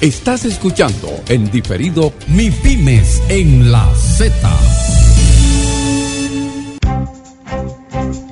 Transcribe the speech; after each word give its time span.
Estás 0.00 0.44
escuchando 0.44 1.08
en 1.28 1.50
diferido 1.50 2.12
Mi 2.28 2.52
Pymes 2.52 3.20
en 3.28 3.72
la 3.72 3.84
Z. 3.96 4.32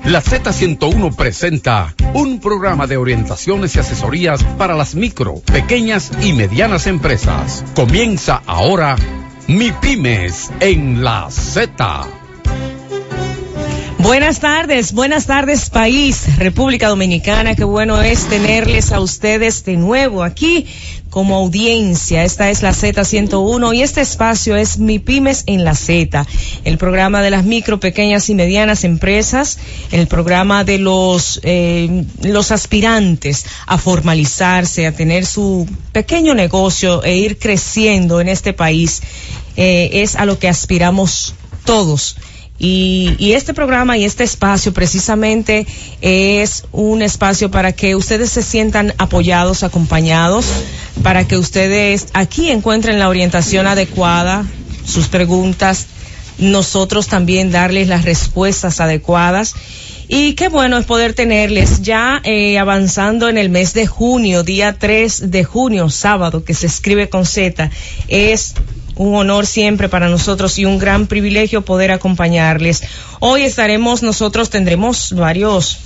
La 0.05 0.23
Z101 0.23 1.13
presenta 1.13 1.93
un 2.13 2.39
programa 2.39 2.87
de 2.87 2.95
orientaciones 2.95 3.75
y 3.75 3.79
asesorías 3.79 4.45
para 4.57 4.75
las 4.75 4.95
micro, 4.95 5.41
pequeñas 5.41 6.09
y 6.21 6.31
medianas 6.31 6.87
empresas. 6.87 7.65
Comienza 7.75 8.41
ahora 8.45 8.95
Mi 9.49 9.73
Pymes 9.73 10.49
en 10.61 11.03
la 11.03 11.29
Z. 11.29 12.07
Buenas 13.99 14.39
tardes, 14.39 14.93
buenas 14.93 15.25
tardes 15.25 15.69
país, 15.69 16.37
República 16.37 16.87
Dominicana, 16.87 17.55
qué 17.55 17.65
bueno 17.65 18.01
es 18.01 18.25
tenerles 18.27 18.93
a 18.93 19.01
ustedes 19.01 19.65
de 19.65 19.75
nuevo 19.75 20.23
aquí 20.23 20.65
como 21.17 21.37
audiencia. 21.37 22.23
Esta 22.23 22.51
es 22.51 22.61
la 22.61 22.73
Z101 22.73 23.75
y 23.75 23.81
este 23.81 24.01
espacio 24.01 24.55
es 24.55 24.77
Mi 24.77 24.99
Pymes 24.99 25.45
en 25.47 25.63
la 25.63 25.73
Z, 25.73 26.27
el 26.63 26.77
programa 26.77 27.23
de 27.23 27.31
las 27.31 27.43
micro, 27.43 27.79
pequeñas 27.79 28.29
y 28.29 28.35
medianas 28.35 28.83
empresas, 28.83 29.57
el 29.91 30.05
programa 30.05 30.63
de 30.63 30.77
los, 30.77 31.39
eh, 31.41 32.05
los 32.21 32.51
aspirantes 32.51 33.47
a 33.65 33.79
formalizarse, 33.79 34.85
a 34.85 34.91
tener 34.91 35.25
su 35.25 35.67
pequeño 35.91 36.35
negocio 36.35 37.03
e 37.03 37.17
ir 37.17 37.39
creciendo 37.39 38.21
en 38.21 38.27
este 38.27 38.53
país. 38.53 39.01
Eh, 39.55 39.89
es 40.03 40.17
a 40.17 40.25
lo 40.27 40.37
que 40.37 40.47
aspiramos 40.47 41.33
todos 41.65 42.15
y, 42.59 43.33
este 43.33 43.53
programa 43.53 43.97
y 43.97 44.05
este 44.05 44.23
espacio 44.23 44.73
precisamente 44.73 45.67
es 46.01 46.65
un 46.71 47.01
espacio 47.01 47.51
para 47.51 47.71
que 47.71 47.95
ustedes 47.95 48.31
se 48.31 48.41
sientan 48.41 48.93
apoyados, 48.97 49.63
acompañados, 49.63 50.45
para 51.03 51.27
que 51.27 51.37
ustedes 51.37 52.07
aquí 52.13 52.49
encuentren 52.49 52.97
la 52.97 53.09
orientación 53.09 53.67
adecuada, 53.67 54.45
sus 54.85 55.07
preguntas, 55.07 55.87
nosotros 56.39 57.07
también 57.07 57.51
darles 57.51 57.87
las 57.87 58.05
respuestas 58.05 58.79
adecuadas. 58.79 59.53
Y 60.09 60.33
qué 60.33 60.47
bueno 60.47 60.77
es 60.77 60.85
poder 60.85 61.13
tenerles 61.13 61.81
ya 61.81 62.21
eh, 62.23 62.57
avanzando 62.57 63.27
en 63.27 63.37
el 63.37 63.49
mes 63.49 63.73
de 63.73 63.87
junio, 63.87 64.43
día 64.43 64.77
3 64.79 65.29
de 65.31 65.43
junio, 65.43 65.89
sábado, 65.89 66.45
que 66.45 66.53
se 66.53 66.67
escribe 66.67 67.09
con 67.09 67.25
Z. 67.25 67.69
Es 68.07 68.53
un 68.97 69.15
honor 69.15 69.45
siempre 69.45 69.89
para 69.89 70.09
nosotros 70.09 70.57
y 70.59 70.65
un 70.65 70.77
gran 70.77 71.07
privilegio 71.07 71.63
poder 71.63 71.91
acompañarles. 71.91 72.83
Hoy 73.19 73.43
estaremos, 73.43 74.03
nosotros 74.03 74.49
tendremos 74.49 75.13
varios 75.13 75.79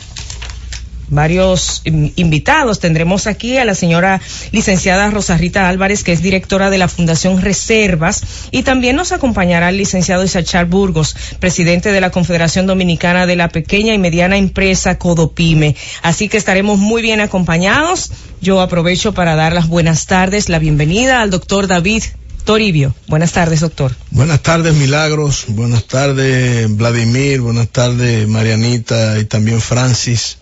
varios 1.11 1.81
invitados. 1.83 2.79
Tendremos 2.79 3.27
aquí 3.27 3.57
a 3.57 3.65
la 3.65 3.75
señora 3.75 4.19
licenciada 4.51 5.11
Rosa 5.11 5.37
Rita 5.37 5.69
Álvarez, 5.69 6.03
que 6.03 6.13
es 6.13 6.21
directora 6.21 6.69
de 6.69 6.77
la 6.79 6.87
Fundación 6.87 7.41
Reservas, 7.41 8.23
y 8.49 8.63
también 8.63 8.95
nos 8.95 9.11
acompañará 9.11 9.69
el 9.69 9.77
licenciado 9.77 10.23
Isachar 10.23 10.65
Burgos, 10.65 11.15
presidente 11.39 11.91
de 11.91 12.01
la 12.01 12.09
Confederación 12.09 12.65
Dominicana 12.65 13.27
de 13.27 13.35
la 13.35 13.49
Pequeña 13.49 13.93
y 13.93 13.99
Mediana 13.99 14.37
Empresa 14.37 14.97
Codopime. 14.97 15.75
Así 16.01 16.29
que 16.29 16.37
estaremos 16.37 16.79
muy 16.79 17.01
bien 17.01 17.19
acompañados. 17.19 18.11
Yo 18.41 18.61
aprovecho 18.61 19.13
para 19.13 19.35
dar 19.35 19.53
las 19.53 19.67
buenas 19.67 20.07
tardes, 20.07 20.49
la 20.49 20.59
bienvenida 20.59 21.21
al 21.21 21.29
doctor 21.29 21.67
David 21.67 22.03
Toribio. 22.43 22.95
Buenas 23.07 23.31
tardes, 23.31 23.59
doctor. 23.61 23.95
Buenas 24.09 24.41
tardes, 24.41 24.73
Milagros. 24.75 25.45
Buenas 25.47 25.85
tardes, 25.85 26.75
Vladimir. 26.75 27.41
Buenas 27.41 27.69
tardes, 27.69 28.27
Marianita 28.27 29.19
y 29.19 29.25
también 29.25 29.61
Francis. 29.61 30.37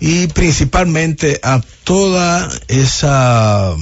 Y 0.00 0.26
principalmente 0.28 1.40
a 1.42 1.60
toda 1.84 2.50
esa 2.68 3.74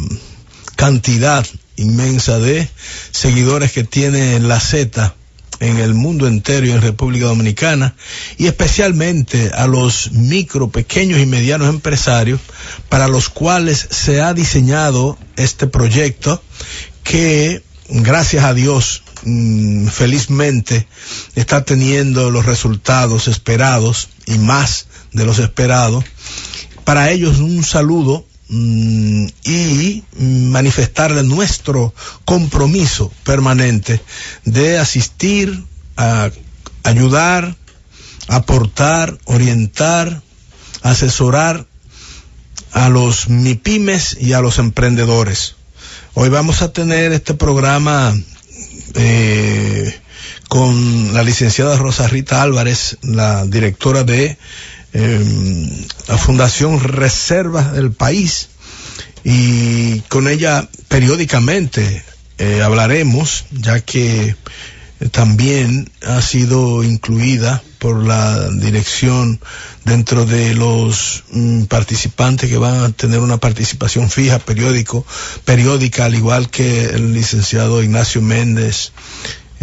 cantidad 0.77 1.47
inmensa 1.77 2.39
de 2.39 2.69
seguidores 3.11 3.73
que 3.73 3.85
tiene 3.85 4.39
la 4.41 4.61
Z 4.61 5.15
en 5.63 5.79
el 5.79 5.95
mundo 5.95 6.27
entero 6.27 6.67
y 6.67 6.73
en 6.73 6.83
República 6.83 7.27
Dominicana 7.27 7.95
y 8.36 8.47
especialmente 8.47 9.53
a 9.55 9.67
los 9.69 10.11
micro, 10.11 10.70
pequeños 10.70 11.20
y 11.20 11.27
medianos 11.27 11.69
empresarios 11.69 12.41
para 12.89 13.07
los 13.07 13.29
cuales 13.29 13.86
se 13.91 14.20
ha 14.20 14.35
diseñado 14.35 15.17
este 15.36 15.69
proyecto 15.69 16.42
que 17.02 17.63
gracias 17.89 18.45
a 18.45 18.55
Dios 18.55 19.02
mm, 19.24 19.86
felizmente 19.89 20.86
está 21.35 21.64
teniendo 21.64 22.30
los 22.30 22.46
resultados 22.46 23.29
esperados 23.29 24.08
y 24.27 24.39
más 24.39 24.86
de 25.12 25.24
los 25.24 25.39
esperados. 25.39 26.05
Para 26.85 27.11
ellos 27.11 27.39
un 27.39 27.62
saludo 27.64 28.27
mm, 28.48 29.27
y 29.45 30.05
manifestarle 30.18 31.23
nuestro 31.23 31.95
compromiso 32.24 33.12
permanente 33.24 34.01
de 34.45 34.79
asistir, 34.79 35.64
a 35.96 36.30
ayudar, 36.85 37.57
aportar, 38.29 39.18
orientar, 39.24 40.23
asesorar 40.83 41.67
a 42.73 42.89
los 42.89 43.29
MIPIMES 43.29 44.17
y 44.20 44.33
a 44.33 44.41
los 44.41 44.58
emprendedores. 44.58 45.57
Hoy 46.14 46.28
vamos 46.28 46.61
a 46.61 46.70
tener 46.74 47.11
este 47.12 47.33
programa 47.33 48.14
eh, 48.95 49.98
con 50.48 51.14
la 51.14 51.23
licenciada 51.23 51.78
Rosa 51.78 52.06
Rita 52.06 52.42
Álvarez, 52.42 52.98
la 53.00 53.46
directora 53.46 54.05
de 54.05 54.36
em, 54.92 55.70
la 56.08 56.18
Fundación 56.18 56.80
Reservas 56.80 57.73
del 57.73 57.92
País, 57.92 58.50
y 59.24 60.00
con 60.11 60.28
ella 60.28 60.68
periódicamente 60.89 62.05
eh, 62.36 62.61
hablaremos, 62.62 63.46
ya 63.50 63.80
que 63.80 64.36
también 65.12 65.90
ha 66.02 66.20
sido 66.20 66.84
incluida 66.84 67.62
por 67.83 68.07
la 68.07 68.48
dirección 68.48 69.41
dentro 69.85 70.25
de 70.25 70.55
los 70.55 71.25
mm, 71.33 71.65
participantes 71.65 72.48
que 72.48 72.57
van 72.57 72.85
a 72.85 72.91
tener 72.91 73.19
una 73.19 73.39
participación 73.39 74.09
fija 74.09 74.39
periódico, 74.39 75.05
periódica, 75.45 76.05
al 76.05 76.15
igual 76.15 76.48
que 76.48 76.85
el 76.85 77.13
licenciado 77.13 77.83
Ignacio 77.83 78.23
Méndez, 78.23 78.92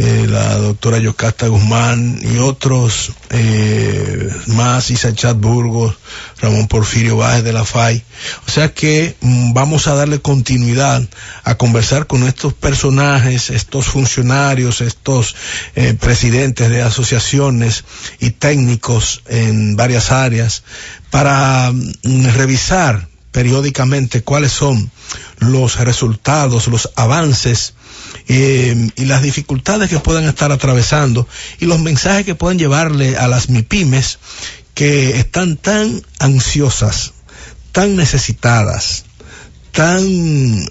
eh, 0.02 0.28
la 0.30 0.56
doctora 0.56 0.98
Yocasta 0.98 1.48
Guzmán 1.48 2.22
y 2.22 2.38
otros 2.38 3.12
eh, 3.32 4.30
más, 4.48 4.92
Isachat 4.92 5.38
Burgos, 5.38 5.94
Ramón 6.42 6.70
Porfirio 6.70 7.18
Báez 7.18 7.44
de 7.44 7.52
la 7.52 7.66
FAI. 7.66 8.02
O 8.48 8.50
sea 8.50 8.74
que 8.74 9.18
mm, 9.20 9.52
vamos 9.52 9.88
a 9.88 9.96
darle 9.96 10.20
continuidad 10.22 11.04
a 11.44 11.56
conversar 11.56 12.08
con 12.08 12.24
estos 12.24 12.54
personajes, 12.54 13.50
estos 13.50 13.88
funcionarios, 13.88 14.80
estos 14.80 15.36
eh, 15.76 15.94
presidentes 16.00 16.70
de 16.70 16.82
asociaciones 16.82 17.84
y 18.22 18.30
técnicos 18.32 19.22
en 19.28 19.76
varias 19.76 20.14
áreas 20.14 20.64
para 21.10 21.74
mm, 21.74 22.26
revisar 22.38 23.09
periódicamente 23.32 24.24
cuáles 24.24 24.52
son 24.52 24.92
los 25.40 25.80
resultados, 25.80 26.68
los 26.68 26.90
avances 26.96 27.74
eh, 28.28 28.90
y 28.96 29.06
las 29.06 29.22
dificultades 29.22 29.90
que 29.90 30.00
puedan 30.00 30.26
estar 30.26 30.52
atravesando 30.52 31.28
y 31.60 31.66
los 31.66 31.80
mensajes 31.80 32.26
que 32.26 32.36
pueden 32.36 32.60
llevarle 32.60 33.18
a 33.18 33.28
las 33.28 33.50
MIPIMES 33.50 34.20
que 34.74 35.18
están 35.20 35.58
tan 35.58 36.02
ansiosas, 36.20 37.14
tan 37.72 37.96
necesitadas, 37.96 39.06
tan 39.72 40.04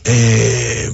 eh, 0.04 0.90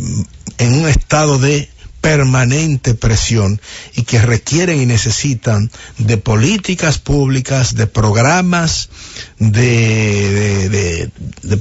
en 0.58 0.75
un 0.75 0.88
estado 0.88 1.38
de 1.38 1.69
permanente 2.04 2.92
presión 2.92 3.59
y 3.97 4.03
que 4.03 4.20
requieren 4.20 4.78
y 4.78 4.84
necesitan 4.84 5.70
de 5.97 6.19
políticas 6.19 6.98
públicas, 6.98 7.76
de 7.76 7.87
programas, 7.87 8.91
de, 9.38 11.09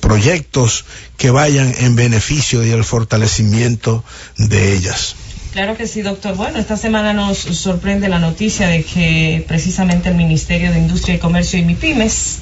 proyectos 0.02 0.84
que 1.16 1.32
vayan 1.32 1.74
en 1.80 1.96
beneficio 1.96 2.62
y 2.66 2.72
el 2.72 2.84
fortalecimiento 2.84 4.04
de 4.38 4.74
ellas. 4.74 5.16
Claro 5.54 5.78
que 5.78 5.88
sí, 5.88 6.02
doctor. 6.02 6.36
Bueno, 6.36 6.60
esta 6.60 6.76
semana 6.76 7.14
nos 7.14 7.38
sorprende 7.38 8.10
la 8.10 8.20
noticia 8.20 8.68
de 8.68 8.84
que 8.84 9.46
precisamente 9.48 10.10
el 10.10 10.16
Ministerio 10.16 10.74
de 10.74 10.80
Industria 10.80 11.16
y 11.16 11.20
Comercio 11.20 11.58
y 11.58 11.64
MIPIMES 11.64 12.40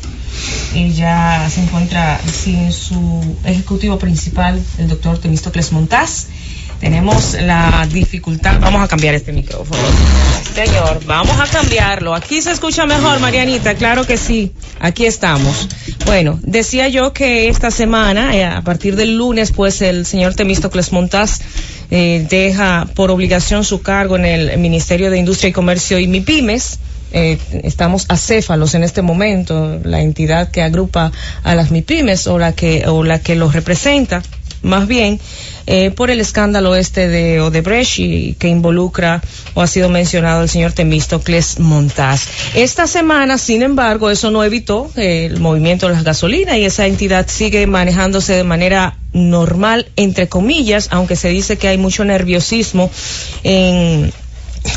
ya 0.95 1.47
se 1.53 1.61
encuentra 1.61 2.19
sin 2.25 2.71
su 2.71 3.37
ejecutivo 3.45 3.99
principal, 3.99 4.59
el 4.79 4.87
doctor 4.87 5.19
Temístocles 5.19 5.71
Montaz 5.71 6.25
tenemos 6.81 7.35
la 7.39 7.87
dificultad. 7.89 8.59
Vamos 8.59 8.81
a 8.81 8.87
cambiar 8.87 9.13
este 9.13 9.31
micrófono. 9.31 9.79
Señor, 10.55 10.99
vamos 11.05 11.39
a 11.39 11.45
cambiarlo. 11.45 12.15
Aquí 12.15 12.41
se 12.41 12.51
escucha 12.51 12.87
mejor, 12.87 13.19
Marianita. 13.19 13.75
Claro 13.75 14.05
que 14.05 14.17
sí. 14.17 14.51
Aquí 14.79 15.05
estamos. 15.05 15.69
Bueno, 16.05 16.39
decía 16.41 16.87
yo 16.87 17.13
que 17.13 17.49
esta 17.49 17.69
semana, 17.69 18.35
eh, 18.35 18.43
a 18.45 18.61
partir 18.63 18.95
del 18.95 19.15
lunes, 19.15 19.51
pues 19.51 19.81
el 19.83 20.07
señor 20.07 20.33
Temístocles 20.33 20.91
Montaz 20.91 21.41
eh, 21.91 22.25
deja 22.27 22.87
por 22.95 23.11
obligación 23.11 23.63
su 23.63 23.83
cargo 23.83 24.15
en 24.15 24.25
el 24.25 24.57
Ministerio 24.57 25.11
de 25.11 25.19
Industria 25.19 25.49
y 25.49 25.53
Comercio 25.53 25.99
y 25.99 26.07
MIPIMES. 26.07 26.79
Eh, 27.13 27.37
estamos 27.63 28.05
acéfalos 28.09 28.73
en 28.73 28.83
este 28.83 29.03
momento, 29.03 29.79
la 29.83 30.01
entidad 30.01 30.49
que 30.49 30.63
agrupa 30.63 31.11
a 31.43 31.53
las 31.53 31.69
MIPIMES 31.69 32.25
o 32.25 32.39
la 32.39 32.53
que, 32.53 32.87
o 32.87 33.03
la 33.03 33.19
que 33.19 33.35
los 33.35 33.53
representa 33.53 34.23
más 34.63 34.87
bien 34.87 35.19
eh, 35.73 35.89
por 35.89 36.11
el 36.11 36.19
escándalo 36.19 36.75
este 36.75 37.07
de 37.07 37.39
Odebrecht 37.39 37.99
y 37.99 38.35
que 38.37 38.49
involucra 38.49 39.21
o 39.53 39.61
ha 39.61 39.67
sido 39.67 39.87
mencionado 39.87 40.43
el 40.43 40.49
señor 40.49 40.73
Temístocles 40.73 41.59
Montaz. 41.59 42.27
Esta 42.55 42.87
semana, 42.87 43.37
sin 43.37 43.61
embargo, 43.61 44.09
eso 44.09 44.31
no 44.31 44.43
evitó 44.43 44.91
el 44.97 45.39
movimiento 45.39 45.87
de 45.87 45.93
las 45.93 46.03
gasolinas 46.03 46.57
y 46.57 46.65
esa 46.65 46.87
entidad 46.87 47.25
sigue 47.29 47.65
manejándose 47.67 48.33
de 48.33 48.43
manera 48.43 48.97
normal, 49.13 49.87
entre 49.95 50.27
comillas, 50.27 50.89
aunque 50.91 51.15
se 51.15 51.29
dice 51.29 51.57
que 51.57 51.69
hay 51.69 51.77
mucho 51.77 52.03
nerviosismo 52.03 52.91
en 53.43 54.11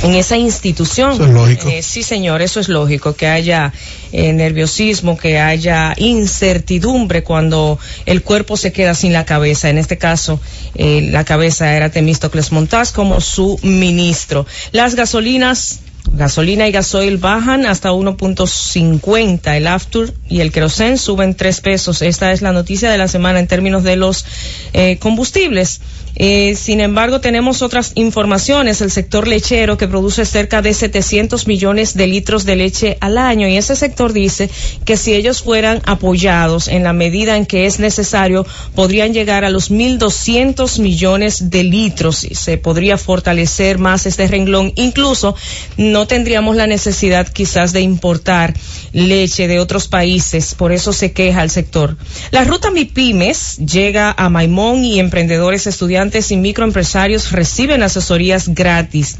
en 0.02 0.14
esa 0.14 0.36
institución. 0.36 1.12
Eso 1.12 1.24
es 1.24 1.30
lógico. 1.30 1.68
Eh, 1.68 1.82
sí, 1.82 2.02
señor, 2.02 2.42
eso 2.42 2.60
es 2.60 2.68
lógico, 2.68 3.14
que 3.14 3.26
haya 3.26 3.72
eh, 4.12 4.32
nerviosismo, 4.32 5.16
que 5.16 5.38
haya 5.38 5.94
incertidumbre 5.96 7.22
cuando 7.22 7.78
el 8.06 8.22
cuerpo 8.22 8.56
se 8.56 8.72
queda 8.72 8.94
sin 8.94 9.12
la 9.12 9.24
cabeza. 9.24 9.70
En 9.70 9.78
este 9.78 9.98
caso, 9.98 10.40
eh, 10.74 11.08
la 11.10 11.24
cabeza 11.24 11.74
era 11.74 11.90
Temístocles 11.90 12.52
Montaz 12.52 12.92
como 12.92 13.20
su 13.20 13.58
ministro. 13.62 14.46
Las 14.72 14.94
gasolinas 14.94 15.80
Gasolina 16.12 16.68
y 16.68 16.72
gasoil 16.72 17.16
bajan 17.16 17.64
hasta 17.64 17.90
1.50. 17.90 19.56
El 19.56 19.66
Aftur 19.66 20.12
y 20.28 20.40
el 20.40 20.52
Kerosen 20.52 20.98
suben 20.98 21.34
3 21.34 21.60
pesos. 21.62 22.02
Esta 22.02 22.30
es 22.32 22.42
la 22.42 22.52
noticia 22.52 22.90
de 22.90 22.98
la 22.98 23.08
semana 23.08 23.40
en 23.40 23.46
términos 23.46 23.82
de 23.84 23.96
los 23.96 24.26
eh, 24.74 24.98
combustibles. 24.98 25.80
Eh, 26.16 26.54
sin 26.54 26.80
embargo, 26.80 27.20
tenemos 27.20 27.62
otras 27.62 27.92
informaciones. 27.96 28.80
El 28.80 28.90
sector 28.90 29.26
lechero 29.26 29.76
que 29.76 29.88
produce 29.88 30.24
cerca 30.24 30.62
de 30.62 30.72
700 30.72 31.46
millones 31.46 31.94
de 31.94 32.06
litros 32.06 32.44
de 32.44 32.56
leche 32.56 32.98
al 33.00 33.18
año 33.18 33.48
y 33.48 33.56
ese 33.56 33.74
sector 33.74 34.12
dice 34.12 34.48
que 34.84 34.96
si 34.96 35.14
ellos 35.14 35.42
fueran 35.42 35.82
apoyados 35.86 36.68
en 36.68 36.84
la 36.84 36.92
medida 36.92 37.36
en 37.36 37.46
que 37.46 37.66
es 37.66 37.80
necesario, 37.80 38.46
podrían 38.74 39.12
llegar 39.12 39.44
a 39.44 39.50
los 39.50 39.70
1.200 39.70 40.80
millones 40.80 41.50
de 41.50 41.64
litros 41.64 42.24
y 42.24 42.34
se 42.34 42.58
podría 42.58 42.96
fortalecer 42.96 43.78
más 43.78 44.06
este 44.06 44.28
renglón. 44.28 44.72
Incluso 44.76 45.34
no 45.76 46.06
tendríamos 46.06 46.56
la 46.56 46.66
necesidad 46.66 47.28
quizás 47.28 47.72
de 47.72 47.80
importar 47.80 48.54
leche 48.92 49.48
de 49.48 49.58
otros 49.58 49.88
países. 49.88 50.54
Por 50.54 50.72
eso 50.72 50.92
se 50.92 51.12
queja 51.12 51.42
el 51.42 51.50
sector. 51.50 51.96
La 52.30 52.44
ruta 52.44 52.70
MIPIMES 52.70 53.58
llega 53.58 54.14
a 54.16 54.28
Maimón 54.28 54.84
y 54.84 55.00
emprendedores 55.00 55.66
estudiantes 55.66 56.03
y 56.30 56.36
microempresarios 56.36 57.32
reciben 57.32 57.82
asesorías 57.82 58.54
gratis. 58.54 59.16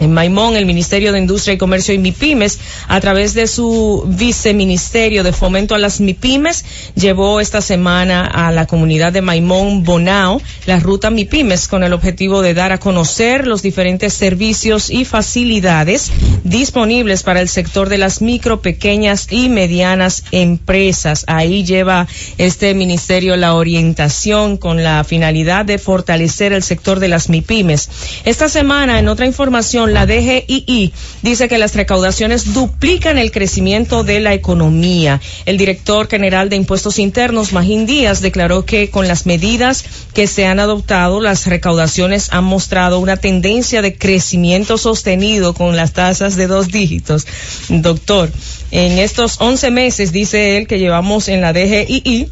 En 0.00 0.12
Maimón, 0.12 0.56
el 0.56 0.66
Ministerio 0.66 1.12
de 1.12 1.18
Industria 1.18 1.54
y 1.54 1.58
Comercio 1.58 1.94
y 1.94 1.98
MIPIMES, 1.98 2.58
a 2.88 3.00
través 3.00 3.34
de 3.34 3.46
su 3.46 4.04
viceministerio 4.06 5.22
de 5.22 5.32
fomento 5.32 5.74
a 5.74 5.78
las 5.78 6.00
MIPIMES, 6.00 6.64
llevó 6.94 7.40
esta 7.40 7.60
semana 7.60 8.24
a 8.24 8.52
la 8.52 8.66
comunidad 8.66 9.12
de 9.12 9.22
Maimón 9.22 9.84
Bonao 9.84 10.40
la 10.66 10.78
ruta 10.78 11.10
MIPIMES 11.10 11.68
con 11.68 11.82
el 11.82 11.92
objetivo 11.92 12.42
de 12.42 12.54
dar 12.54 12.72
a 12.72 12.78
conocer 12.78 13.46
los 13.46 13.62
diferentes 13.62 14.12
servicios 14.12 14.90
y 14.90 15.04
facilidades 15.04 16.12
disponibles 16.44 17.22
para 17.22 17.40
el 17.40 17.48
sector 17.48 17.88
de 17.88 17.98
las 17.98 18.22
micro, 18.22 18.60
pequeñas 18.60 19.26
y 19.30 19.48
medianas 19.48 20.24
empresas. 20.30 21.24
Ahí 21.26 21.64
lleva 21.64 22.06
este 22.38 22.74
ministerio 22.74 23.36
la 23.36 23.54
orientación 23.54 24.56
con 24.56 24.82
la 24.82 25.04
finalidad 25.04 25.64
de 25.64 25.78
fortalecer 25.78 26.52
el 26.52 26.62
sector 26.62 27.00
de 27.00 27.08
las 27.08 27.28
MIPIMES. 27.28 27.88
Esta 28.24 28.48
semana, 28.48 28.98
en 28.98 29.08
otra 29.08 29.26
información, 29.26 29.87
la 29.88 30.06
DGII 30.06 30.92
dice 31.22 31.48
que 31.48 31.58
las 31.58 31.74
recaudaciones 31.74 32.52
duplican 32.52 33.18
el 33.18 33.30
crecimiento 33.30 34.04
de 34.04 34.20
la 34.20 34.34
economía. 34.34 35.20
El 35.46 35.58
director 35.58 36.08
general 36.08 36.48
de 36.48 36.56
Impuestos 36.56 36.98
Internos, 36.98 37.52
Magín 37.52 37.86
Díaz, 37.86 38.20
declaró 38.20 38.64
que 38.64 38.90
con 38.90 39.08
las 39.08 39.26
medidas 39.26 39.84
que 40.14 40.26
se 40.26 40.46
han 40.46 40.60
adoptado, 40.60 41.20
las 41.20 41.46
recaudaciones 41.46 42.32
han 42.32 42.44
mostrado 42.44 42.98
una 42.98 43.16
tendencia 43.16 43.82
de 43.82 43.96
crecimiento 43.96 44.78
sostenido 44.78 45.54
con 45.54 45.76
las 45.76 45.92
tasas 45.92 46.36
de 46.36 46.46
dos 46.46 46.68
dígitos. 46.68 47.26
Doctor, 47.68 48.30
en 48.70 48.98
estos 48.98 49.40
11 49.40 49.70
meses, 49.70 50.12
dice 50.12 50.56
él, 50.56 50.66
que 50.66 50.78
llevamos 50.78 51.28
en 51.28 51.40
la 51.40 51.52
DGII, 51.52 52.30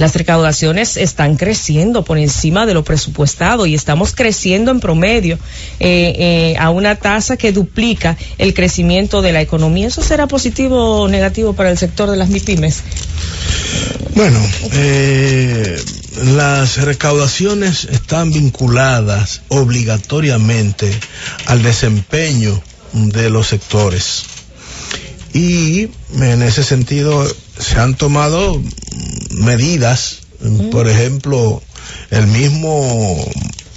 las 0.00 0.14
recaudaciones 0.14 0.96
están 0.96 1.36
creciendo 1.36 2.04
por 2.04 2.16
encima 2.16 2.64
de 2.64 2.72
lo 2.72 2.82
presupuestado 2.82 3.66
y 3.66 3.74
estamos 3.74 4.14
creciendo 4.14 4.70
en 4.70 4.80
promedio 4.80 5.38
eh, 5.78 6.14
eh, 6.16 6.56
a 6.58 6.70
una 6.70 6.94
tasa 6.94 7.36
que 7.36 7.52
duplica 7.52 8.16
el 8.38 8.54
crecimiento 8.54 9.20
de 9.20 9.32
la 9.32 9.42
economía. 9.42 9.88
¿Eso 9.88 10.02
será 10.02 10.26
positivo 10.26 11.02
o 11.02 11.08
negativo 11.08 11.52
para 11.52 11.70
el 11.70 11.76
sector 11.76 12.10
de 12.10 12.16
las 12.16 12.30
MIPIMES? 12.30 12.82
Bueno, 14.14 14.40
eh, 14.72 15.78
las 16.34 16.78
recaudaciones 16.78 17.84
están 17.84 18.32
vinculadas 18.32 19.42
obligatoriamente 19.48 20.98
al 21.44 21.62
desempeño 21.62 22.62
de 22.94 23.28
los 23.28 23.48
sectores. 23.48 24.22
Y 25.34 25.90
en 26.14 26.42
ese 26.42 26.64
sentido 26.64 27.30
se 27.60 27.78
han 27.78 27.94
tomado 27.94 28.60
medidas, 29.30 30.20
por 30.70 30.88
ejemplo, 30.88 31.62
el 32.10 32.26
mismo 32.26 33.24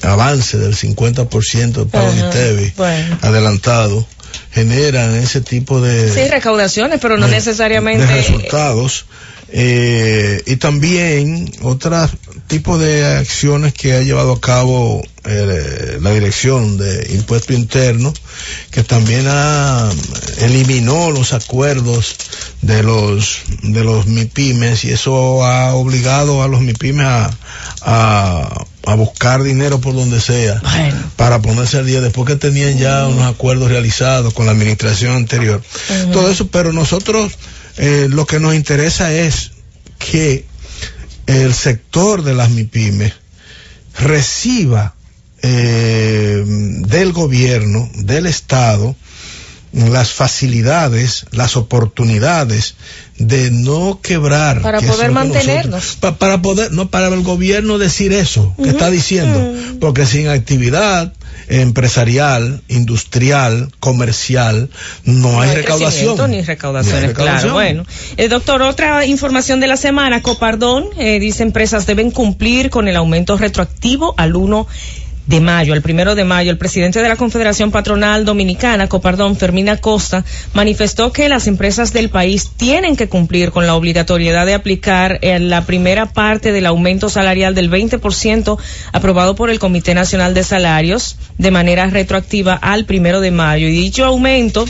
avance 0.02 0.58
del 0.58 0.76
50% 0.76 1.72
del 1.72 1.88
pago 1.88 2.12
de 2.12 2.74
adelantado 3.22 4.06
generan 4.52 5.16
ese 5.16 5.42
tipo 5.42 5.80
de 5.82 6.12
sí 6.12 6.30
recaudaciones 6.30 7.00
pero 7.02 7.18
no 7.18 7.28
necesariamente 7.28 8.06
de 8.06 8.14
resultados 8.14 9.06
eh, 9.50 10.42
y 10.46 10.56
también 10.58 11.52
otros 11.62 12.12
tipos 12.48 12.80
de 12.80 13.06
acciones 13.18 13.74
que 13.74 13.94
ha 13.94 14.02
llevado 14.02 14.34
a 14.34 14.42
cabo 14.42 15.02
eh, 15.26 15.98
la 16.02 16.12
dirección 16.12 16.78
de 16.78 17.14
impuesto 17.14 17.54
interno 17.54 18.14
que 18.72 18.84
también 18.84 19.26
ha, 19.28 19.90
eliminó 20.40 21.12
los 21.12 21.34
acuerdos 21.34 22.16
de 22.62 22.84
los 22.84 23.42
de 23.62 23.84
los 23.84 24.08
MIPIMES 24.08 24.84
y 24.86 24.92
eso 24.92 25.46
ha 25.46 25.74
obligado 25.74 26.44
a 26.44 26.48
los 26.48 26.62
MIPIMES 26.62 27.06
a, 27.06 28.66
a, 28.86 28.96
buscar 28.96 29.44
dinero 29.44 29.80
por 29.80 29.96
donde 29.96 30.20
sea 30.20 30.62
para 31.16 31.42
ponerse 31.42 31.78
al 31.78 31.86
día 31.86 32.02
después 32.02 32.28
que 32.28 32.36
tenían 32.36 32.78
ya 32.78 33.08
unos 33.08 33.24
acuerdos 33.24 33.70
realizados 33.70 34.34
con 34.34 34.46
la 34.46 34.52
administración 34.52 35.16
anterior. 35.16 35.62
Todo 36.12 36.30
eso 36.30 36.48
pero 36.48 36.74
nosotros 36.74 37.32
eh, 37.78 38.08
lo 38.10 38.26
que 38.26 38.40
nos 38.40 38.54
interesa 38.54 39.14
es 39.14 39.52
que 39.98 40.46
el 41.28 41.54
sector 41.54 42.24
de 42.24 42.34
las 42.34 42.50
MIPIMES 42.50 43.14
reciba 44.00 44.96
eh, 45.42 46.44
del 46.46 47.12
gobierno, 47.12 47.90
del 47.96 48.26
Estado, 48.26 48.96
las 49.74 50.12
facilidades, 50.12 51.26
las 51.32 51.58
oportunidades 51.58 52.76
de 53.18 53.50
no 53.52 54.00
quebrar. 54.02 54.62
Para 54.62 54.80
poder 54.80 55.12
mantenernos. 55.12 55.98
para 56.00 56.42
poder, 56.42 56.72
no, 56.72 56.90
para 56.90 57.08
el 57.08 57.24
gobierno 57.24 57.78
decir 57.78 58.14
eso 58.14 58.56
que 58.62 58.70
está 58.70 58.90
diciendo. 58.90 59.80
Porque 59.80 60.06
sin 60.06 60.28
actividad, 60.28 61.14
empresarial, 61.48 62.62
industrial, 62.68 63.72
comercial, 63.80 64.70
no, 65.04 65.42
hay, 65.42 65.56
recaudación. 65.56 66.32
Ni 66.32 66.42
recaudaciones, 66.42 67.14
claro. 67.14 67.54
Bueno, 67.54 67.86
el 68.18 68.30
doctor, 68.30 68.62
otra 68.62 69.06
información 69.06 69.60
de 69.60 69.68
la 69.68 69.78
semana, 69.78 70.22
Copardón, 70.22 70.86
eh, 70.98 71.20
dice 71.20 71.44
empresas 71.44 71.86
deben 71.86 72.12
cumplir 72.12 72.70
con 72.70 72.88
el 72.88 72.96
aumento 72.96 73.38
retroactivo 73.38 74.14
al 74.18 74.36
1 74.36 74.68
de 75.26 75.40
mayo, 75.40 75.74
el 75.74 75.82
primero 75.82 76.16
de 76.16 76.26
mayo, 76.26 76.52
el 76.52 76.58
presidente 76.58 77.02
de 77.02 77.08
la 77.08 77.16
Confederación 77.16 77.72
Patronal 77.72 78.26
Dominicana, 78.26 78.90
Copardón, 78.90 79.38
Fermina 79.38 79.78
Costa, 79.78 80.26
manifestó 80.54 81.12
que 81.12 81.30
las 81.30 81.48
empresas 81.48 81.94
del 81.94 82.10
país 82.10 82.52
tienen 82.58 82.96
que 82.96 83.08
cumplir 83.08 83.52
con 83.52 83.66
la 83.66 83.76
obligatoriedad 83.76 84.46
de 84.46 84.54
aplicar 84.54 85.20
eh, 85.22 85.40
la 85.40 85.66
primera 85.66 86.08
parte 86.08 86.52
del 86.52 86.66
aumento 86.66 87.10
salarial 87.10 87.56
del 87.56 87.72
20% 87.72 88.58
aprobado 88.92 89.36
por 89.36 89.50
el 89.50 89.60
Comité 89.60 89.94
Nacional 89.94 90.34
de 90.34 90.44
Salarios 90.44 91.18
de 91.38 91.52
manera 91.52 91.88
retroactiva 91.88 92.56
al 92.56 92.86
primero 92.86 93.22
de 93.22 93.32
mayo. 93.32 93.68
Y 93.68 93.72
dicho 93.72 94.06
aumento 94.06 94.66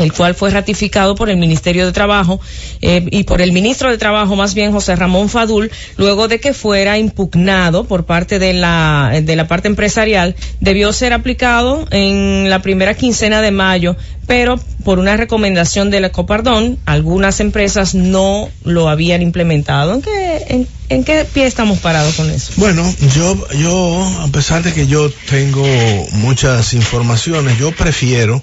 el 0.00 0.12
cual 0.12 0.34
fue 0.34 0.50
ratificado 0.50 1.14
por 1.14 1.28
el 1.28 1.36
Ministerio 1.36 1.84
de 1.84 1.92
Trabajo 1.92 2.40
eh, 2.80 3.06
y 3.10 3.24
por 3.24 3.42
el 3.42 3.52
ministro 3.52 3.90
de 3.90 3.98
Trabajo, 3.98 4.34
más 4.34 4.54
bien 4.54 4.72
José 4.72 4.96
Ramón 4.96 5.28
Fadul, 5.28 5.70
luego 5.98 6.26
de 6.26 6.40
que 6.40 6.54
fuera 6.54 6.98
impugnado 6.98 7.84
por 7.84 8.04
parte 8.06 8.38
de 8.38 8.54
la, 8.54 9.12
de 9.22 9.36
la 9.36 9.46
parte 9.46 9.68
empresarial, 9.68 10.36
debió 10.60 10.92
ser 10.94 11.12
aplicado 11.12 11.86
en 11.90 12.48
la 12.48 12.62
primera 12.62 12.94
quincena 12.94 13.42
de 13.42 13.50
mayo, 13.50 13.94
pero 14.26 14.58
por 14.84 14.98
una 14.98 15.18
recomendación 15.18 15.90
de 15.90 16.00
la 16.00 16.12
Copardón, 16.12 16.78
algunas 16.86 17.40
empresas 17.40 17.94
no 17.94 18.48
lo 18.64 18.88
habían 18.88 19.20
implementado. 19.20 19.94
¿En 19.94 20.02
qué, 20.02 20.44
en, 20.48 20.68
en 20.88 21.04
qué 21.04 21.26
pie 21.30 21.46
estamos 21.46 21.78
parados 21.80 22.14
con 22.14 22.30
eso? 22.30 22.52
Bueno, 22.56 22.82
yo, 23.14 23.36
yo, 23.58 24.22
a 24.22 24.28
pesar 24.28 24.62
de 24.62 24.72
que 24.72 24.86
yo 24.86 25.10
tengo 25.28 25.66
muchas 26.12 26.72
informaciones, 26.72 27.58
yo 27.58 27.72
prefiero 27.72 28.42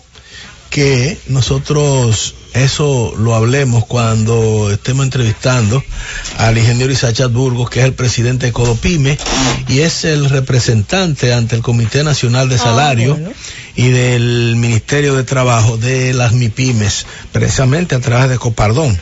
que 0.69 1.17
nosotros 1.27 2.35
eso 2.53 3.13
lo 3.17 3.35
hablemos 3.35 3.85
cuando 3.85 4.71
estemos 4.71 5.03
entrevistando 5.05 5.83
al 6.37 6.57
ingeniero 6.57 6.91
Isachat 6.91 7.31
Burgos, 7.31 7.69
que 7.69 7.79
es 7.81 7.85
el 7.85 7.93
presidente 7.93 8.47
de 8.47 8.51
Codopime 8.53 9.17
y 9.67 9.79
es 9.79 10.05
el 10.05 10.27
representante 10.29 11.33
ante 11.33 11.55
el 11.55 11.61
Comité 11.61 12.03
Nacional 12.03 12.49
de 12.49 12.55
Ah, 12.55 12.59
Salario 12.59 13.13
bueno. 13.15 13.31
y 13.75 13.89
del 13.89 14.55
Ministerio 14.55 15.15
de 15.15 15.23
Trabajo 15.23 15.77
de 15.77 16.13
las 16.13 16.33
MIPIMES, 16.33 17.05
precisamente 17.31 17.93
a 17.95 17.99
través 17.99 18.29
de 18.29 18.39
Copardón. 18.39 18.99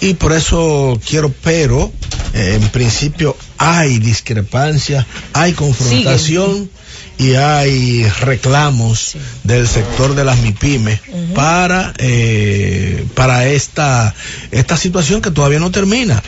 Y 0.00 0.14
por 0.14 0.32
eso 0.32 0.98
quiero, 1.06 1.30
pero 1.42 1.92
eh, 2.32 2.58
en 2.60 2.68
principio 2.70 3.36
hay 3.58 3.98
discrepancia, 3.98 5.06
hay 5.34 5.52
confrontación 5.52 6.70
y 7.18 7.34
hay 7.34 8.08
reclamos 8.20 9.16
del 9.44 9.68
sector 9.68 10.14
de 10.14 10.24
las 10.24 10.38
MIPIMES 10.40 11.00
para 11.34 11.94
eh, 11.98 13.06
para 13.14 13.46
esta 13.48 14.14
esta 14.50 14.76
situación 14.76 15.22
que 15.22 15.30
todavía 15.30 15.60
no 15.60 15.70
termina, 15.70 16.22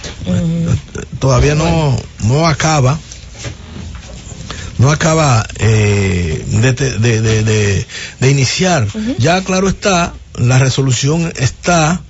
todavía 1.19 1.55
no 1.55 1.97
no 2.25 2.47
acaba 2.47 2.99
no 4.78 4.90
acaba 4.90 5.47
eh, 5.59 6.45
de, 6.47 6.73
de, 6.73 7.21
de, 7.21 7.43
de, 7.43 7.87
de 8.21 8.31
iniciar. 8.31 8.87
Ya 9.19 9.43
claro 9.43 9.69
está, 9.69 10.12
la 10.35 10.59
resolución 10.59 11.33
está, 11.37 12.00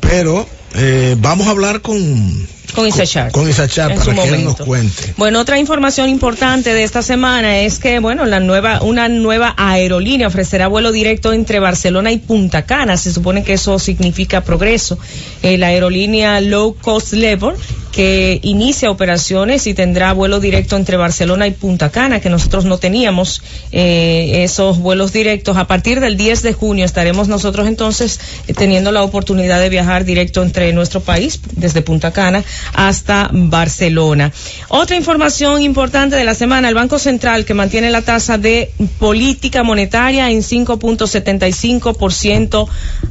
pero 0.00 0.48
eh, 0.74 1.16
vamos 1.18 1.46
a 1.46 1.50
hablar 1.50 1.80
con 1.80 2.48
Con 2.74 2.86
Isachar. 2.86 3.32
con 3.32 3.48
Isachar 3.48 3.94
para 3.94 4.14
que 4.14 4.28
él 4.28 4.44
nos 4.44 4.56
cuente. 4.56 5.14
Bueno, 5.16 5.40
otra 5.40 5.58
información 5.58 6.08
importante 6.08 6.74
de 6.74 6.84
esta 6.84 7.02
semana 7.02 7.60
es 7.60 7.78
que, 7.78 7.98
bueno, 7.98 8.24
la 8.26 8.40
nueva, 8.40 8.82
una 8.82 9.08
nueva 9.08 9.54
aerolínea 9.56 10.28
ofrecerá 10.28 10.68
vuelo 10.68 10.92
directo 10.92 11.32
entre 11.32 11.60
Barcelona 11.60 12.12
y 12.12 12.18
Punta 12.18 12.66
Cana. 12.66 12.96
Se 12.96 13.12
supone 13.12 13.42
que 13.42 13.54
eso 13.54 13.78
significa 13.78 14.42
progreso. 14.42 14.98
Eh, 15.42 15.58
la 15.58 15.68
aerolínea 15.68 16.40
Low 16.40 16.76
Cost 16.80 17.14
Level 17.14 17.54
que 17.98 18.38
inicia 18.42 18.90
operaciones 18.90 19.66
y 19.66 19.74
tendrá 19.74 20.12
vuelo 20.12 20.38
directo 20.38 20.76
entre 20.76 20.96
Barcelona 20.96 21.48
y 21.48 21.50
Punta 21.50 21.90
Cana, 21.90 22.20
que 22.20 22.30
nosotros 22.30 22.64
no 22.64 22.78
teníamos 22.78 23.42
eh, 23.72 24.44
esos 24.44 24.78
vuelos 24.78 25.12
directos. 25.12 25.56
A 25.56 25.66
partir 25.66 25.98
del 25.98 26.16
10 26.16 26.42
de 26.42 26.52
junio 26.52 26.84
estaremos 26.84 27.26
nosotros 27.26 27.66
entonces 27.66 28.20
eh, 28.46 28.54
teniendo 28.54 28.92
la 28.92 29.02
oportunidad 29.02 29.60
de 29.60 29.68
viajar 29.68 30.04
directo 30.04 30.42
entre 30.42 30.72
nuestro 30.72 31.00
país, 31.00 31.40
desde 31.56 31.82
Punta 31.82 32.12
Cana 32.12 32.44
hasta 32.74 33.30
Barcelona. 33.32 34.32
Otra 34.68 34.96
información 34.96 35.62
importante 35.62 36.16
de 36.16 36.24
la 36.24 36.34
semana, 36.34 36.68
el 36.68 36.74
Banco 36.74 36.98
Central 36.98 37.44
que 37.44 37.54
mantiene 37.54 37.90
la 37.90 38.02
tasa 38.02 38.36
de 38.38 38.72
política 38.98 39.62
monetaria 39.62 40.30
en 40.30 40.40
5.75% 40.40 42.68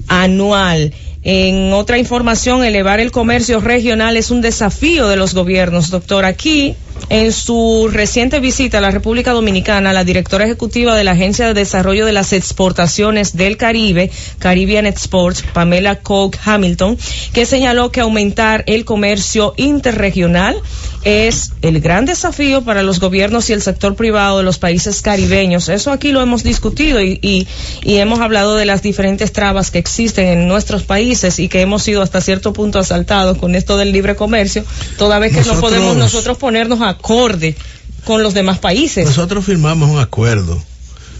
anual. 0.07 0.93
En 1.23 1.73
otra 1.73 1.97
información, 1.97 2.63
elevar 2.63 3.01
el 3.01 3.11
comercio 3.11 3.59
regional 3.59 4.15
es 4.15 4.31
un 4.31 4.39
desafío 4.41 5.09
de 5.09 5.17
los 5.17 5.33
gobiernos. 5.33 5.89
Doctor, 5.89 6.23
aquí, 6.23 6.75
en 7.09 7.31
su 7.31 7.89
reciente 7.91 8.39
visita 8.39 8.79
a 8.79 8.81
la 8.81 8.91
República 8.91 9.31
Dominicana, 9.31 9.93
la 9.93 10.03
directora 10.03 10.45
ejecutiva 10.45 10.95
de 10.95 11.03
la 11.05 11.11
Agencia 11.11 11.47
de 11.47 11.53
Desarrollo 11.53 12.05
de 12.05 12.11
las 12.11 12.33
Exportaciones 12.33 13.35
del 13.37 13.55
Caribe, 13.57 14.11
Caribbean 14.39 14.85
Exports, 14.85 15.41
Pamela 15.53 15.95
Coke 16.01 16.37
Hamilton, 16.43 16.97
que 17.33 17.45
señaló 17.45 17.91
que 17.91 18.01
aumentar 18.01 18.63
el 18.67 18.83
comercio 18.85 19.53
interregional 19.57 20.57
es 21.03 21.53
el 21.61 21.79
gran 21.79 22.05
desafío 22.05 22.63
para 22.63 22.83
los 22.83 22.99
gobiernos 22.99 23.49
y 23.49 23.53
el 23.53 23.61
sector 23.61 23.95
privado 23.95 24.39
de 24.39 24.43
los 24.43 24.57
países 24.57 25.01
caribeños. 25.01 25.69
Eso 25.69 25.91
aquí 25.91 26.11
lo 26.11 26.21
hemos 26.21 26.43
discutido 26.43 27.01
y, 27.01 27.17
y, 27.21 27.47
y 27.83 27.95
hemos 27.97 28.19
hablado 28.19 28.55
de 28.55 28.65
las 28.65 28.81
diferentes 28.81 29.31
trabas 29.31 29.71
que 29.71 29.77
existen 29.79 30.27
en 30.27 30.47
nuestros 30.49 30.83
países 30.83 31.39
y 31.39 31.47
que 31.47 31.61
hemos 31.61 31.83
sido 31.83 32.01
hasta 32.01 32.19
cierto 32.19 32.51
punto 32.51 32.79
asaltados 32.79 33.37
con 33.37 33.55
esto 33.55 33.77
del 33.77 33.93
libre 33.93 34.15
comercio, 34.17 34.65
toda 34.97 35.19
vez 35.19 35.31
que 35.31 35.39
no 35.39 35.45
Nosotros- 35.45 35.71
podemos 35.71 35.95
nosotros 35.95 36.37
ponernos 36.37 36.81
acorde 36.87 37.55
con 38.05 38.23
los 38.23 38.33
demás 38.33 38.59
países. 38.59 39.05
Nosotros 39.05 39.45
firmamos 39.45 39.89
un 39.89 39.99
acuerdo 39.99 40.61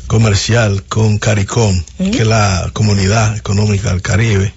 comercial 0.07 0.83
con 0.83 1.17
CARICOM, 1.17 1.83
que 1.97 2.19
es 2.19 2.27
la 2.27 2.69
Comunidad 2.73 3.35
Económica 3.35 3.89
del 3.89 4.01
Caribe, 4.01 4.53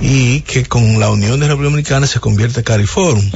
y 0.00 0.42
que 0.42 0.64
con 0.64 1.00
la 1.00 1.10
Unión 1.10 1.40
de 1.40 1.48
República 1.48 1.70
Dominicana 1.70 2.06
se 2.06 2.20
convierte 2.20 2.60
en 2.60 2.64
CARIFORUM. 2.64 3.30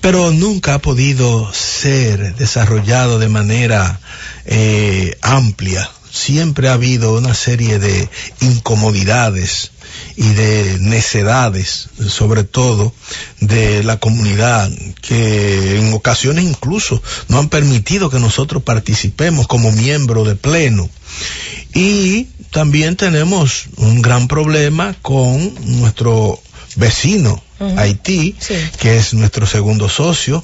Pero 0.00 0.32
nunca 0.32 0.74
ha 0.74 0.78
podido 0.80 1.52
ser 1.52 2.34
desarrollado 2.34 3.18
de 3.18 3.28
manera 3.28 4.00
eh, 4.46 5.16
amplia. 5.22 5.88
Siempre 6.12 6.68
ha 6.68 6.74
habido 6.74 7.14
una 7.16 7.34
serie 7.34 7.78
de 7.78 8.08
incomodidades 8.40 9.72
y 10.16 10.28
de 10.28 10.78
necedades, 10.80 11.88
sobre 12.08 12.44
todo 12.44 12.92
de 13.40 13.82
la 13.84 13.98
comunidad, 13.98 14.70
que 15.00 15.78
en 15.78 15.92
ocasiones 15.92 16.44
incluso 16.44 17.02
no 17.28 17.38
han 17.38 17.48
permitido 17.48 18.10
que 18.10 18.18
nosotros 18.18 18.62
participemos 18.62 19.46
como 19.46 19.72
miembro 19.72 20.24
de 20.24 20.36
pleno. 20.36 20.88
Y 21.74 22.24
también 22.50 22.96
tenemos 22.96 23.64
un 23.76 24.02
gran 24.02 24.26
problema 24.28 24.96
con 25.02 25.54
nuestro 25.80 26.40
vecino. 26.76 27.42
Haití, 27.76 28.34
Sí. 28.40 28.54
que 28.78 28.96
es 28.96 29.12
nuestro 29.12 29.46
segundo 29.46 29.88
socio, 29.90 30.42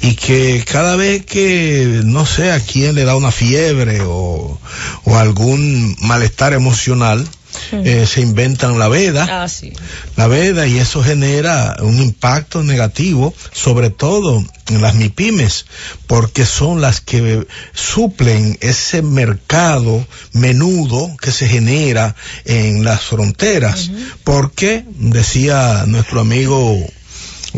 y 0.00 0.14
que 0.14 0.64
cada 0.64 0.96
vez 0.96 1.24
que 1.24 2.02
no 2.04 2.26
sé 2.26 2.52
a 2.52 2.60
quién 2.60 2.94
le 2.94 3.04
da 3.04 3.16
una 3.16 3.32
fiebre 3.32 4.00
o, 4.02 4.60
o 5.04 5.16
algún 5.16 5.96
malestar 6.00 6.52
emocional, 6.52 7.26
eh, 7.72 8.06
se 8.06 8.20
inventan 8.20 8.78
la 8.78 8.88
veda. 8.88 9.42
Ah, 9.42 9.48
sí. 9.48 9.72
la 10.16 10.26
veda 10.26 10.66
y 10.66 10.78
eso 10.78 11.02
genera 11.02 11.76
un 11.80 12.00
impacto 12.00 12.62
negativo, 12.62 13.34
sobre 13.52 13.90
todo 13.90 14.44
en 14.68 14.82
las 14.82 14.94
MIPIMES, 14.94 15.66
porque 16.06 16.44
son 16.44 16.80
las 16.80 17.00
que 17.00 17.46
suplen 17.72 18.58
ese 18.60 19.02
mercado 19.02 20.06
menudo 20.32 21.16
que 21.20 21.32
se 21.32 21.48
genera 21.48 22.14
en 22.44 22.84
las 22.84 23.02
fronteras, 23.02 23.90
porque 24.24 24.84
decía 24.98 25.84
nuestro 25.86 26.20
amigo 26.20 26.78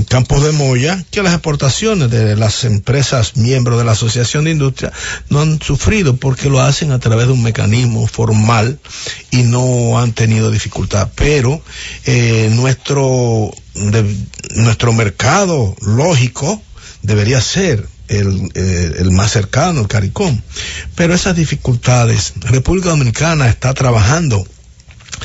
Campos 0.05 0.43
de 0.43 0.53
Moya 0.53 1.05
que 1.11 1.23
las 1.23 1.33
exportaciones 1.33 2.11
de 2.11 2.37
las 2.37 2.65
empresas 2.65 3.37
miembros 3.37 3.79
de 3.79 3.85
la 3.85 3.93
Asociación 3.93 4.45
de 4.45 4.53
Industria 4.53 4.93
no 5.31 5.41
han 5.41 5.61
sufrido 5.61 6.17
porque 6.17 6.49
lo 6.49 6.61
hacen 6.61 6.93
a 6.93 6.99
través 6.99 7.27
de 7.27 7.33
un 7.33 7.43
mecanismo 7.43 8.07
formal 8.07 8.79
y 9.31 9.43
no 9.43 9.99
han 9.99 10.13
tenido 10.13 10.51
dificultad. 10.51 11.09
Pero 11.15 11.63
eh, 12.07 12.51
nuestro, 12.53 13.51
nuestro 14.55 14.93
mercado 14.93 15.75
lógico 15.81 16.63
debería 17.03 17.41
ser 17.41 17.87
el, 18.09 18.51
eh, 18.55 18.95
el 18.99 19.11
más 19.13 19.33
cercano, 19.33 19.81
el 19.81 19.89
CARICOM. 19.89 20.41
Pero 20.95 21.15
esas 21.15 21.37
dificultades, 21.37 22.35
República 22.41 22.91
Dominicana 22.91 23.49
está 23.49 23.75
trabajando 23.75 24.47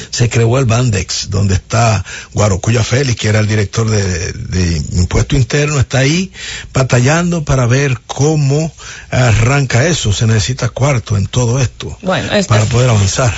se 0.10 0.30
creó 0.30 0.58
el 0.60 0.66
Bandex, 0.66 1.30
donde 1.30 1.56
está 1.56 2.04
Guarocuya 2.34 2.84
Félix, 2.84 3.20
que 3.20 3.28
era 3.30 3.40
el 3.40 3.48
director 3.48 3.90
de, 3.90 4.32
de 4.34 4.82
impuesto 4.94 5.36
interno, 5.36 5.80
está 5.80 6.00
ahí 6.00 6.32
batallando 6.74 7.44
para 7.44 7.66
ver 7.66 7.98
cómo 8.08 8.72
arranca 9.10 9.88
eso. 9.88 10.14
Se 10.14 10.26
necesita 10.28 10.70
cuarto 10.70 11.18
en 11.18 11.28
todo 11.28 11.60
esto 11.60 11.98
Bueno, 12.02 12.32
esta- 12.34 12.56
para 12.56 12.66
poder 12.66 12.90
avanzar. 12.90 13.34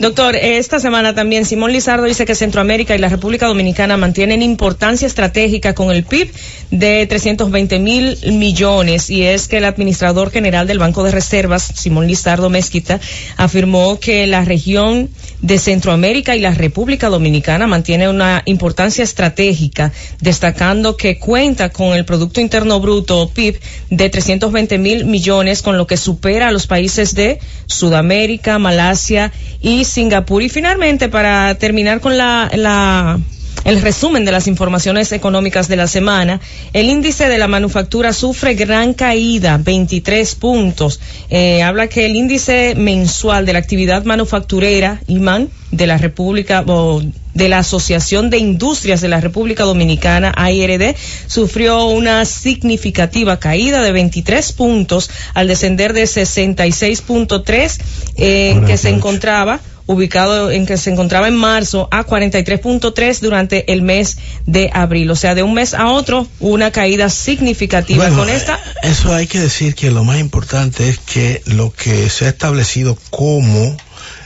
Doctor, 0.00 0.34
esta 0.34 0.80
semana 0.80 1.14
también 1.14 1.44
Simón 1.44 1.72
Lizardo 1.72 2.04
dice 2.06 2.24
que 2.24 2.34
Centroamérica 2.34 2.96
y 2.96 2.98
la 2.98 3.08
República 3.08 3.46
Dominicana 3.46 3.96
mantienen 3.96 4.42
importancia 4.42 5.06
estratégica 5.06 5.74
con 5.74 5.90
el 5.92 6.02
PIB 6.04 6.32
de 6.72 7.06
320 7.06 7.78
mil 7.78 8.18
millones 8.32 9.08
y 9.10 9.22
es 9.22 9.46
que 9.46 9.58
el 9.58 9.64
administrador 9.64 10.30
general 10.32 10.66
del 10.66 10.78
Banco 10.80 11.04
de 11.04 11.12
Reservas, 11.12 11.62
Simón 11.76 12.08
Lizardo 12.08 12.50
Mezquita, 12.50 13.00
afirmó 13.36 14.00
que 14.00 14.26
la 14.26 14.44
región 14.44 15.10
de 15.42 15.58
Centroamérica 15.58 16.36
y 16.36 16.40
la 16.40 16.52
República 16.52 17.08
Dominicana 17.08 17.66
mantiene 17.66 18.08
una 18.08 18.42
importancia 18.46 19.04
estratégica, 19.04 19.92
destacando 20.20 20.96
que 20.96 21.18
cuenta 21.18 21.70
con 21.70 21.94
el 21.94 22.04
Producto 22.04 22.40
Interno 22.40 22.80
Bruto 22.80 23.28
PIB 23.28 23.60
de 23.90 24.08
320 24.08 24.78
mil 24.78 25.04
millones, 25.04 25.62
con 25.62 25.76
lo 25.76 25.86
que 25.86 25.96
supera 25.96 26.48
a 26.48 26.52
los 26.52 26.66
países 26.66 27.14
de 27.14 27.40
Sudamérica, 27.66 28.58
Malasia 28.58 29.32
y 29.60 29.84
Singapur. 29.84 30.42
Y 30.42 30.48
finalmente, 30.48 31.08
para 31.08 31.54
terminar 31.56 32.00
con 32.00 32.16
la, 32.16 32.50
la 32.54 33.18
el 33.64 33.80
resumen 33.80 34.24
de 34.24 34.32
las 34.32 34.46
informaciones 34.46 35.12
económicas 35.12 35.68
de 35.68 35.76
la 35.76 35.86
semana, 35.86 36.40
el 36.72 36.88
índice 36.88 37.28
de 37.28 37.38
la 37.38 37.48
manufactura 37.48 38.12
sufre 38.12 38.54
gran 38.54 38.94
caída, 38.94 39.58
23 39.58 40.34
puntos. 40.34 41.00
Eh, 41.30 41.62
habla 41.62 41.86
que 41.86 42.06
el 42.06 42.16
índice 42.16 42.74
mensual 42.76 43.46
de 43.46 43.52
la 43.52 43.58
actividad 43.58 44.04
manufacturera, 44.04 45.00
IMAN, 45.06 45.50
de 45.70 45.86
la 45.86 45.96
República 45.96 46.64
o 46.66 47.02
de 47.34 47.48
la 47.48 47.58
Asociación 47.58 48.28
de 48.28 48.36
Industrias 48.36 49.00
de 49.00 49.08
la 49.08 49.20
República 49.20 49.64
Dominicana, 49.64 50.32
AIRD, 50.36 50.94
sufrió 51.26 51.86
una 51.86 52.26
significativa 52.26 53.38
caída 53.38 53.82
de 53.82 53.90
23 53.90 54.52
puntos 54.52 55.10
al 55.32 55.48
descender 55.48 55.94
de 55.94 56.02
66.3 56.04 57.80
en 58.16 58.64
que 58.66 58.76
se 58.76 58.90
encontraba 58.90 59.60
ubicado 59.86 60.50
en 60.50 60.66
que 60.66 60.76
se 60.76 60.90
encontraba 60.90 61.28
en 61.28 61.36
marzo 61.36 61.88
a 61.90 62.04
43.3 62.04 63.20
durante 63.20 63.72
el 63.72 63.82
mes 63.82 64.18
de 64.46 64.70
abril. 64.72 65.10
O 65.10 65.16
sea, 65.16 65.34
de 65.34 65.42
un 65.42 65.54
mes 65.54 65.74
a 65.74 65.88
otro, 65.88 66.26
una 66.40 66.70
caída 66.70 67.08
significativa 67.08 68.08
con 68.10 68.28
esta. 68.28 68.58
Eso 68.82 69.14
hay 69.14 69.26
que 69.26 69.40
decir 69.40 69.74
que 69.74 69.90
lo 69.90 70.04
más 70.04 70.18
importante 70.18 70.88
es 70.88 70.98
que 70.98 71.42
lo 71.46 71.72
que 71.72 72.08
se 72.10 72.26
ha 72.26 72.28
establecido 72.28 72.96
como 73.10 73.76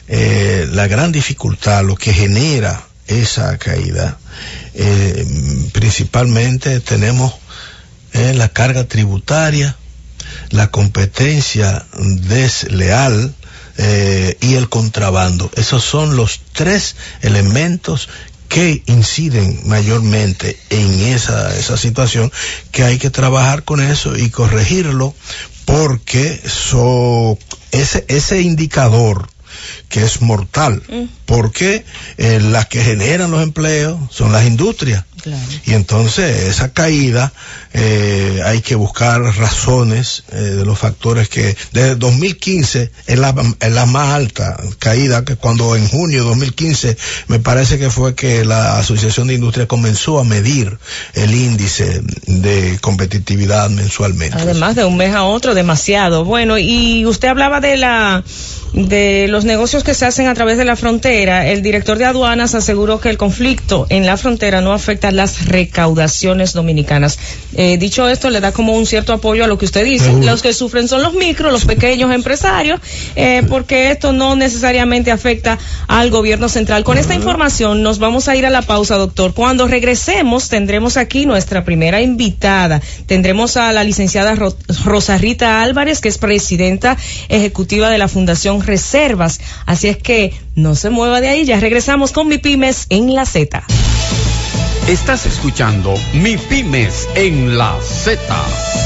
eh, 0.09 0.69
la 0.73 0.87
gran 0.87 1.13
dificultad, 1.13 1.85
lo 1.85 1.97
que 1.97 2.13
genera 2.13 2.83
esa 3.07 3.57
caída, 3.59 4.19
eh, 4.75 5.27
principalmente 5.73 6.81
tenemos 6.81 7.35
eh, 8.13 8.33
la 8.35 8.49
carga 8.49 8.85
tributaria, 8.85 9.77
la 10.51 10.69
competencia 10.69 11.85
desleal, 11.99 13.35
eh, 13.79 14.37
y 14.41 14.55
el 14.55 14.69
contrabando. 14.69 15.51
Esos 15.57 15.85
son 15.85 16.17
los 16.17 16.41
tres 16.53 16.97
elementos 17.23 18.09
que 18.49 18.83
inciden 18.87 19.61
mayormente 19.65 20.59
en 20.71 21.01
esa, 21.01 21.57
esa 21.57 21.77
situación, 21.77 22.33
que 22.71 22.85
hay 22.85 22.99
que 22.99 23.11
trabajar 23.11 23.65
con 23.65 23.81
eso 23.81 24.17
y 24.17 24.31
corregirlo, 24.31 25.15
porque 25.65 26.41
so, 26.47 27.39
ese, 27.73 28.05
ese 28.09 28.41
indicador 28.43 29.29
que 29.89 30.05
es 30.05 30.21
mortal, 30.21 30.83
mm. 30.89 31.05
porque 31.25 31.85
eh, 32.19 32.41
las 32.41 32.67
que 32.67 32.83
generan 32.83 33.31
los 33.31 33.43
empleos 33.43 33.99
son 34.11 34.33
las 34.33 34.47
industrias. 34.47 35.05
Y 35.65 35.73
entonces 35.73 36.45
esa 36.45 36.73
caída 36.73 37.33
eh, 37.79 38.41
hay 38.43 38.63
que 38.63 38.75
buscar 38.75 39.21
razones 39.21 40.25
eh, 40.33 40.37
de 40.37 40.65
los 40.65 40.79
factores 40.79 41.29
que 41.29 41.55
desde 41.73 41.95
2015 41.97 42.91
es 43.07 43.19
la, 43.19 43.35
es 43.61 43.71
la 43.71 43.85
más 43.85 44.15
alta 44.15 44.57
caída 44.79 45.27
que 45.27 45.37
cuando 45.37 45.77
en 45.77 45.87
junio 45.87 46.23
de 46.23 46.29
2015 46.31 46.97
me 47.29 47.39
parece 47.39 47.79
que 47.79 47.91
fue 47.91 48.15
que 48.15 48.47
la 48.47 48.79
Asociación 48.79 49.27
de 49.27 49.35
Industria 49.35 49.69
comenzó 49.69 50.19
a 50.19 50.25
medir 50.25 50.79
el 51.13 51.35
índice 51.35 52.01
de 52.27 52.79
competitividad 52.81 53.69
mensualmente. 53.69 54.39
Además 54.39 54.75
de 54.75 54.87
un 54.87 54.97
mes 54.97 55.15
a 55.15 55.25
otro, 55.25 55.55
demasiado. 55.55 56.25
Bueno, 56.25 56.57
y 56.57 57.05
usted 57.05 57.29
hablaba 57.29 57.61
de 57.61 57.77
la 57.77 58.25
de 58.73 59.27
los 59.29 59.45
negocios 59.45 59.85
que 59.85 59.95
se 59.95 60.05
hacen 60.05 60.27
a 60.27 60.35
través 60.35 60.59
de 60.59 60.65
la 60.65 60.77
frontera, 60.77 61.49
el 61.49 61.63
director 61.63 61.97
de 61.97 62.05
aduanas 62.05 62.55
aseguró 62.55 63.01
que 63.01 63.09
el 63.09 63.17
conflicto 63.17 63.87
en 63.89 64.05
la 64.05 64.19
frontera 64.19 64.61
no 64.61 64.73
afecta 64.73 65.11
las 65.13 65.47
recaudaciones 65.47 66.53
dominicanas. 66.53 67.19
Eh, 67.55 67.66
dicho 67.79 68.09
esto, 68.09 68.31
le 68.31 68.41
da 68.41 68.53
como 68.53 68.75
un 68.75 68.87
cierto 68.87 69.13
apoyo 69.13 69.45
a 69.45 69.47
lo 69.47 69.59
que 69.59 69.65
usted 69.65 69.85
dice. 69.85 70.13
Los 70.23 70.43
que 70.43 70.53
sufren 70.53 70.89
son 70.89 71.03
los 71.03 71.15
micros, 71.15 71.53
los 71.53 71.65
pequeños 71.65 72.13
empresarios, 72.13 72.81
eh, 73.17 73.43
porque 73.49 73.91
esto 73.91 74.13
no 74.13 74.37
necesariamente 74.37 75.11
afecta 75.11 75.59
al 75.89 76.11
gobierno 76.11 76.49
central. 76.49 76.85
Con 76.85 76.99
esta 76.99 77.15
información 77.15 77.83
nos 77.83 77.99
vamos 77.99 78.29
a 78.29 78.37
ir 78.37 78.47
a 78.47 78.51
la 78.51 78.63
pausa, 78.63 78.97
doctor. 78.97 79.35
Cuando 79.35 79.67
regresemos 79.67 80.49
tendremos 80.49 80.97
aquí 80.97 81.27
nuestra 81.27 81.65
primera 81.65 82.01
invitada. 82.01 82.81
Tendremos 83.07 83.57
a 83.57 83.73
la 83.73 83.85
licenciada 83.85 84.35
Rosa 84.85 85.19
Rita 85.19 85.63
Álvarez, 85.63 86.01
que 86.01 86.09
es 86.09 86.19
presidenta 86.19 86.97
ejecutiva 87.29 87.91
de 87.91 87.99
la 87.99 88.09
Fundación 88.09 88.63
Reservas. 88.63 89.41
Así 89.67 89.89
es 89.89 89.97
que 89.97 90.33
no 90.55 90.75
se 90.75 90.91
mueva 90.91 91.21
de 91.21 91.29
ahí, 91.29 91.45
ya 91.45 91.61
regresamos 91.61 92.13
con 92.13 92.29
mi 92.29 92.39
pymes 92.39 92.87
en 92.89 93.15
la 93.15 93.27
Z. 93.27 93.63
Estás 94.89 95.27
escuchando 95.27 95.95
Mi 96.13 96.37
Pymes 96.37 97.09
en 97.17 97.59
la 97.59 97.77
Z. 97.83 98.86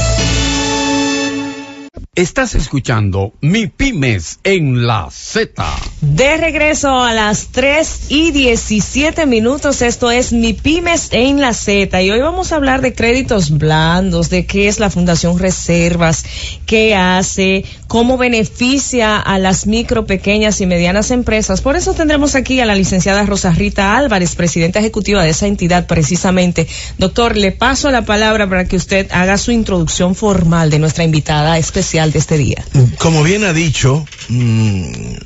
Estás 2.13 2.55
escuchando 2.55 3.31
Mi 3.39 3.67
Pymes 3.67 4.41
en 4.43 4.85
la 4.85 5.07
Z. 5.09 5.63
De 6.01 6.35
regreso 6.35 6.99
a 6.99 7.13
las 7.13 7.53
3 7.53 8.07
y 8.09 8.31
17 8.31 9.25
minutos, 9.25 9.81
esto 9.81 10.11
es 10.11 10.33
Mi 10.33 10.51
Pymes 10.51 11.07
en 11.13 11.39
la 11.39 11.53
Z. 11.53 12.01
Y 12.01 12.11
hoy 12.11 12.19
vamos 12.19 12.51
a 12.51 12.57
hablar 12.57 12.81
de 12.81 12.93
créditos 12.93 13.57
blandos, 13.57 14.29
de 14.29 14.45
qué 14.45 14.67
es 14.67 14.81
la 14.81 14.89
Fundación 14.89 15.39
Reservas, 15.39 16.25
qué 16.65 16.95
hace, 16.95 17.63
cómo 17.87 18.17
beneficia 18.17 19.17
a 19.17 19.39
las 19.39 19.65
micro, 19.65 20.05
pequeñas 20.05 20.59
y 20.59 20.65
medianas 20.65 21.11
empresas. 21.11 21.61
Por 21.61 21.77
eso 21.77 21.93
tendremos 21.93 22.35
aquí 22.35 22.59
a 22.59 22.65
la 22.65 22.75
licenciada 22.75 23.25
Rosa 23.25 23.51
Rita 23.51 23.95
Álvarez, 23.95 24.35
presidenta 24.35 24.79
ejecutiva 24.79 25.23
de 25.23 25.29
esa 25.29 25.47
entidad 25.47 25.87
precisamente. 25.87 26.67
Doctor, 26.97 27.37
le 27.37 27.53
paso 27.53 27.89
la 27.89 28.03
palabra 28.03 28.49
para 28.49 28.65
que 28.65 28.75
usted 28.75 29.07
haga 29.11 29.37
su 29.37 29.53
introducción 29.53 30.13
formal 30.13 30.69
de 30.69 30.79
nuestra 30.79 31.05
invitada 31.05 31.57
especial 31.57 32.00
de 32.09 32.19
este 32.19 32.37
día. 32.37 32.65
Como 32.97 33.23
bien 33.23 33.43
ha 33.43 33.53
dicho 33.53 34.05
mm, 34.29 34.83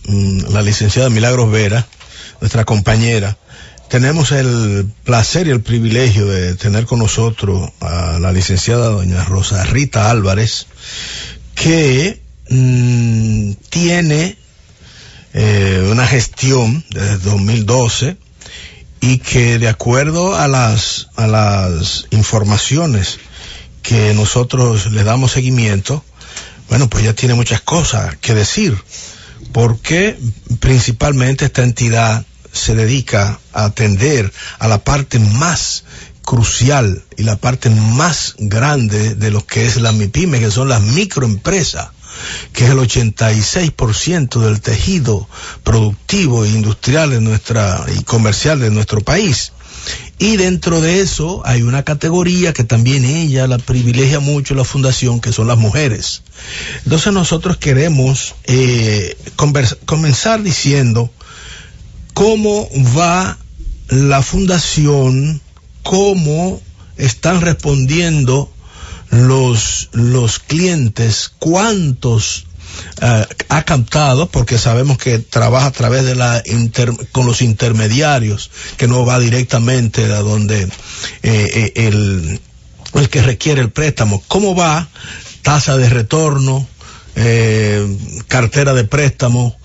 mm, 0.08 0.40
la 0.52 0.62
licenciada 0.62 1.10
Milagros 1.10 1.52
Vera, 1.52 1.88
nuestra 2.42 2.66
compañera, 2.66 3.38
tenemos 3.88 4.32
el 4.32 4.86
placer 5.04 5.48
y 5.48 5.52
el 5.52 5.62
privilegio 5.62 6.26
de 6.26 6.56
tener 6.56 6.86
con 6.86 7.00
nosotros 7.00 7.72
a 7.80 8.20
la 8.20 8.32
licenciada 8.32 8.88
doña 8.88 9.24
Rosa 9.24 9.64
Rita 9.64 10.10
Álvarez, 10.10 10.68
que 11.54 12.26
Mm, 12.50 13.54
tiene 13.70 14.38
eh, 15.34 15.90
una 15.92 16.06
gestión 16.06 16.86
desde 16.92 17.18
2012 17.18 18.18
y 19.02 19.18
que 19.18 19.58
de 19.58 19.68
acuerdo 19.68 20.36
a 20.36 20.48
las, 20.48 21.10
a 21.16 21.28
las 21.28 22.06
informaciones 22.12 23.20
que 23.82 24.14
nosotros 24.14 24.92
le 24.92 25.04
damos 25.04 25.32
seguimiento, 25.32 26.04
bueno, 26.70 26.90
pues 26.90 27.04
ya 27.04 27.14
tiene 27.14 27.34
muchas 27.34 27.62
cosas 27.62 28.16
que 28.18 28.34
decir, 28.34 28.78
porque 29.52 30.18
principalmente 30.60 31.46
esta 31.46 31.64
entidad 31.64 32.26
se 32.52 32.76
dedica 32.76 33.40
a 33.54 33.66
atender 33.66 34.32
a 34.60 34.68
la 34.68 34.84
parte 34.84 35.20
más 35.20 35.84
crucial 36.24 37.04
y 37.18 37.24
la 37.24 37.36
parte 37.36 37.70
más 37.70 38.36
grande 38.40 39.16
de 39.16 39.32
lo 39.32 39.46
que 39.46 39.66
es 39.66 39.78
la 39.78 39.92
MIPYME, 39.92 40.40
que 40.40 40.52
son 40.52 40.70
las 40.70 40.82
microempresas 40.82 41.90
que 42.54 42.66
es 42.66 42.72
el 42.72 42.78
86% 42.78 44.40
del 44.40 44.62
tejido 44.62 45.28
productivo 45.64 46.46
e 46.46 46.50
industrial 46.50 47.10
de 47.10 47.22
nuestra, 47.22 47.86
y 47.94 48.04
comercial 48.04 48.60
de 48.60 48.72
nuestro 48.72 49.02
país. 49.02 49.52
Y 50.18 50.38
dentro 50.38 50.82
de 50.82 51.02
eso 51.02 51.42
hay 51.46 51.62
una 51.62 51.84
categoría 51.84 52.54
que 52.54 52.64
también 52.64 53.06
ella 53.06 53.48
la 53.48 53.58
privilegia 53.58 54.20
mucho 54.20 54.56
la 54.56 54.64
fundación, 54.64 55.20
que 55.20 55.34
son 55.34 55.48
las 55.48 55.58
mujeres. 55.58 56.24
Entonces 56.84 57.12
nosotros 57.14 57.58
queremos 57.58 58.36
eh, 58.46 59.18
comenzar 59.86 60.42
diciendo 60.42 61.12
cómo 62.14 62.70
va 62.98 63.38
la 63.90 64.22
fundación, 64.22 65.42
cómo 65.84 66.62
están 66.98 67.42
respondiendo 67.42 68.52
los, 69.12 69.90
los 69.92 70.40
clientes, 70.40 71.32
cuántos 71.40 72.46
eh, 73.02 73.26
ha 73.50 73.64
captado, 73.64 74.30
porque 74.30 74.58
sabemos 74.58 74.98
que 74.98 75.20
trabaja 75.20 75.68
a 75.68 75.72
través 75.72 76.04
de 76.04 76.16
la 76.16 76.44
con 77.12 77.26
los 77.26 77.42
intermediarios, 77.42 78.52
que 78.78 78.88
no 78.88 79.06
va 79.06 79.20
directamente 79.20 80.06
a 80.06 80.22
donde 80.22 80.64
eh, 80.64 80.70
eh, 81.24 81.74
el, 81.76 82.40
el 82.94 83.10
que 83.10 83.22
requiere 83.22 83.62
el 83.62 83.72
préstamo. 83.72 84.24
¿Cómo 84.28 84.56
va? 84.56 84.88
Tasa 85.42 85.78
de 85.78 85.90
retorno, 85.90 86.68
cartera 88.28 88.74
de 88.74 88.84
préstamo, 88.84 89.56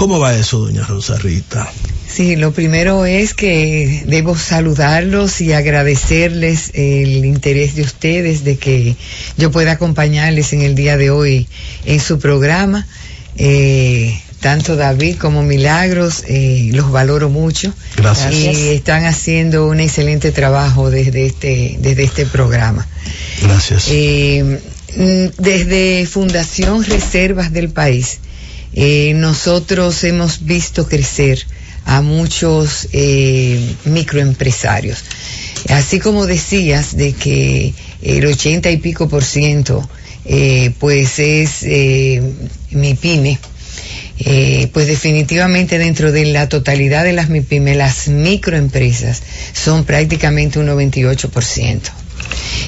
¿Cómo 0.00 0.18
va 0.18 0.34
eso, 0.34 0.60
doña 0.60 0.82
Rosa 0.86 1.18
Rita? 1.18 1.70
Sí, 2.08 2.34
lo 2.34 2.52
primero 2.52 3.04
es 3.04 3.34
que 3.34 4.02
debo 4.06 4.34
saludarlos 4.34 5.42
y 5.42 5.52
agradecerles 5.52 6.70
el 6.72 7.22
interés 7.26 7.74
de 7.74 7.82
ustedes 7.82 8.42
de 8.42 8.56
que 8.56 8.96
yo 9.36 9.50
pueda 9.50 9.72
acompañarles 9.72 10.54
en 10.54 10.62
el 10.62 10.74
día 10.74 10.96
de 10.96 11.10
hoy 11.10 11.48
en 11.84 12.00
su 12.00 12.18
programa. 12.18 12.86
Eh, 13.36 14.18
tanto 14.40 14.76
David 14.76 15.18
como 15.18 15.42
Milagros, 15.42 16.24
eh, 16.26 16.70
los 16.72 16.90
valoro 16.90 17.28
mucho. 17.28 17.74
Gracias. 17.98 18.34
Y 18.34 18.70
están 18.70 19.04
haciendo 19.04 19.66
un 19.66 19.80
excelente 19.80 20.32
trabajo 20.32 20.88
desde 20.88 21.26
este, 21.26 21.76
desde 21.78 22.04
este 22.04 22.24
programa. 22.24 22.88
Gracias. 23.42 23.88
Eh, 23.90 24.62
mm, 24.96 25.42
desde 25.42 26.06
Fundación 26.06 26.84
Reservas 26.84 27.52
del 27.52 27.68
País 27.68 28.20
eh, 28.72 29.12
nosotros 29.14 30.04
hemos 30.04 30.44
visto 30.44 30.86
crecer 30.86 31.44
a 31.84 32.02
muchos 32.02 32.88
eh, 32.92 33.74
microempresarios. 33.84 35.02
Así 35.68 35.98
como 35.98 36.26
decías 36.26 36.96
de 36.96 37.12
que 37.12 37.74
el 38.02 38.26
ochenta 38.26 38.70
y 38.70 38.76
pico 38.76 39.08
por 39.08 39.24
ciento 39.24 39.88
eh, 40.24 40.72
pues 40.78 41.18
es 41.18 41.62
mi 42.70 42.94
pyme, 42.94 43.38
pues 44.72 44.86
definitivamente 44.86 45.78
dentro 45.78 46.12
de 46.12 46.26
la 46.26 46.48
totalidad 46.48 47.04
de 47.04 47.14
las 47.14 47.30
MIPYME, 47.30 47.74
las 47.74 48.08
microempresas 48.08 49.22
son 49.52 49.84
prácticamente 49.84 50.58
un 50.58 50.66
98%. 50.68 51.80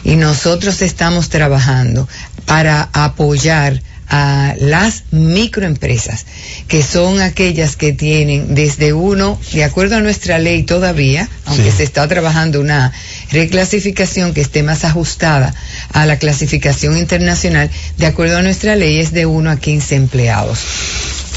Y 0.05 0.17
nosotros 0.17 0.83
estamos 0.83 1.29
trabajando 1.29 2.09
para 2.47 2.89
apoyar 2.93 3.81
a 4.15 4.55
las 4.61 5.05
microempresas, 5.11 6.27
que 6.69 6.83
son 6.83 7.21
aquellas 7.23 7.77
que 7.77 7.93
tienen 7.95 8.55
desde 8.55 8.93
uno, 8.93 9.41
de 9.55 9.65
acuerdo 9.65 9.97
a 9.97 10.01
nuestra 10.01 10.39
ley 10.39 10.65
todavía, 10.65 11.29
aunque 11.47 11.71
Sí. 11.71 11.79
se 11.79 11.83
está 11.85 12.07
trabajando 12.07 12.61
una 12.61 12.93
reclasificación 13.31 14.35
que 14.35 14.43
esté 14.43 14.63
más 14.63 14.85
ajustada 14.85 15.55
a 15.95 16.05
la 16.05 16.19
clasificación 16.19 16.99
internacional, 16.99 17.71
de 17.97 18.07
acuerdo 18.07 18.37
a 18.37 18.43
nuestra 18.43 18.77
ley 18.77 18.99
es 19.01 19.13
de 19.13 19.25
1 19.25 19.51
a 19.51 19.57
15 19.57 19.97
empleados. 19.97 20.59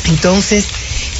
Entonces, 0.09 0.65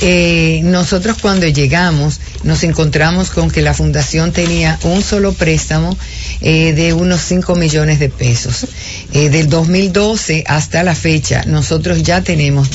eh, 0.02 0.60
nosotros 0.64 1.18
cuando 1.22 1.48
llegamos 1.48 2.20
nos 2.44 2.64
encontramos 2.64 3.30
con 3.30 3.50
que 3.50 3.62
la 3.62 3.74
fundación 3.74 4.32
tenía 4.34 4.78
un 4.84 5.02
solo 5.02 5.32
préstamo 5.34 5.98
eh, 6.42 6.74
de 6.74 6.94
unos 6.94 7.22
5 7.22 7.56
millones 7.56 8.00
de 8.00 8.10
pesos. 8.10 8.68
Eh, 9.14 9.30
del 9.30 9.50
2012 9.50 10.44
hasta 10.48 10.84
la 10.84 10.96
fecha, 10.96 11.44
nosotros 11.46 12.04
ya 12.04 12.22
tenemos 12.22 12.70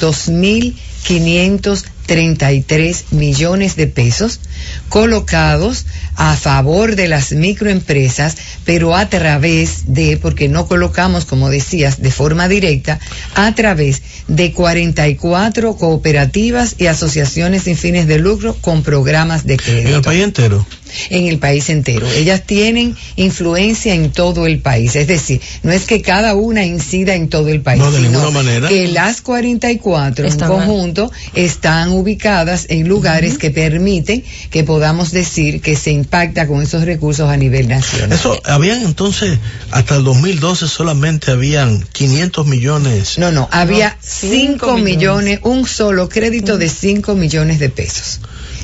2.533 2.11 3.05
millones 3.13 3.77
de 3.77 3.87
pesos 3.87 4.41
colocados 4.89 5.87
a 6.17 6.37
favor 6.37 6.97
de 6.97 7.09
las 7.09 7.33
microempresas, 7.33 8.37
pero 8.65 8.95
a 8.97 9.09
través 9.09 9.85
de, 9.87 10.17
porque 10.17 10.49
no 10.49 10.67
colocamos, 10.67 11.25
como 11.25 11.49
decías, 11.51 12.03
de 12.03 12.11
forma 12.11 12.49
directa, 12.49 12.99
a 13.35 13.55
través 13.55 14.03
de 14.29 14.53
44 14.53 15.77
cooperativas 15.77 16.75
y 16.79 16.87
asociaciones 16.87 17.63
sin 17.65 17.77
fines 17.77 18.07
de 18.07 18.19
lucro 18.19 18.57
con 18.61 18.83
programas 18.83 19.47
de 19.47 19.55
En 19.55 19.61
el 19.61 19.65
crédito 19.65 20.03
país 20.03 20.23
entero. 20.23 20.67
en 21.11 21.27
el 21.29 21.39
país 21.39 21.71
entero. 21.71 22.07
Ellas 22.11 22.43
tienen 22.45 22.97
influencia 23.17 23.95
en 23.95 24.11
todo 24.13 24.47
el 24.47 24.59
país. 24.61 24.97
Es 24.97 25.07
decir, 25.07 25.41
no 25.63 25.73
es 25.73 25.85
que 25.85 26.03
cada 26.03 26.35
una 26.35 26.65
incida 26.65 27.15
en 27.15 27.29
todo 27.29 27.49
el 27.49 27.61
país, 27.63 27.81
No, 27.81 27.91
de 27.91 27.99
sino 27.99 28.11
ninguna 28.11 28.31
manera. 28.31 28.69
que 28.69 28.89
las 28.89 29.21
44 29.23 30.25
en 30.25 30.31
Están 30.33 30.49
mal. 30.49 30.59
conjunto 30.59 31.11
están 31.35 31.91
ubicadas 32.01 32.67
en 32.69 32.89
lugares 32.89 33.39
que 33.39 33.51
permiten 33.51 34.25
que 34.51 34.65
podamos 34.65 35.13
decir 35.13 35.61
que 35.61 35.77
se 35.77 35.91
impacta 35.91 36.47
con 36.47 36.63
esos 36.63 36.85
recursos 36.85 37.29
a 37.29 37.37
nivel 37.37 37.69
nacional. 37.69 38.13
Eso, 38.13 38.41
habían 38.45 38.83
entonces, 38.83 39.39
hasta 39.71 39.97
el 39.97 40.05
2012 40.05 40.69
solamente 40.69 41.31
habían 41.31 41.83
500 41.93 42.47
millones. 42.47 43.19
No, 43.19 43.31
no, 43.31 43.49
había 43.53 43.97
cinco 44.01 44.67
5 44.67 44.79
millones. 44.79 44.85
millones. 44.85 45.41
un 45.45 45.67
solo 45.67 46.09
crédito 46.09 46.59
de 46.59 46.69
5 46.69 47.15
millones 47.15 47.59
de 47.59 47.69
pesos. 47.69 48.21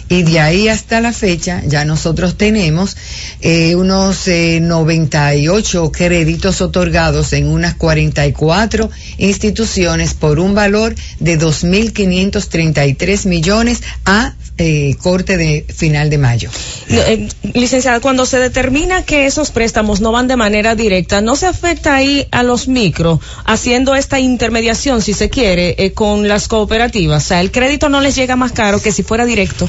Y 0.09 0.23
de 0.23 0.41
ahí 0.41 0.69
hasta 0.69 1.01
la 1.01 1.13
fecha 1.13 1.63
ya 1.67 1.85
nosotros 1.85 2.37
tenemos 2.37 2.97
eh, 3.41 3.75
unos 3.75 4.29
eh, 4.29 4.61
98 4.63 5.91
créditos 5.91 6.61
otorgados 6.61 7.33
en 7.33 7.49
unas 7.49 7.75
44 7.75 8.91
instituciones 9.19 10.15
por 10.15 10.39
un 10.39 10.55
valor 10.55 10.95
de 11.19 11.39
2.533 11.39 13.27
millones 13.27 13.83
a 14.05 14.35
eh, 14.59 14.95
corte 15.03 15.37
de 15.37 15.67
final 15.69 16.09
de 16.09 16.17
mayo. 16.17 16.51
Eh, 16.89 17.29
licenciada, 17.53 18.01
cuando 18.01 18.25
se 18.25 18.39
determina 18.39 19.03
que 19.03 19.27
esos 19.27 19.51
préstamos 19.51 20.01
no 20.01 20.13
van 20.13 20.29
de 20.29 20.37
manera 20.37 20.75
directa, 20.75 21.21
¿no 21.21 21.37
se 21.37 21.47
afecta 21.47 21.95
ahí 21.95 22.27
a 22.31 22.43
los 22.43 22.67
micro 22.67 23.21
haciendo 23.45 23.95
esta 23.95 24.19
intermediación, 24.19 25.03
si 25.03 25.13
se 25.13 25.29
quiere, 25.29 25.75
eh, 25.77 25.93
con 25.93 26.27
las 26.27 26.49
cooperativas? 26.49 27.25
O 27.25 27.29
sea, 27.29 27.43
el 27.43 27.51
crédito 27.51 27.91
no 27.91 28.01
les 28.01 28.17
llega 28.17 28.35
más 28.37 28.53
caro 28.53 28.81
que 28.81 28.93
si 28.93 29.03
fuera 29.03 29.27
directo. 29.27 29.69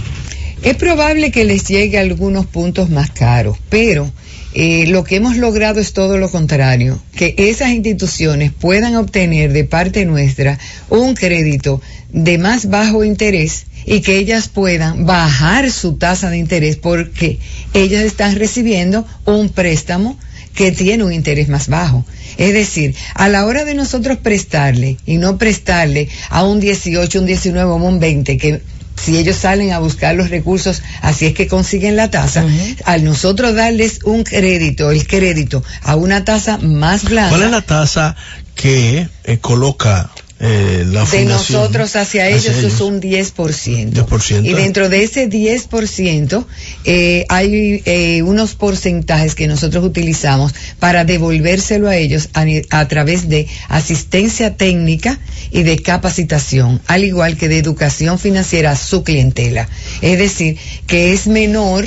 Es 0.64 0.76
probable 0.76 1.32
que 1.32 1.46
les 1.46 1.66
llegue 1.68 2.00
algunos 2.00 2.46
puntos 2.46 2.90
más 2.90 3.12
caros, 3.12 3.58
pero 3.70 4.12
eh, 4.54 4.88
lo 4.88 5.04
que 5.04 5.18
hemos 5.18 5.38
logrado 5.38 5.80
es 5.80 5.94
todo 5.94 6.18
lo 6.18 6.32
contrario, 6.32 7.00
que 7.16 7.36
esas 7.38 7.70
instituciones 7.70 8.52
puedan 8.52 8.96
obtener 8.96 9.54
de 9.54 9.66
parte 9.66 10.06
nuestra 10.06 10.58
un 10.90 11.14
crédito 11.14 11.82
de 12.12 12.40
más 12.40 12.70
bajo 12.70 13.04
interés 13.04 13.68
y 13.86 14.02
que 14.02 14.18
ellas 14.18 14.48
puedan 14.48 15.06
bajar 15.06 15.72
su 15.72 15.94
tasa 15.94 16.32
de 16.32 16.38
interés 16.38 16.76
porque 16.76 17.38
ellas 17.74 18.04
están 18.04 18.36
recibiendo 18.36 19.06
un 19.26 19.50
préstamo 19.50 20.18
que 20.56 20.72
tiene 20.72 21.04
un 21.04 21.14
interés 21.14 21.50
más 21.50 21.68
bajo. 21.68 22.04
Es 22.38 22.52
decir, 22.52 22.96
a 23.14 23.30
la 23.30 23.46
hora 23.46 23.64
de 23.64 23.76
nosotros 23.76 24.18
prestarle 24.18 24.98
y 25.06 25.18
no 25.18 25.38
prestarle 25.38 26.10
a 26.30 26.44
un 26.44 26.60
18, 26.60 27.20
un 27.20 27.26
19 27.28 27.72
o 27.72 27.76
un 27.76 28.00
20, 28.00 28.38
que 28.38 28.62
si 29.02 29.18
ellos 29.18 29.36
salen 29.36 29.72
a 29.72 29.80
buscar 29.80 30.16
los 30.16 30.30
recursos, 30.30 30.82
así 31.02 31.28
es 31.28 31.34
que 31.34 31.48
consiguen 31.48 31.96
la 31.96 32.10
tasa, 32.10 32.46
al 32.86 33.04
nosotros 33.04 33.56
darles 33.56 34.00
un 34.04 34.24
crédito, 34.24 34.92
el 34.92 35.08
crédito 35.08 35.64
a 35.84 35.96
una 35.96 36.26
tasa 36.26 36.58
más 36.58 37.04
blanda. 37.06 37.30
¿Cuál 37.30 37.44
es 37.44 37.52
la 37.52 37.62
tasa 37.62 38.16
que 38.56 39.08
eh, 39.24 39.38
coloca 39.40 40.10
eh, 40.40 40.86
la 40.88 41.04
de 41.06 41.26
nosotros 41.26 41.96
hacia 41.96 42.30
ellos, 42.30 42.46
es 42.64 42.80
un 42.80 43.02
10%. 43.02 43.92
10%. 43.92 44.46
Y 44.46 44.54
dentro 44.54 44.88
de 44.88 45.04
ese 45.04 45.28
10%, 45.28 46.46
eh, 46.86 47.26
hay 47.28 47.82
eh, 47.86 48.22
unos 48.22 48.54
porcentajes 48.54 49.34
que 49.34 49.48
nosotros 49.48 49.84
utilizamos 49.84 50.54
para 50.80 51.06
devolvérselo 51.06 51.90
a 51.90 51.96
ellos 51.96 52.30
a, 52.34 52.46
a 52.70 52.88
través 52.88 53.30
de 53.30 53.48
asistencia 53.68 54.56
técnica 54.56 55.20
y 55.50 55.64
de 55.64 55.80
capacitación, 55.80 56.82
al 56.86 57.04
igual 57.04 57.36
que 57.36 57.48
de 57.48 57.58
educación 57.58 58.20
financiera 58.20 58.72
a 58.72 58.76
su 58.76 59.04
clientela. 59.04 59.68
Es 60.02 60.20
decir, 60.20 60.58
que 60.86 61.14
es 61.14 61.26
menor 61.26 61.86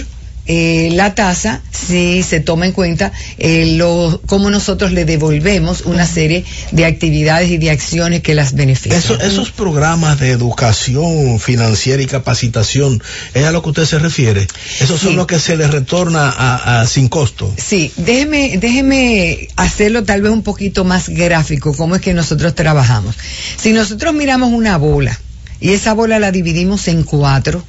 eh, 0.52 0.88
la 0.92 1.14
tasa 1.14 1.60
si 1.70 2.24
se 2.24 2.40
toma 2.40 2.66
en 2.66 2.72
cuenta 2.72 3.12
eh, 3.38 3.74
lo, 3.76 4.20
cómo 4.26 4.50
nosotros 4.50 4.90
le 4.90 5.04
devolvemos 5.04 5.82
una 5.82 6.04
serie 6.06 6.44
de 6.72 6.86
actividades 6.86 7.48
y 7.50 7.58
de 7.58 7.70
acciones 7.70 8.20
que 8.22 8.34
las 8.34 8.54
benefician. 8.54 8.98
Eso- 8.98 9.20
esos 9.20 9.52
programas 9.52 10.18
de 10.18 10.30
educación 10.30 11.38
financiera 11.38 12.02
y 12.02 12.06
capacitación, 12.06 13.00
¿es 13.32 13.44
a 13.44 13.52
lo 13.52 13.62
que 13.62 13.68
usted 13.68 13.86
se 13.86 14.00
refiere? 14.00 14.48
Esos 14.80 15.00
son 15.00 15.10
Sí. 15.10 15.14
los 15.16 15.26
que 15.28 15.38
se 15.38 15.56
les 15.56 15.70
retorna 15.70 16.28
a, 16.30 16.80
a- 16.80 16.86
sin 16.88 17.08
costo. 17.08 17.52
Sí, 17.56 17.92
déjeme, 17.96 18.58
déjeme 18.58 19.46
hacerlo 19.56 20.02
tal 20.02 20.22
vez 20.22 20.32
un 20.32 20.42
poquito 20.42 20.84
más 20.84 21.08
gráfico, 21.10 21.74
cómo 21.76 21.94
es 21.94 22.02
que 22.02 22.12
nosotros 22.12 22.56
trabajamos. 22.56 23.14
Si 23.56 23.72
nosotros 23.72 24.14
miramos 24.14 24.52
una 24.52 24.78
bola 24.78 25.16
y 25.60 25.70
esa 25.70 25.92
bola 25.94 26.18
la 26.18 26.32
dividimos 26.32 26.88
en 26.88 27.04
cuatro, 27.04 27.62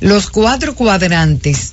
los 0.00 0.28
cuatro 0.28 0.74
cuadrantes 0.74 1.72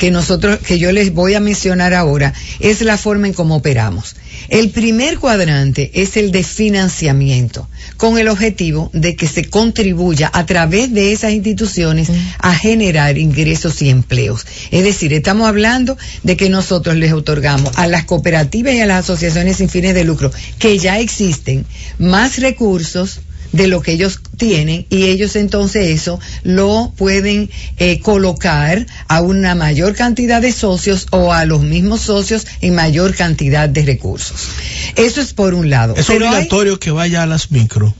que 0.00 0.10
nosotros, 0.10 0.60
que 0.60 0.78
yo 0.78 0.92
les 0.92 1.12
voy 1.12 1.34
a 1.34 1.40
mencionar 1.40 1.92
ahora, 1.92 2.32
es 2.58 2.80
la 2.80 2.96
forma 2.96 3.26
en 3.26 3.34
cómo 3.34 3.56
operamos. 3.56 4.16
El 4.48 4.70
primer 4.70 5.18
cuadrante 5.18 5.90
es 5.92 6.16
el 6.16 6.32
de 6.32 6.42
financiamiento, 6.42 7.68
con 7.98 8.16
el 8.16 8.28
objetivo 8.28 8.88
de 8.94 9.14
que 9.14 9.28
se 9.28 9.44
contribuya 9.44 10.30
a 10.32 10.46
través 10.46 10.94
de 10.94 11.12
esas 11.12 11.32
instituciones 11.32 12.08
a 12.38 12.54
generar 12.54 13.18
ingresos 13.18 13.82
y 13.82 13.90
empleos. 13.90 14.46
Es 14.70 14.84
decir, 14.84 15.12
estamos 15.12 15.46
hablando 15.46 15.98
de 16.22 16.34
que 16.34 16.48
nosotros 16.48 16.96
les 16.96 17.12
otorgamos 17.12 17.76
a 17.76 17.86
las 17.86 18.04
cooperativas 18.04 18.72
y 18.72 18.80
a 18.80 18.86
las 18.86 19.04
asociaciones 19.04 19.58
sin 19.58 19.68
fines 19.68 19.94
de 19.94 20.04
lucro 20.04 20.32
que 20.58 20.78
ya 20.78 20.98
existen 20.98 21.66
más 21.98 22.38
recursos 22.38 23.20
de 23.52 23.66
lo 23.66 23.82
que 23.82 23.92
ellos 23.92 24.20
tienen 24.36 24.86
y 24.90 25.04
ellos 25.04 25.34
entonces 25.36 25.88
eso 25.88 26.20
lo 26.44 26.92
pueden 26.96 27.50
eh, 27.78 28.00
colocar 28.00 28.86
a 29.08 29.20
una 29.20 29.54
mayor 29.54 29.94
cantidad 29.94 30.40
de 30.40 30.52
socios 30.52 31.06
o 31.10 31.32
a 31.32 31.44
los 31.44 31.62
mismos 31.62 32.00
socios 32.02 32.46
en 32.60 32.74
mayor 32.74 33.14
cantidad 33.14 33.68
de 33.68 33.84
recursos. 33.84 34.48
Eso 34.96 35.20
es 35.20 35.32
por 35.32 35.54
un 35.54 35.68
lado. 35.70 35.94
Es 35.96 36.06
Pero 36.06 36.26
hay- 36.28 36.34
obligatorio 36.34 36.78
que 36.78 36.90
vaya 36.90 37.22
a 37.22 37.26
las 37.26 37.50
micro. 37.50 37.94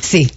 Sí. 0.00 0.30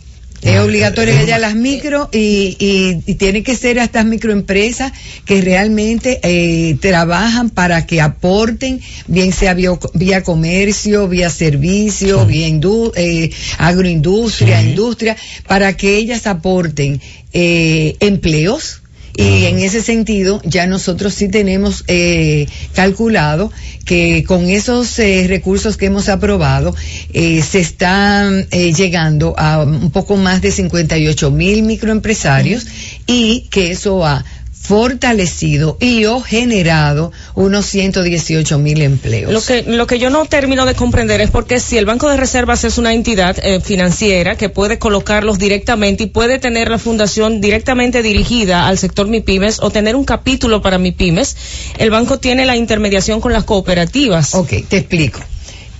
Es 0.43 0.57
Ah, 0.57 0.63
obligatorio 0.63 1.17
haya 1.17 1.37
las 1.37 1.55
micro 1.55 2.09
y, 2.11 2.57
y, 2.59 3.01
y 3.09 3.15
tiene 3.15 3.43
que 3.43 3.55
ser 3.55 3.79
a 3.79 3.85
estas 3.85 4.05
microempresas 4.05 4.91
que 5.25 5.39
realmente 5.41 6.19
eh, 6.21 6.75
trabajan 6.81 7.49
para 7.49 7.85
que 7.85 8.01
aporten, 8.01 8.81
bien 9.07 9.31
sea 9.31 9.53
bio- 9.55 9.79
vía 9.93 10.21
comercio, 10.21 11.07
vía 11.07 11.29
servicio, 11.29 12.25
vía 12.25 12.49
indu- 12.49 12.91
eh, 12.95 13.31
agroindustria, 13.57 14.61
Sí. 14.61 14.69
industria, 14.69 15.15
para 15.47 15.75
que 15.77 15.95
ellas 15.97 16.27
aporten 16.27 16.99
eh, 17.31 17.95
empleos. 18.01 18.82
Y 19.15 19.45
en 19.45 19.59
ese 19.59 19.81
sentido, 19.81 20.41
ya 20.43 20.65
nosotros 20.65 21.13
sí 21.13 21.29
tenemos 21.29 21.83
eh, 21.87 22.47
calculado 22.73 23.51
que 23.85 24.23
con 24.23 24.49
esos 24.49 24.97
eh, 24.97 25.25
recursos 25.27 25.77
que 25.77 25.87
hemos 25.87 26.09
aprobado, 26.09 26.75
eh, 27.13 27.41
se 27.41 27.59
están 27.59 28.47
eh, 28.49 28.73
llegando 28.73 29.35
a 29.37 29.63
un 29.63 29.91
poco 29.91 30.17
más 30.17 30.41
de 30.41 30.51
58 30.51 31.29
mil 31.31 31.63
microempresarios 31.63 32.65
y 33.05 33.41
que 33.51 33.71
eso 33.71 34.05
ha 34.05 34.25
fortalecido 34.63 35.77
y 35.81 36.05
o 36.05 36.21
generado 36.21 37.11
unos 37.35 37.65
118 37.65 38.57
mil 38.59 38.81
empleos. 38.81 39.31
Lo 39.31 39.41
que, 39.41 39.63
lo 39.69 39.85
que 39.87 39.99
yo 39.99 40.09
no 40.09 40.25
termino 40.25 40.65
de 40.65 40.73
comprender 40.73 41.19
es 41.19 41.29
porque 41.29 41.59
si 41.59 41.77
el 41.77 41.85
Banco 41.85 42.09
de 42.09 42.15
Reservas 42.15 42.63
es 42.63 42.77
una 42.77 42.93
entidad 42.93 43.37
eh, 43.43 43.59
financiera 43.59 44.37
que 44.37 44.47
puede 44.47 44.79
colocarlos 44.79 45.37
directamente 45.37 46.05
y 46.05 46.07
puede 46.07 46.39
tener 46.39 46.69
la 46.69 46.79
fundación 46.79 47.41
directamente 47.41 48.01
dirigida 48.01 48.67
al 48.67 48.77
sector 48.77 49.07
MIPIMES 49.07 49.59
o 49.61 49.69
tener 49.69 49.97
un 49.97 50.05
capítulo 50.05 50.61
para 50.61 50.77
MIPIMES, 50.77 51.35
el 51.77 51.89
banco 51.89 52.19
tiene 52.19 52.45
la 52.45 52.55
intermediación 52.55 53.19
con 53.19 53.33
las 53.33 53.43
cooperativas. 53.43 54.33
Ok, 54.33 54.53
te 54.69 54.77
explico. 54.77 55.19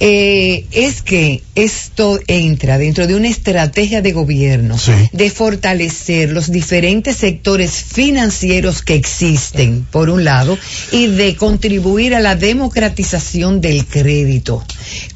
Eh, 0.05 0.65
es 0.73 1.01
que 1.01 1.43
esto 1.55 2.19
entra 2.27 2.77
dentro 2.77 3.07
de 3.07 3.15
una 3.15 3.29
estrategia 3.29 4.01
de 4.01 4.11
gobierno 4.11 4.75
de 5.13 5.29
fortalecer 5.29 6.29
los 6.29 6.51
diferentes 6.51 7.15
sectores 7.15 7.71
financieros 7.71 8.81
que 8.81 8.95
existen, 8.95 9.87
por 9.89 10.09
un 10.09 10.25
lado, 10.25 10.57
y 10.91 11.07
de 11.07 11.37
contribuir 11.37 12.15
a 12.15 12.19
la 12.19 12.35
democratización 12.35 13.61
del 13.61 13.85
crédito. 13.85 14.61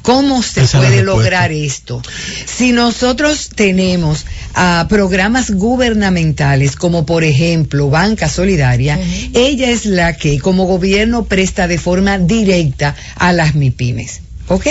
¿Cómo 0.00 0.42
se 0.42 0.62
puede 0.62 1.02
lograr 1.02 1.52
esto? 1.52 2.00
Si 2.46 2.72
nosotros 2.72 3.50
tenemos 3.54 4.24
a 4.54 4.86
programas 4.88 5.50
gubernamentales, 5.50 6.76
como 6.76 7.04
por 7.04 7.24
ejemplo 7.24 7.90
Banca 7.90 8.30
Solidaria, 8.30 8.98
ella 9.34 9.68
es 9.68 9.84
la 9.84 10.16
que 10.16 10.38
como 10.38 10.64
gobierno 10.64 11.26
presta 11.26 11.68
de 11.68 11.76
forma 11.76 12.16
directa 12.16 12.96
a 13.16 13.34
las 13.34 13.54
MIPIMES. 13.54 14.27
¿Ok? 14.48 14.66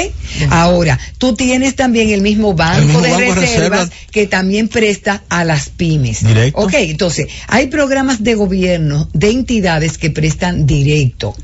Ahora, 0.49 0.99
tú 1.17 1.35
tienes 1.35 1.75
también 1.75 2.09
el 2.09 2.21
mismo 2.21 2.53
banco, 2.53 3.01
de, 3.01 3.33
reservas 3.33 3.89
que 4.11 4.25
también 4.25 4.67
presta 4.67 5.23
a 5.29 5.43
las 5.43 5.69
pymes. 5.69 6.25
Directo. 6.25 6.59
Ok, 6.59 6.73
entonces, 6.73 7.27
hay 7.47 7.67
programas 7.67 8.23
de 8.23 8.35
gobierno, 8.35 9.07
de 9.13 9.29
entidades 9.29 9.97
que 9.97 10.09
prestan 10.09 10.65
directo. 10.65 11.35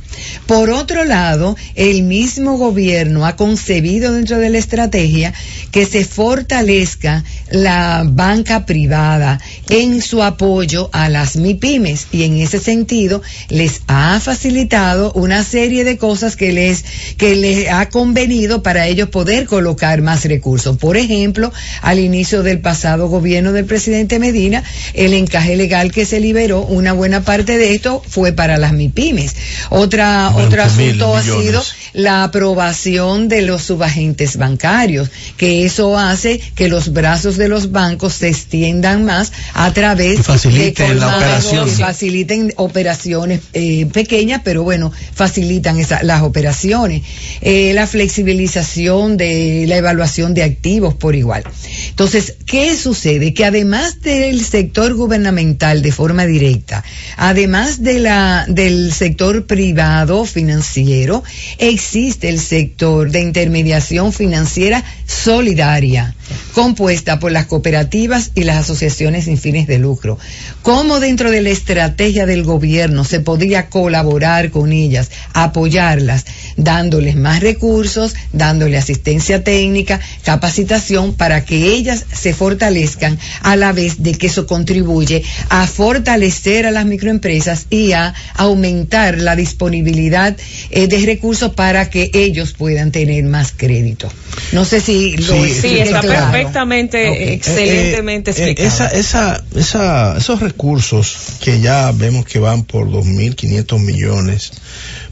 Por 0.47 0.69
otro 0.71 1.03
lado, 1.03 1.55
el 1.75 2.03
mismo 2.03 2.57
gobierno 2.57 3.25
ha 3.25 3.35
concebido 3.35 4.13
dentro 4.13 4.37
de 4.37 4.49
la 4.49 4.57
estrategia 4.57 5.33
que 5.71 5.85
se 5.85 6.05
fortalezca 6.05 7.23
la 7.51 8.03
banca 8.05 8.65
privada 8.65 9.39
en 9.69 10.01
su 10.01 10.23
apoyo 10.23 10.89
a 10.91 11.09
las 11.09 11.35
MIPIMES 11.35 12.07
y 12.11 12.23
en 12.23 12.37
ese 12.37 12.59
sentido 12.59 13.21
les 13.49 13.81
ha 13.87 14.19
facilitado 14.19 15.11
una 15.13 15.43
serie 15.43 15.83
de 15.83 15.97
cosas 15.97 16.35
que 16.35 16.51
les, 16.51 16.83
que 17.17 17.35
les 17.35 17.69
ha 17.69 17.89
convenido 17.89 18.22
para 18.63 18.87
ellos 18.87 19.09
poder 19.09 19.45
colocar 19.45 20.01
más 20.01 20.23
recursos. 20.25 20.77
Por 20.77 20.97
ejemplo, 20.97 21.51
al 21.81 21.99
inicio 21.99 22.41
del 22.41 22.59
pasado 22.59 23.07
gobierno 23.07 23.51
del 23.51 23.65
presidente 23.65 24.17
Medina, 24.17 24.63
el 24.93 25.13
encaje 25.13 25.55
legal 25.55 25.91
que 25.91 26.05
se 26.05 26.19
liberó, 26.19 26.61
una 26.61 26.93
buena 26.93 27.21
parte 27.21 27.57
de 27.57 27.75
esto 27.75 28.01
fue 28.07 28.31
para 28.31 28.57
las 28.57 28.73
MIPIMES. 28.73 29.35
Otra 29.69 30.33
otro 30.35 30.63
asunto 30.63 31.15
ha 31.15 31.21
sido 31.21 31.61
la 31.93 32.23
aprobación 32.23 33.27
de 33.27 33.41
los 33.41 33.63
subagentes 33.63 34.37
bancarios, 34.37 35.09
que 35.37 35.65
eso 35.65 35.97
hace 35.97 36.39
que 36.55 36.69
los 36.69 36.93
brazos 36.93 37.37
de 37.37 37.49
los 37.49 37.71
bancos 37.71 38.13
se 38.13 38.29
extiendan 38.29 39.05
más 39.05 39.31
a 39.53 39.71
través 39.73 40.21
faciliten 40.21 40.99
de 40.99 41.05
operación. 41.05 41.69
faciliten 41.69 42.53
operaciones 42.55 43.41
eh, 43.53 43.85
pequeñas, 43.91 44.41
pero 44.43 44.63
bueno, 44.63 44.91
facilitan 45.13 45.77
las 46.03 46.21
operaciones. 46.21 47.03
Eh, 47.41 47.71
la 47.73 47.85
flexibilización 48.13 49.17
de 49.17 49.65
la 49.67 49.77
evaluación 49.77 50.35
de 50.35 50.43
activos 50.43 50.93
por 50.93 51.15
igual. 51.15 51.43
Entonces, 51.89 52.35
¿qué 52.45 52.77
sucede? 52.77 53.33
Que 53.33 53.43
además 53.43 54.01
del 54.01 54.45
sector 54.45 54.93
gubernamental 54.93 55.81
de 55.81 55.91
forma 55.91 56.27
directa, 56.27 56.83
además 57.17 57.81
de 57.81 57.99
la, 57.99 58.45
del 58.47 58.93
sector 58.93 59.47
privado, 59.47 60.25
financiero, 60.25 61.23
existe 61.57 62.29
el 62.29 62.39
sector 62.39 63.09
de 63.09 63.21
intermediación 63.21 64.13
financiera 64.13 64.83
solidaria, 65.07 66.15
compuesta 66.53 67.19
por 67.19 67.31
las 67.31 67.45
cooperativas 67.45 68.31
y 68.35 68.43
las 68.43 68.57
asociaciones 68.57 69.25
sin 69.25 69.37
fines 69.37 69.67
de 69.67 69.79
lucro. 69.79 70.17
¿Cómo 70.61 70.99
dentro 70.99 71.31
de 71.31 71.41
la 71.41 71.49
estrategia 71.49 72.25
del 72.25 72.43
gobierno 72.43 73.03
se 73.03 73.19
podría 73.19 73.69
colaborar 73.69 74.51
con 74.51 74.71
ellas, 74.71 75.11
apoyarlas, 75.33 76.25
dándoles 76.57 77.15
más 77.15 77.41
recursos, 77.41 78.15
dándole 78.31 78.77
asistencia 78.77 79.43
técnica, 79.43 79.99
capacitación 80.23 81.13
para 81.13 81.45
que 81.45 81.73
ellas 81.73 82.05
se 82.11 82.33
fortalezcan 82.33 83.19
a 83.41 83.55
la 83.55 83.73
vez 83.73 84.01
de 84.03 84.13
que 84.13 84.27
eso 84.27 84.47
contribuye 84.47 85.23
a 85.49 85.67
fortalecer 85.67 86.65
a 86.65 86.71
las 86.71 86.85
microempresas 86.85 87.67
y 87.69 87.93
a 87.93 88.13
aumentar 88.35 89.17
la 89.17 89.35
disponibilidad 89.35 90.35
eh, 90.69 90.87
de 90.87 91.05
recursos 91.05 91.53
para 91.53 91.89
que 91.89 92.11
ellos 92.13 92.53
puedan 92.53 92.91
tener 92.91 93.23
más 93.25 93.53
crédito? 93.55 94.11
No 94.51 94.65
sé 94.65 94.81
si 94.81 95.15
lo 95.17 95.33
sí, 95.33 95.79
perfectamente, 96.15 97.07
eh, 97.07 97.23
eh, 97.29 97.33
excelentemente 97.33 98.31
explicado. 98.31 98.67
Esa, 98.67 98.87
esa, 98.87 99.43
esa, 99.55 100.17
esos 100.17 100.39
recursos 100.39 101.17
que 101.41 101.59
ya 101.59 101.91
vemos 101.91 102.25
que 102.25 102.39
van 102.39 102.63
por 102.63 102.87
2.500 102.89 103.79
millones, 103.79 104.51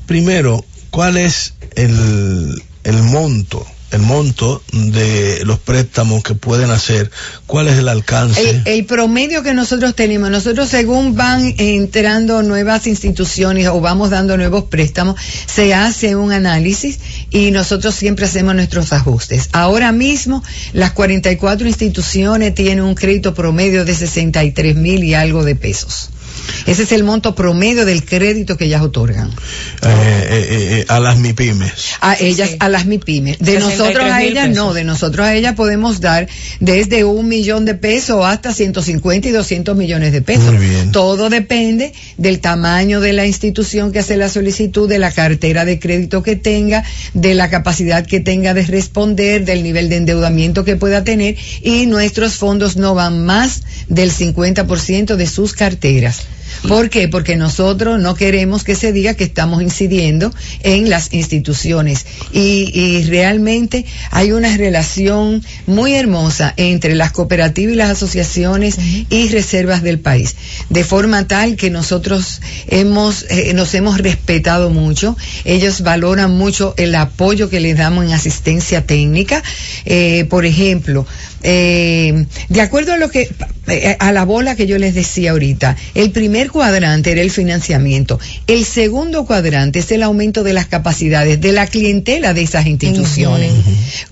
primero, 0.06 0.66
¿cuál 0.90 1.18
es 1.18 1.54
el, 1.76 2.62
el 2.84 3.04
monto? 3.04 3.66
El 3.92 4.02
monto 4.02 4.64
de 4.72 5.44
los 5.46 5.60
préstamos 5.60 6.24
que 6.24 6.34
pueden 6.34 6.72
hacer, 6.72 7.12
cuál 7.46 7.68
es 7.68 7.78
el 7.78 7.90
alcance. 7.90 8.62
El, 8.66 8.86
promedio 8.86 9.44
que 9.44 9.54
nosotros 9.54 9.96
tenemos, 9.96 10.30
nosotros 10.30 10.70
según 10.70 11.16
van 11.16 11.54
entrando 11.58 12.42
nuevas 12.42 12.88
instituciones 12.88 13.68
o 13.68 13.82
vamos 13.82 14.10
dando 14.10 14.38
nuevos 14.38 14.66
préstamos, 14.66 15.20
se 15.46 15.74
hace 15.74 16.16
un 16.16 16.32
análisis 16.32 17.00
y 17.30 17.52
nosotros 17.52 17.94
siempre 17.94 18.26
hacemos 18.26 18.56
nuestros 18.56 18.94
ajustes. 18.94 19.50
Ahora 19.52 19.92
mismo 19.92 20.44
las 20.74 20.92
44 20.92 21.68
instituciones 21.68 22.56
tienen 22.56 22.82
un 22.82 22.96
crédito 22.96 23.34
promedio 23.34 23.86
de 23.86 23.94
63 23.94 24.76
mil 24.76 25.04
y 25.04 25.14
algo 25.14 25.44
de 25.44 25.56
pesos. 25.56 26.10
Ese 26.66 26.84
es 26.84 26.92
el 26.92 27.04
monto 27.04 27.36
promedio 27.36 27.86
del 27.86 28.06
crédito 28.06 28.58
que 28.58 28.66
ellas 28.66 28.82
otorgan. 28.82 29.30
Eh, 29.30 29.88
eh, 30.30 30.48
eh, 30.50 30.86
a 30.88 31.00
las 31.00 31.18
MIPIMES. 31.18 31.72
A 32.02 32.16
ellas, 32.20 32.52
a 32.60 32.70
las 32.70 32.86
MIPIMES. 32.86 33.40
De 33.40 33.60
nosotros 33.60 34.06
a 34.06 34.24
ellas 34.24 34.50
no, 34.50 34.74
de 34.74 34.84
nosotros 34.84 35.26
a 35.26 35.36
ellas 35.36 35.56
podemos 35.56 36.02
dar 36.02 36.28
desde 36.60 37.04
un 37.04 37.28
millón 37.28 37.66
de 37.66 37.76
pesos 37.76 38.24
hasta 38.26 38.54
150 38.54 39.28
y 39.28 39.32
200 39.32 39.76
millones 39.76 40.12
de 40.12 40.22
pesos. 40.22 40.54
Todo 40.92 41.30
depende 41.30 41.94
del 42.18 42.40
tamaño 42.40 43.02
de 43.02 43.14
la 43.14 43.26
institución 43.26 43.92
que 43.92 44.00
hace 44.00 44.18
la 44.18 44.30
solicitud, 44.30 44.88
de 44.88 45.00
la 45.00 45.12
cartera 45.12 45.66
de 45.66 45.80
crédito 45.80 46.24
que 46.24 46.36
tenga, 46.36 46.84
de 47.14 47.34
la 47.34 47.50
capacidad 47.50 48.06
que 48.06 48.20
tenga 48.20 48.54
de 48.54 48.64
responder, 48.64 49.46
del 49.46 49.64
nivel 49.64 49.90
de 49.90 49.98
endeudamiento 49.98 50.64
que 50.64 50.76
pueda 50.76 51.04
tener 51.04 51.36
y 51.62 51.86
nuestros 51.86 52.36
fondos 52.36 52.78
no 52.78 52.96
van 52.96 53.26
más 53.26 53.64
del 53.88 54.12
50% 54.12 55.16
de 55.16 55.28
sus 55.28 55.54
carteras. 55.54 56.22
¿Por 56.68 56.90
qué? 56.90 57.08
Porque 57.08 57.36
nosotros 57.36 58.00
no 58.00 58.16
queremos 58.16 58.64
que 58.64 58.76
se 58.76 58.92
diga 58.92 59.16
que 59.16 59.24
estamos 59.24 59.62
incidiendo 59.62 60.32
en 60.62 60.90
las 60.90 61.14
instituciones. 61.14 62.06
Y, 62.32 63.04
realmente 63.12 63.86
hay 64.12 64.32
una 64.32 64.56
relación 64.56 65.44
muy 65.66 65.96
hermosa 65.96 66.54
entre 66.58 66.96
las 66.96 67.12
cooperativas 67.12 67.74
y 67.74 67.78
las 67.78 67.90
asociaciones 67.90 68.78
y 69.10 69.30
reservas 69.30 69.82
del 69.82 70.00
país, 70.00 70.36
de 70.70 70.84
forma 70.84 71.28
tal 71.28 71.56
que 71.56 71.70
nosotros 71.70 72.42
hemos 72.68 73.26
eh, 73.30 73.54
nos 73.54 73.74
hemos 73.74 73.98
respetado 73.98 74.70
mucho, 74.70 75.18
ellos 75.46 75.82
valoran 75.82 76.32
mucho 76.32 76.74
el 76.78 76.94
apoyo 76.96 77.50
que 77.50 77.60
les 77.60 77.78
damos 77.78 78.06
en 78.06 78.14
asistencia 78.14 78.86
técnica, 78.86 79.44
eh, 79.86 80.26
por 80.30 80.46
ejemplo, 80.46 81.06
eh, 81.44 82.26
de 82.50 82.62
acuerdo 82.62 82.94
a 82.94 82.98
lo 82.98 83.10
que, 83.10 83.30
a 84.00 84.12
la 84.12 84.26
bola 84.26 84.56
que 84.56 84.68
yo 84.68 84.78
les 84.78 84.94
decía 84.94 85.32
ahorita, 85.32 85.76
el 85.96 86.12
primer 86.12 86.51
cuadrante 86.52 87.12
era 87.12 87.22
el 87.22 87.32
financiamiento, 87.32 88.20
el 88.48 88.66
segundo 88.66 89.26
cuadrante 89.26 89.80
es 89.80 89.92
el 89.92 90.04
aumento 90.04 90.44
de 90.44 90.54
las 90.54 90.68
capacidades 90.68 91.40
de 91.42 91.52
la 91.52 91.68
clientela 91.68 92.34
de 92.34 92.42
esas 92.44 92.66
instituciones. 92.66 93.52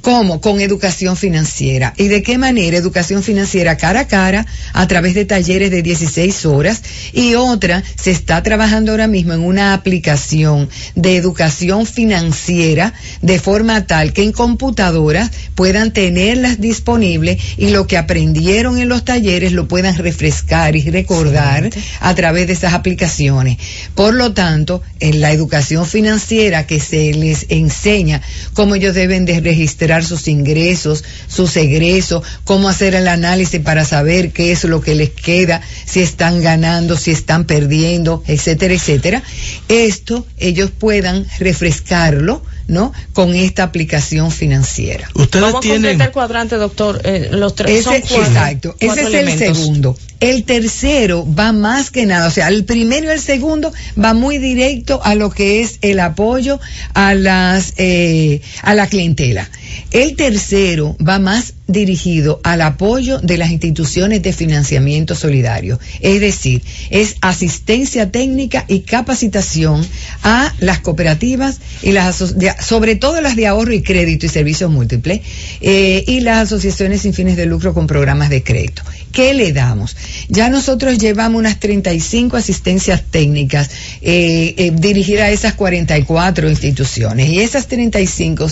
¿Cómo? 0.02 0.42
Con 0.42 0.62
educación 0.62 1.18
financiera. 1.18 1.94
¿Y 1.98 2.08
de 2.08 2.24
qué 2.24 2.38
manera? 2.38 2.78
Educación 2.78 3.24
financiera 3.24 3.78
cara 3.78 4.02
a 4.02 4.08
cara, 4.08 4.46
a 4.74 4.88
través 4.88 5.14
de 5.14 5.26
talleres 5.26 5.72
de 5.72 5.82
16 5.82 6.46
horas, 6.46 6.82
y 7.14 7.36
otra, 7.36 7.84
se 7.96 8.12
está 8.12 8.42
trabajando 8.44 8.92
ahora 8.92 9.08
mismo 9.08 9.34
en 9.34 9.42
una 9.42 9.74
aplicación 9.74 10.70
de 10.96 11.16
educación 11.16 11.86
financiera 11.86 12.94
de 13.22 13.40
forma 13.40 13.86
tal 13.88 14.14
que 14.14 14.24
en 14.24 14.32
computadoras 14.32 15.32
puedan 15.56 15.92
tenerlas 15.92 16.60
disponibles 16.60 17.42
y 17.58 17.70
lo 17.70 17.88
que 17.88 17.98
aprendieron 17.98 18.78
en 18.78 18.90
los 18.90 19.06
talleres 19.06 19.52
lo 19.52 19.68
puedan 19.68 19.96
refrescar 19.96 20.76
y 20.76 20.90
recordar 20.90 21.70
a 22.00 22.16
través 22.16 22.29
de 22.34 22.54
esas 22.54 22.74
aplicaciones. 22.74 23.58
Por 23.96 24.14
lo 24.14 24.34
tanto, 24.34 24.82
en 25.00 25.22
la 25.22 25.32
educación 25.32 25.86
financiera 25.86 26.68
que 26.68 26.80
se 26.80 27.14
les 27.14 27.46
enseña 27.50 28.22
cómo 28.54 28.76
ellos 28.76 28.96
deben 28.96 29.26
de 29.26 29.40
registrar 29.40 30.04
sus 30.04 30.28
ingresos, 30.28 31.04
sus 31.28 31.56
egresos, 31.58 32.24
cómo 32.44 32.70
hacer 32.70 32.96
el 32.96 33.08
análisis 33.08 33.62
para 33.62 33.86
saber 33.86 34.32
qué 34.32 34.52
es 34.52 34.64
lo 34.64 34.82
que 34.82 34.96
les 34.96 35.10
queda, 35.10 35.62
si 35.86 36.02
están 36.02 36.42
ganando, 36.42 36.98
si 36.98 37.12
están 37.12 37.46
perdiendo, 37.46 38.24
etcétera, 38.28 38.74
etcétera. 38.74 39.24
Esto 39.68 40.26
ellos 40.38 40.72
puedan 40.72 41.26
refrescarlo 41.40 42.42
¿no? 42.70 42.94
Con 43.14 43.36
esta 43.36 43.64
aplicación 43.64 44.32
financiera. 44.32 45.10
Ustedes 45.16 45.44
Vamos 45.44 45.62
tienen... 45.62 46.02
a 46.02 46.06
el 46.06 46.12
cuadrante, 46.12 46.56
doctor. 46.56 47.02
Eh, 47.04 47.30
los 47.32 47.56
tres 47.56 47.86
ese, 47.86 47.98
Exacto, 47.98 48.76
ese 48.80 49.02
es 49.02 49.42
el 49.42 49.56
segundo. 49.56 49.98
El 50.20 50.44
tercero 50.44 51.26
va 51.34 51.52
más 51.52 51.92
que 51.92 52.06
nada, 52.06 52.28
o 52.28 52.32
sea, 52.32 52.50
el 52.50 52.66
primero 52.66 53.08
y 53.08 53.10
el 53.10 53.22
segundo 53.22 53.74
va 54.02 54.14
muy 54.14 54.38
directo 54.38 55.02
a 55.04 55.16
lo 55.16 55.30
que 55.30 55.62
es 55.62 55.80
el 55.82 56.00
apoyo 56.00 56.60
a 56.94 57.14
las 57.16 57.74
eh, 57.78 58.42
a 58.62 58.76
la 58.76 58.88
clientela. 58.88 59.50
El 59.92 60.16
tercero 60.16 60.96
va 61.06 61.20
más 61.20 61.54
dirigido 61.68 62.40
al 62.44 62.62
apoyo 62.62 63.20
de 63.20 63.38
las 63.38 63.52
instituciones 63.52 64.22
de 64.24 64.34
financiamiento 64.34 65.16
solidario, 65.16 65.80
es 66.00 66.20
decir, 66.20 66.64
es 66.90 67.16
asistencia 67.22 68.12
técnica 68.12 68.66
y 68.68 68.82
capacitación 68.82 69.86
a 70.24 70.54
las 70.60 70.80
cooperativas 70.80 71.60
y 71.84 71.92
las 71.92 72.24
sobre 72.60 72.96
todo 72.96 73.22
las 73.22 73.36
de 73.36 73.48
ahorro 73.48 73.74
y 73.74 73.84
crédito 73.84 74.26
y 74.26 74.30
servicios 74.30 74.72
múltiples 74.72 75.22
eh, 75.62 76.04
y 76.08 76.22
las 76.22 76.40
asociaciones 76.40 77.02
sin 77.02 77.14
fines 77.14 77.38
de 77.38 77.46
lucro 77.46 77.74
con 77.74 77.88
programas 77.88 78.30
de 78.30 78.44
crédito. 78.44 78.84
¿Qué 79.12 79.34
le 79.34 79.54
damos? 79.54 79.96
Ya 80.28 80.50
nosotros 80.50 80.98
llevamos 80.98 81.40
unas 81.40 81.60
35 81.60 82.38
asistencias 82.38 83.04
técnicas 83.10 83.70
eh, 84.02 84.56
eh, 84.58 84.72
dirigidas 84.74 85.26
a 85.26 85.32
esas 85.32 85.54
44 85.54 86.50
instituciones 86.50 87.30
y 87.30 87.40
esas 87.40 87.68
35 87.68 88.48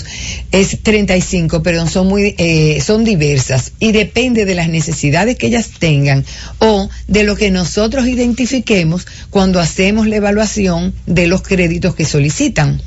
es 0.52 0.82
35, 1.08 1.64
perdón, 1.64 1.90
son 1.90 2.08
muy 2.08 2.36
eh, 2.38 2.82
son 2.86 3.04
diversas 3.06 3.72
y 3.80 3.94
depende 3.94 4.46
de 4.46 4.56
las 4.56 4.68
necesidades 4.68 5.38
que 5.38 5.48
ellas 5.48 5.70
tengan 5.80 6.26
o 6.60 6.90
de 7.08 7.24
lo 7.24 7.36
que 7.36 7.50
nosotros 7.50 8.08
identifiquemos 8.08 9.08
cuando 9.30 9.60
hacemos 9.60 10.08
la 10.08 10.18
evaluación 10.18 10.94
de 11.06 11.28
los 11.28 11.42
créditos 11.42 11.96
que 11.96 12.06
solicitan. 12.06 12.82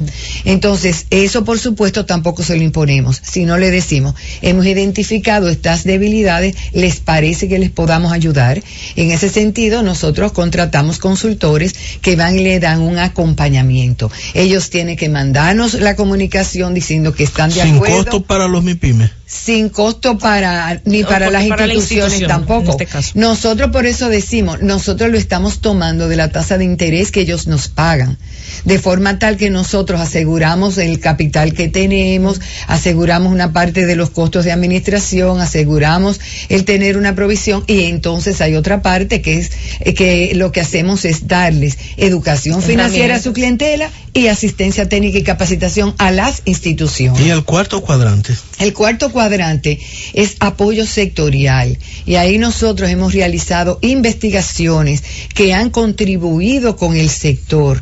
Entonces, 0.45 1.07
eso 1.11 1.45
por 1.45 1.59
supuesto 1.59 2.05
tampoco 2.05 2.43
se 2.43 2.57
lo 2.57 2.63
imponemos, 2.63 3.21
si 3.25 3.45
no 3.45 3.57
le 3.57 3.71
decimos, 3.71 4.15
hemos 4.43 4.67
identificado 4.67 5.49
estas 5.49 5.85
debilidades, 5.85 6.55
les 6.73 7.01
parece 7.01 7.49
que 7.49 7.59
les 7.59 7.71
podamos 7.71 8.13
ayudar. 8.13 8.63
En 8.97 9.11
ese 9.11 9.31
sentido, 9.31 9.83
nosotros 9.83 10.33
contratamos 10.33 10.99
consultores 10.99 11.75
que 12.03 12.17
van 12.17 12.39
y 12.39 12.43
le 12.43 12.61
dan 12.61 12.83
un 12.83 12.99
acompañamiento. 12.99 14.11
Ellos 14.35 14.69
tienen 14.69 14.97
que 14.97 15.09
mandarnos 15.09 15.75
la 15.75 15.97
comunicación 15.97 16.75
diciendo 16.75 17.15
que 17.15 17.25
están 17.25 17.51
de 17.51 17.63
acuerdo. 17.63 18.10
Sin 18.11 18.19
costo 18.19 18.27
para 18.27 18.49
los 18.49 18.63
MIPIMES 18.65 19.11
sin 19.31 19.69
costo 19.69 20.19
para 20.19 20.83
ni 20.85 21.05
para 21.05 21.31
las 21.31 21.45
instituciones 21.45 22.27
tampoco. 22.27 22.77
Este 22.79 22.89
nosotros 23.15 23.71
por 23.71 23.87
eso 23.87 24.09
decimos, 24.09 24.61
nosotros 24.61 25.09
lo 25.09 25.17
estamos 25.17 25.61
tomando 25.61 26.09
de 26.09 26.17
la 26.17 26.31
tasa 26.31 26.59
de 26.59 26.65
interés 26.65 27.13
que 27.13 27.21
ellos 27.21 27.47
nos 27.47 27.69
pagan, 27.69 28.19
de 28.65 28.79
forma 28.79 29.19
tal 29.19 29.37
que 29.37 29.51
nosotros 29.51 30.01
aseguramos 30.01 30.79
el 30.79 31.01
capital 31.01 31.53
que 31.53 31.69
tenemos, 31.69 32.41
aseguramos 32.67 33.33
una 33.33 33.53
parte 33.53 33.87
de 33.87 33.97
los 33.97 34.11
costos 34.11 34.45
de 34.45 34.53
administración, 34.53 35.41
aseguramos 35.41 36.21
el 36.49 36.65
tener 36.65 36.97
una 36.97 37.15
provisión 37.15 37.65
y 37.67 37.85
entonces 37.85 38.41
hay 38.41 38.57
otra 38.57 38.83
parte 38.83 39.23
que 39.23 39.39
es 39.39 39.51
eh, 39.81 39.95
que 39.95 40.33
lo 40.35 40.53
que 40.53 40.61
hacemos 40.61 41.05
es 41.05 41.27
darles 41.27 41.79
educación 41.97 42.63
financiera 42.63 43.17
a 43.17 43.21
su 43.21 43.33
clientela 43.33 43.91
y 44.13 44.27
asistencia 44.27 44.89
técnica 44.89 45.19
y 45.19 45.23
capacitación 45.23 45.95
a 45.99 46.11
las 46.11 46.43
instituciones. 46.45 47.21
¿Y 47.25 47.31
el 47.31 47.45
cuarto 47.45 47.81
cuadrante? 47.81 48.35
El 48.59 48.73
cuarto 48.73 49.11
cuadrante 49.13 49.79
es 50.13 50.37
apoyo 50.41 50.87
sectorial 50.87 51.79
y 52.07 52.17
ahí 52.17 52.39
nosotros 52.39 52.91
hemos 52.91 53.15
realizado 53.15 53.79
investigaciones 53.83 55.03
que 55.35 55.55
han 55.55 55.71
contribuido 55.71 56.77
con 56.77 56.97
el 56.97 57.09
sector, 57.09 57.81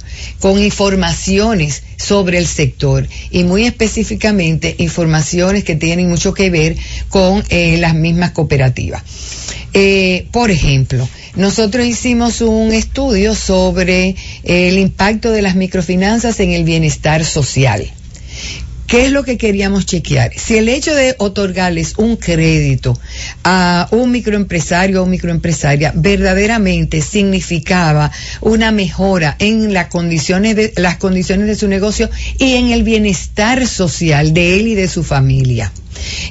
informaciones 0.58 1.82
sobre 1.96 2.38
el 2.38 2.46
sector 2.46 3.06
y 3.30 3.44
muy 3.44 3.66
específicamente 3.66 4.74
informaciones 4.78 5.64
que 5.64 5.76
tienen 5.76 6.08
mucho 6.08 6.34
que 6.34 6.50
ver 6.50 6.76
con 7.08 7.44
eh, 7.48 7.76
las 7.78 7.94
mismas 7.94 8.32
cooperativas. 8.32 9.02
Eh, 9.74 10.26
por 10.32 10.50
ejemplo, 10.50 11.08
nosotros 11.36 11.86
hicimos 11.86 12.40
un 12.40 12.72
estudio 12.72 13.34
sobre 13.34 14.16
el 14.44 14.78
impacto 14.78 15.30
de 15.30 15.42
las 15.42 15.54
microfinanzas 15.54 16.40
en 16.40 16.52
el 16.52 16.64
bienestar 16.64 17.24
social. 17.24 17.88
¿Qué 18.88 19.05
es 19.05 19.12
lo 19.12 19.22
que 19.22 19.37
queríamos 19.37 19.85
chequear? 19.85 20.33
Si 20.35 20.57
el 20.57 20.70
hecho 20.70 20.94
de 20.94 21.14
otorgarles 21.18 21.92
un 21.98 22.16
crédito 22.16 22.98
a 23.44 23.87
un 23.90 24.11
microempresario 24.11 25.03
o 25.03 25.07
microempresaria 25.07 25.92
verdaderamente 25.94 27.03
significaba 27.03 28.11
una 28.40 28.72
mejora 28.72 29.37
en 29.40 29.74
las 29.74 29.88
condiciones 29.88 30.57
de, 30.57 30.72
las 30.77 30.96
condiciones 30.96 31.48
de 31.48 31.55
su 31.55 31.68
negocio 31.68 32.09
y 32.38 32.55
en 32.55 32.70
el 32.70 32.83
bienestar 32.83 33.66
social 33.66 34.33
de 34.33 34.59
él 34.59 34.68
y 34.68 34.74
de 34.74 34.88
su 34.88 35.05
familia. 35.05 35.70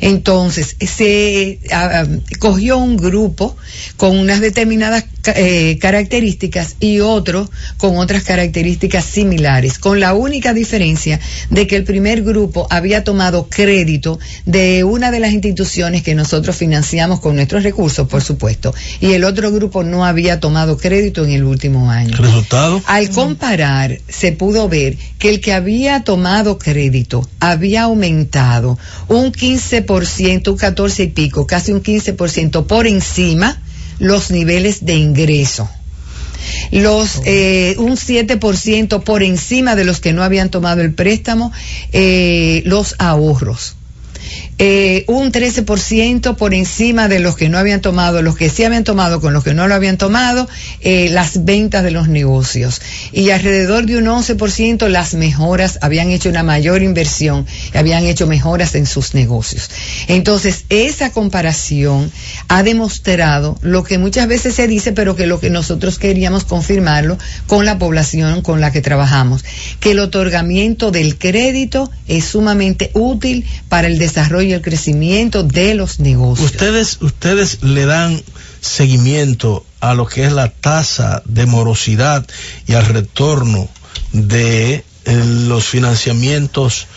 Entonces, 0.01 0.75
se 0.80 1.60
ah, 1.71 2.03
ah, 2.03 2.08
cogió 2.39 2.77
un 2.77 2.97
grupo 2.97 3.56
con 3.97 4.17
unas 4.17 4.39
determinadas 4.39 5.06
eh, 5.36 5.77
características 5.80 6.75
y 6.80 6.99
otro 6.99 7.49
con 7.77 7.97
otras 7.97 8.23
características 8.23 9.03
similares, 9.06 9.77
con 9.77 9.99
la 9.99 10.13
única 10.13 10.53
diferencia 10.53 11.19
de 11.49 11.67
que 11.67 11.75
el 11.75 11.84
primer 11.84 12.23
grupo 12.23 12.67
había 12.69 13.03
tomado 13.03 13.47
crédito 13.49 14.19
de 14.45 14.84
una 14.84 15.12
de 15.12 15.19
las 15.19 15.34
instituciones 15.34 16.03
que 16.03 16.15
nosotros 16.15 16.56
financiamos 16.56 17.19
con 17.19 17.36
nuestros 17.36 17.63
recursos, 17.63 18.08
por 18.08 18.21
supuesto, 18.21 18.73
y 18.99 19.13
el 19.13 19.23
otro 19.23 19.51
grupo 19.51 19.84
no 19.84 20.06
había 20.06 20.39
tomado 20.39 20.77
crédito 20.77 21.25
en 21.25 21.32
el 21.32 21.43
último 21.43 21.91
año. 21.91 22.15
¿Resultado? 22.17 22.82
Al 22.86 23.10
comparar, 23.10 23.99
se 24.08 24.32
pudo 24.32 24.69
ver 24.69 24.97
que 25.19 25.30
el 25.30 25.41
que 25.41 25.53
había 25.53 26.03
tomado 26.03 26.58
crédito 26.58 27.27
había 27.39 27.84
aumentado 27.84 28.77
un 29.08 29.32
15%, 29.32 29.57
un 29.58 30.58
14 30.58 31.04
y 31.04 31.08
pico, 31.08 31.48
casi 31.48 31.72
un 31.72 31.82
15% 31.82 32.65
por 32.65 32.88
encima 32.88 33.62
los 34.00 34.32
niveles 34.32 34.86
de 34.86 34.96
ingreso. 34.96 35.70
Los, 36.72 37.22
eh, 37.26 37.76
un 37.78 37.98
7% 37.98 39.04
por 39.04 39.24
encima 39.24 39.76
de 39.76 39.86
los 39.86 40.00
que 40.00 40.13
no 40.13 40.24
habían 40.24 40.50
tomado 40.50 40.82
el 40.82 40.93
préstamo, 40.93 41.52
eh, 41.91 42.62
los 42.65 42.96
ahorros 43.00 43.76
eh, 44.60 45.06
un 45.08 45.32
13% 45.32 46.36
por 46.36 46.56
encima 46.56 47.08
de 47.08 47.20
los 47.20 47.36
que 47.36 47.48
no 47.48 47.60
habían 47.60 47.80
tomado, 47.80 48.24
los 48.24 48.36
que 48.36 48.50
sí 48.50 48.63
habían 48.63 48.84
tomado 48.84 49.22
con 49.22 49.32
los 49.34 49.43
que 49.43 49.54
no 49.54 49.67
lo 49.67 49.76
habían 49.76 49.98
tomado, 49.98 50.50
eh, 50.82 51.10
las 51.12 51.46
ventas 51.46 51.84
de 51.84 51.91
los 51.91 52.08
negocios. 52.08 52.82
Y 53.12 53.30
alrededor 53.30 53.86
de 53.86 53.98
un 53.98 54.06
11% 54.06 54.88
las 54.88 55.13
mejoras, 55.13 55.78
habían 55.82 56.10
hecho 56.10 56.30
una 56.30 56.41
mayor 56.41 56.82
inversión, 56.82 57.46
habían 57.76 58.06
hecho 58.06 58.26
mejoras 58.26 58.74
en 58.74 58.88
sus 58.88 59.13
negocios. 59.13 59.70
Entonces, 60.08 60.65
esa 60.70 61.12
comparación 61.12 62.12
ha 62.48 62.63
demostrado 62.63 63.60
lo 63.62 63.84
que 63.84 64.00
muchas 64.00 64.28
veces 64.28 64.56
se 64.56 64.67
dice, 64.67 64.91
pero 64.91 65.15
que 65.15 65.28
lo 65.28 65.39
que 65.39 65.52
nosotros 65.52 66.00
queríamos 66.00 66.46
confirmarlo 66.46 67.20
con 67.46 67.65
la 67.65 67.78
población 67.78 68.41
con 68.41 68.60
la 68.60 68.72
que 68.72 68.82
trabajamos, 68.82 69.46
que 69.80 69.91
el 69.91 70.00
otorgamiento 70.00 70.89
del 70.89 71.17
crédito 71.20 71.91
es 72.08 72.26
sumamente 72.26 72.89
útil 72.93 73.46
para 73.70 73.88
el 73.88 74.00
desarrollo 74.00 74.46
y 74.47 74.53
el 74.53 74.62
crecimiento 74.62 75.43
de 75.43 75.75
los 75.75 75.99
negocios. 75.99 76.51
Ustedes, 76.51 76.97
ustedes 77.01 77.63
le 77.63 77.86
dan 77.86 78.21
seguimiento 78.62 79.65
a 79.79 79.93
lo 79.93 80.07
que 80.07 80.25
es 80.25 80.31
la 80.31 80.49
tasa 80.49 81.21
de 81.25 81.45
morosidad 81.45 82.25
y 82.65 82.73
al 82.73 82.86
retorno 82.86 83.69
de 84.12 84.73
eh, 84.75 84.83
los 85.47 85.65
financiamientos 85.65 86.88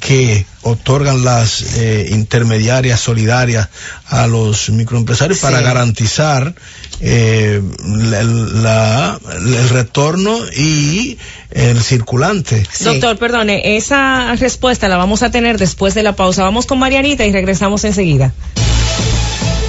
que 0.00 0.46
otorgan 0.62 1.24
las 1.24 1.76
eh, 1.76 2.08
intermediarias 2.10 3.00
solidarias 3.00 3.68
a 4.08 4.26
los 4.26 4.70
microempresarios 4.70 5.38
para 5.38 5.60
garantizar 5.60 6.54
eh, 7.00 7.62
el 7.84 9.68
retorno 9.68 10.38
y 10.56 11.18
el 11.50 11.80
circulante. 11.82 12.66
Doctor, 12.80 13.18
perdone, 13.18 13.76
esa 13.76 14.34
respuesta 14.36 14.88
la 14.88 14.96
vamos 14.96 15.22
a 15.22 15.30
tener 15.30 15.58
después 15.58 15.94
de 15.94 16.02
la 16.02 16.16
pausa. 16.16 16.42
Vamos 16.42 16.66
con 16.66 16.78
Marianita 16.78 17.24
y 17.26 17.32
regresamos 17.32 17.84
enseguida. 17.84 18.32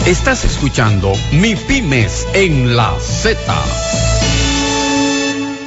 Estás 0.06 0.46
escuchando 0.46 1.13
Mi 1.32 1.56
Pymes 1.56 2.26
en 2.34 2.76
la 2.76 2.91
Z. 3.00 4.11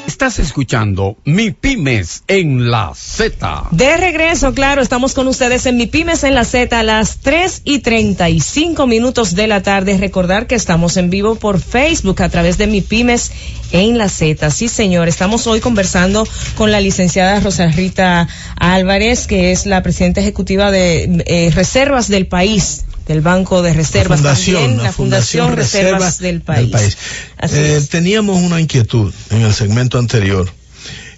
Estás 0.07 0.39
escuchando 0.39 1.17
Mi 1.25 1.51
Pymes 1.51 2.25
en 2.29 2.71
la 2.71 2.93
Z. 2.95 3.69
De 3.71 3.97
regreso, 3.97 4.53
claro, 4.53 4.83
estamos 4.83 5.15
con 5.15 5.27
ustedes 5.29 5.65
en 5.65 5.79
Mi 5.79 5.87
Pymes 5.87 6.25
en 6.25 6.35
la 6.35 6.45
Z 6.45 6.79
a 6.79 6.83
las 6.83 7.19
3 7.19 7.63
y 7.65 7.79
35 7.79 8.87
minutos 8.87 9.35
de 9.35 9.47
la 9.47 9.63
tarde. 9.63 9.97
Recordar 9.97 10.47
que 10.47 10.57
estamos 10.57 10.99
en 10.99 11.09
vivo 11.09 11.37
por 11.37 11.59
Facebook 11.59 12.23
a 12.23 12.29
través 12.29 12.59
de 12.59 12.67
Mi 12.67 12.83
Pymes 12.83 13.33
en 13.73 13.97
la 13.97 14.11
Z. 14.11 14.51
Sí, 14.51 14.69
señor, 14.69 15.09
estamos 15.09 15.47
hoy 15.47 15.61
conversando 15.61 16.29
con 16.55 16.71
la 16.71 16.81
licenciada 16.81 17.41
Rosa 17.41 17.69
Rita 17.69 18.29
Álvarez, 18.57 19.27
que 19.27 19.53
es 19.53 19.65
la 19.65 19.83
presidenta 19.83 20.21
ejecutiva 20.21 20.71
de 20.71 21.25
eh, 21.27 21.51
Reservas 21.55 22.09
del 22.09 22.27
País 22.27 22.85
del 23.07 23.21
Banco 23.21 23.63
de 23.63 23.73
Reservas 23.73 24.23
la 24.23 24.35
fundación, 24.35 24.83
la, 24.83 24.93
Fundación, 24.93 25.57
Reservas, 25.57 26.19
del 26.19 26.41
País. 26.41 26.97
Eh, 27.41 27.83
teníamos 27.91 28.41
una 28.41 28.61
inquietud 28.61 29.13
en 29.31 29.43
el 29.43 29.53
segmento 29.53 29.99
anterior 29.99 30.51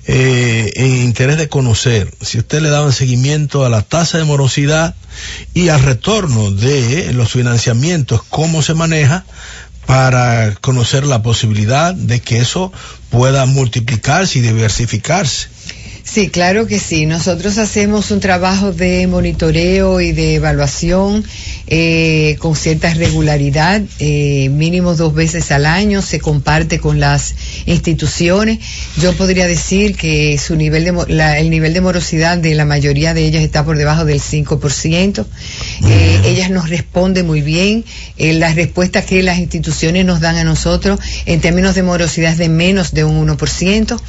eh, 0.08 0.72
en 0.76 1.02
interés 1.02 1.36
de 1.36 1.48
conocer 1.48 2.14
si 2.20 2.38
usted 2.38 2.60
le 2.60 2.70
daba 2.70 2.92
seguimiento 2.92 3.64
a 3.64 3.68
la 3.68 3.82
tasa 3.82 4.18
de 4.18 4.24
morosidad 4.24 4.94
y 5.52 5.68
al 5.68 5.82
retorno 5.82 6.52
de 6.52 7.12
los 7.12 7.32
financiamientos, 7.32 8.22
cómo 8.28 8.62
se 8.62 8.74
maneja 8.74 9.24
para 9.84 10.54
conocer 10.60 11.04
la 11.04 11.22
posibilidad 11.22 11.92
de 11.92 12.20
que 12.20 12.38
eso 12.38 12.72
pueda 13.10 13.46
multiplicarse 13.46 14.38
y 14.38 14.42
diversificarse. 14.42 15.48
Sí, 16.06 16.28
claro 16.28 16.68
que 16.68 16.78
sí. 16.78 17.04
Nosotros 17.04 17.58
hacemos 17.58 18.12
un 18.12 18.20
trabajo 18.20 18.70
de 18.72 19.08
monitoreo 19.08 20.00
y 20.00 20.12
de 20.12 20.36
evaluación 20.36 21.24
eh, 21.66 22.36
con 22.38 22.54
cierta 22.54 22.94
regularidad, 22.94 23.82
eh, 23.98 24.48
mínimo 24.50 24.94
dos 24.94 25.12
veces 25.14 25.50
al 25.50 25.66
año, 25.66 26.00
se 26.00 26.20
comparte 26.20 26.78
con 26.78 27.00
las 27.00 27.34
instituciones. 27.66 28.60
Yo 29.02 29.14
podría 29.14 29.48
decir 29.48 29.96
que 29.96 30.38
su 30.38 30.54
nivel 30.54 30.84
de, 30.84 31.38
el 31.40 31.50
nivel 31.50 31.74
de 31.74 31.80
morosidad 31.80 32.38
de 32.38 32.54
la 32.54 32.64
mayoría 32.64 33.12
de 33.12 33.26
ellas 33.26 33.42
está 33.42 33.64
por 33.64 33.76
debajo 33.76 34.04
del 34.04 34.20
5%. 34.20 35.26
Eh, 35.88 36.20
ellas 36.24 36.50
nos 36.50 36.70
responden 36.70 37.26
muy 37.26 37.42
bien. 37.42 37.84
Las 38.16 38.54
respuestas 38.54 39.06
que 39.06 39.24
las 39.24 39.38
instituciones 39.38 40.06
nos 40.06 40.20
dan 40.20 40.36
a 40.36 40.44
nosotros 40.44 41.00
en 41.26 41.40
términos 41.40 41.74
de 41.74 41.82
morosidad 41.82 42.32
es 42.32 42.38
de 42.38 42.48
menos 42.48 42.92
de 42.92 43.02
un 43.02 43.26
1%, 43.26 44.00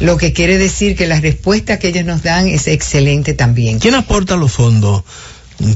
lo 0.00 0.16
que 0.16 0.32
quiere 0.32 0.58
decir 0.58 0.96
que 0.96 1.06
la 1.06 1.20
respuesta 1.44 1.78
que 1.78 1.88
ellas 1.88 2.06
nos 2.06 2.22
dan 2.22 2.48
es 2.48 2.66
excelente 2.68 3.34
también. 3.34 3.78
¿Quién 3.78 3.94
aporta 3.94 4.34
los 4.34 4.50
fondos 4.50 5.02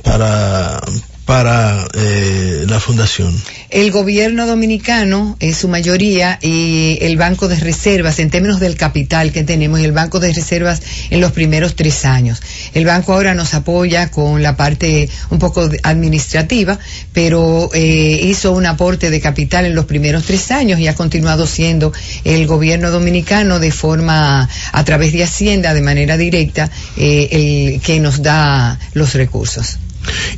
para 0.03 0.81
para 1.29 1.87
eh, 1.93 2.65
la 2.67 2.81
fundación? 2.81 3.37
El 3.69 3.91
gobierno 3.91 4.47
dominicano, 4.47 5.37
en 5.41 5.55
su 5.55 5.69
mayoría, 5.69 6.39
y 6.41 6.97
el 7.03 7.19
Banco 7.19 7.49
de 7.49 7.57
Reservas, 7.57 8.19
en 8.19 8.31
términos 8.31 8.61
del 8.61 8.77
capital 8.77 9.31
que 9.31 9.45
tenemos, 9.45 9.81
el 9.81 9.93
Banco 9.93 10.21
de 10.21 10.33
Reservas 10.33 10.81
en 11.11 11.21
los 11.21 11.33
primeros 11.33 11.77
tres 11.77 12.07
años. 12.07 12.41
El 12.73 12.87
banco 12.87 13.13
ahora 13.13 13.35
nos 13.35 13.53
apoya 13.53 14.11
con 14.11 14.43
la 14.43 14.57
parte 14.57 15.11
un 15.29 15.39
poco 15.39 15.69
administrativa, 15.83 16.79
pero 17.13 17.69
eh, 17.75 18.21
hizo 18.25 18.53
un 18.53 18.65
aporte 18.65 19.11
de 19.11 19.21
capital 19.21 19.67
en 19.67 19.75
los 19.75 19.85
primeros 19.85 20.25
tres 20.25 20.51
años 20.51 20.81
y 20.81 20.89
ha 20.89 20.95
continuado 20.95 21.47
siendo 21.47 21.93
el 22.25 22.47
gobierno 22.47 22.91
dominicano 22.91 23.59
de 23.59 23.71
forma, 23.71 24.49
a 24.73 24.85
través 24.87 25.13
de 25.13 25.25
Hacienda, 25.25 25.75
de 25.75 25.83
manera 25.83 26.17
directa, 26.17 26.71
eh, 26.97 27.29
el 27.75 27.83
que 27.83 28.01
nos 28.01 28.23
da 28.23 28.79
los 28.95 29.13
recursos. 29.13 29.77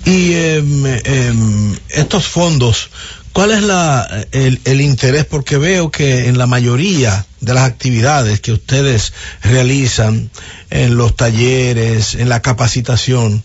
Y 0.05 0.35
em, 0.35 1.77
estos 1.89 2.27
fondos, 2.27 2.91
¿cuál 3.33 3.53
es 3.53 3.63
la, 3.63 4.27
el, 4.33 4.81
interés? 4.81 5.25
Porque 5.25 5.59
veo 5.59 5.91
que 5.91 6.29
en 6.29 6.39
la 6.39 6.47
mayoría 6.47 7.27
de 7.41 7.55
las 7.55 7.65
actividades 7.65 8.41
que 8.41 8.53
ustedes 8.53 9.13
realizan, 9.43 10.31
en 10.71 10.97
los 10.97 11.17
talleres, 11.17 12.15
en 12.15 12.29
la 12.29 12.43
capacitación, 12.43 13.43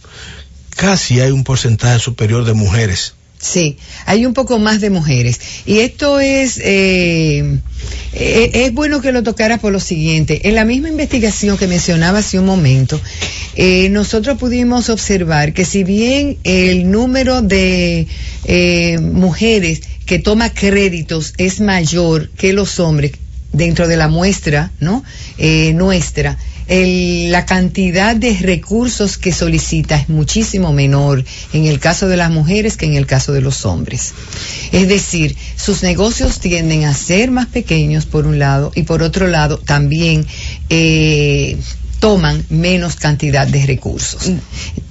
casi 0.75 1.19
hay 1.19 1.31
un 1.31 1.43
porcentaje 1.43 1.99
superior 1.99 2.45
de 2.45 2.53
mujeres. 2.53 3.15
Sí, 3.45 3.77
hay 4.07 4.25
un 4.25 4.33
poco 4.33 4.57
más 4.57 4.81
de 4.81 4.89
mujeres. 4.89 5.39
Y 5.67 5.77
esto 5.79 6.19
es, 6.19 6.57
eh, 6.57 7.59
eh, 8.13 8.49
es 8.53 8.73
bueno 8.73 9.01
que 9.01 9.11
lo 9.11 9.21
tocara 9.21 9.59
por 9.59 9.71
lo 9.71 9.79
siguiente. 9.79 10.47
En 10.47 10.55
la 10.55 10.65
misma 10.65 10.89
investigación 10.89 11.55
que 11.55 11.67
mencionaba 11.67 12.19
hace 12.19 12.39
un 12.39 12.47
momento, 12.47 12.99
eh, 13.55 13.89
nosotros 13.89 14.39
pudimos 14.39 14.89
observar 14.89 15.53
que 15.53 15.63
si 15.63 15.83
bien 15.83 16.39
el 16.43 16.89
número 16.89 17.43
de 17.43 18.07
eh, 18.45 18.97
mujeres 18.99 19.81
que 20.07 20.17
toma 20.17 20.49
créditos 20.49 21.35
es 21.37 21.61
mayor 21.61 22.29
que 22.31 22.51
los 22.51 22.79
hombres 22.79 23.11
dentro 23.53 23.87
de 23.87 23.95
la 23.95 24.07
muestra, 24.07 24.71
¿no? 24.79 25.03
Eh, 25.37 25.71
nuestra, 25.73 26.37
el, 26.67 27.31
la 27.31 27.45
cantidad 27.45 28.15
de 28.15 28.37
recursos 28.37 29.17
que 29.17 29.31
solicita 29.31 29.95
es 29.95 30.09
muchísimo 30.09 30.73
menor 30.73 31.23
en 31.53 31.65
el 31.65 31.79
caso 31.79 32.07
de 32.07 32.17
las 32.17 32.31
mujeres 32.31 32.77
que 32.77 32.85
en 32.85 32.95
el 32.95 33.05
caso 33.05 33.33
de 33.33 33.41
los 33.41 33.65
hombres. 33.65 34.13
Es 34.71 34.87
decir, 34.87 35.35
sus 35.55 35.83
negocios 35.83 36.39
tienden 36.39 36.85
a 36.85 36.93
ser 36.93 37.31
más 37.31 37.47
pequeños 37.47 38.05
por 38.05 38.25
un 38.25 38.39
lado 38.39 38.71
y 38.75 38.83
por 38.83 39.03
otro 39.03 39.27
lado 39.27 39.57
también 39.57 40.25
eh, 40.69 41.57
toman 41.99 42.45
menos 42.49 42.95
cantidad 42.95 43.47
de 43.47 43.65
recursos. 43.65 44.31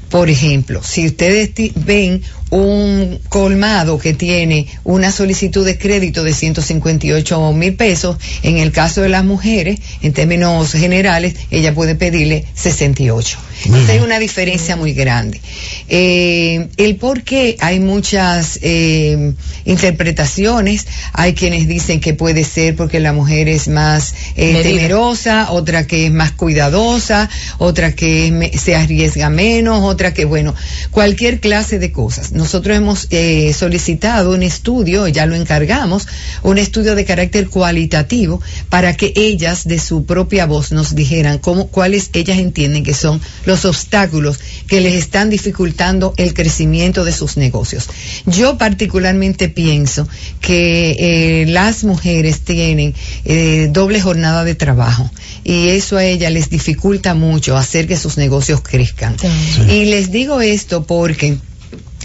Por 0.08 0.30
ejemplo, 0.30 0.80
si 0.82 1.06
ustedes 1.06 1.50
ven 1.74 2.22
un 2.54 3.18
colmado 3.28 3.98
que 3.98 4.14
tiene 4.14 4.68
una 4.84 5.10
solicitud 5.10 5.66
de 5.66 5.76
crédito 5.76 6.22
de 6.22 6.32
158 6.32 7.52
mil 7.52 7.74
pesos, 7.74 8.16
en 8.44 8.58
el 8.58 8.70
caso 8.70 9.02
de 9.02 9.08
las 9.08 9.24
mujeres, 9.24 9.80
en 10.02 10.12
términos 10.12 10.70
generales, 10.70 11.34
ella 11.50 11.74
puede 11.74 11.96
pedirle 11.96 12.44
68. 12.54 13.38
Entonces 13.64 13.90
hay 13.90 13.98
una 13.98 14.20
diferencia 14.20 14.76
muy 14.76 14.92
grande. 14.92 15.40
Eh, 15.88 16.68
el 16.76 16.96
por 16.96 17.22
qué 17.22 17.56
hay 17.60 17.80
muchas 17.80 18.60
eh, 18.62 19.32
interpretaciones, 19.64 20.86
hay 21.12 21.34
quienes 21.34 21.66
dicen 21.66 22.00
que 22.00 22.14
puede 22.14 22.44
ser 22.44 22.76
porque 22.76 23.00
la 23.00 23.12
mujer 23.12 23.48
es 23.48 23.66
más 23.66 24.14
eh, 24.36 24.60
temerosa, 24.62 25.50
otra 25.50 25.88
que 25.88 26.06
es 26.06 26.12
más 26.12 26.32
cuidadosa, 26.32 27.28
otra 27.58 27.92
que 27.92 28.30
me, 28.30 28.52
se 28.56 28.76
arriesga 28.76 29.28
menos, 29.28 29.82
otra 29.82 30.14
que, 30.14 30.24
bueno, 30.24 30.54
cualquier 30.92 31.40
clase 31.40 31.80
de 31.80 31.90
cosas. 31.90 32.32
Nosotros 32.44 32.76
hemos 32.76 33.06
eh, 33.08 33.54
solicitado 33.54 34.32
un 34.32 34.42
estudio, 34.42 35.08
ya 35.08 35.24
lo 35.24 35.34
encargamos, 35.34 36.06
un 36.42 36.58
estudio 36.58 36.94
de 36.94 37.06
carácter 37.06 37.48
cualitativo 37.48 38.38
para 38.68 38.94
que 38.94 39.14
ellas 39.16 39.66
de 39.66 39.78
su 39.78 40.04
propia 40.04 40.44
voz 40.44 40.70
nos 40.70 40.94
dijeran 40.94 41.38
cómo, 41.38 41.68
cuáles 41.68 42.10
ellas 42.12 42.36
entienden 42.36 42.84
que 42.84 42.92
son 42.92 43.18
los 43.46 43.64
obstáculos 43.64 44.40
que 44.66 44.82
les 44.82 44.92
están 44.92 45.30
dificultando 45.30 46.12
el 46.18 46.34
crecimiento 46.34 47.06
de 47.06 47.12
sus 47.12 47.38
negocios. 47.38 47.88
Yo 48.26 48.58
particularmente 48.58 49.48
pienso 49.48 50.06
que 50.42 50.96
eh, 50.98 51.46
las 51.46 51.82
mujeres 51.82 52.42
tienen 52.42 52.94
eh, 53.24 53.70
doble 53.72 54.02
jornada 54.02 54.44
de 54.44 54.54
trabajo 54.54 55.10
y 55.44 55.70
eso 55.70 55.96
a 55.96 56.04
ellas 56.04 56.30
les 56.30 56.50
dificulta 56.50 57.14
mucho 57.14 57.56
hacer 57.56 57.86
que 57.88 57.96
sus 57.96 58.18
negocios 58.18 58.60
crezcan. 58.60 59.16
Sí. 59.18 59.62
Y 59.72 59.84
les 59.86 60.12
digo 60.12 60.42
esto 60.42 60.84
porque 60.84 61.38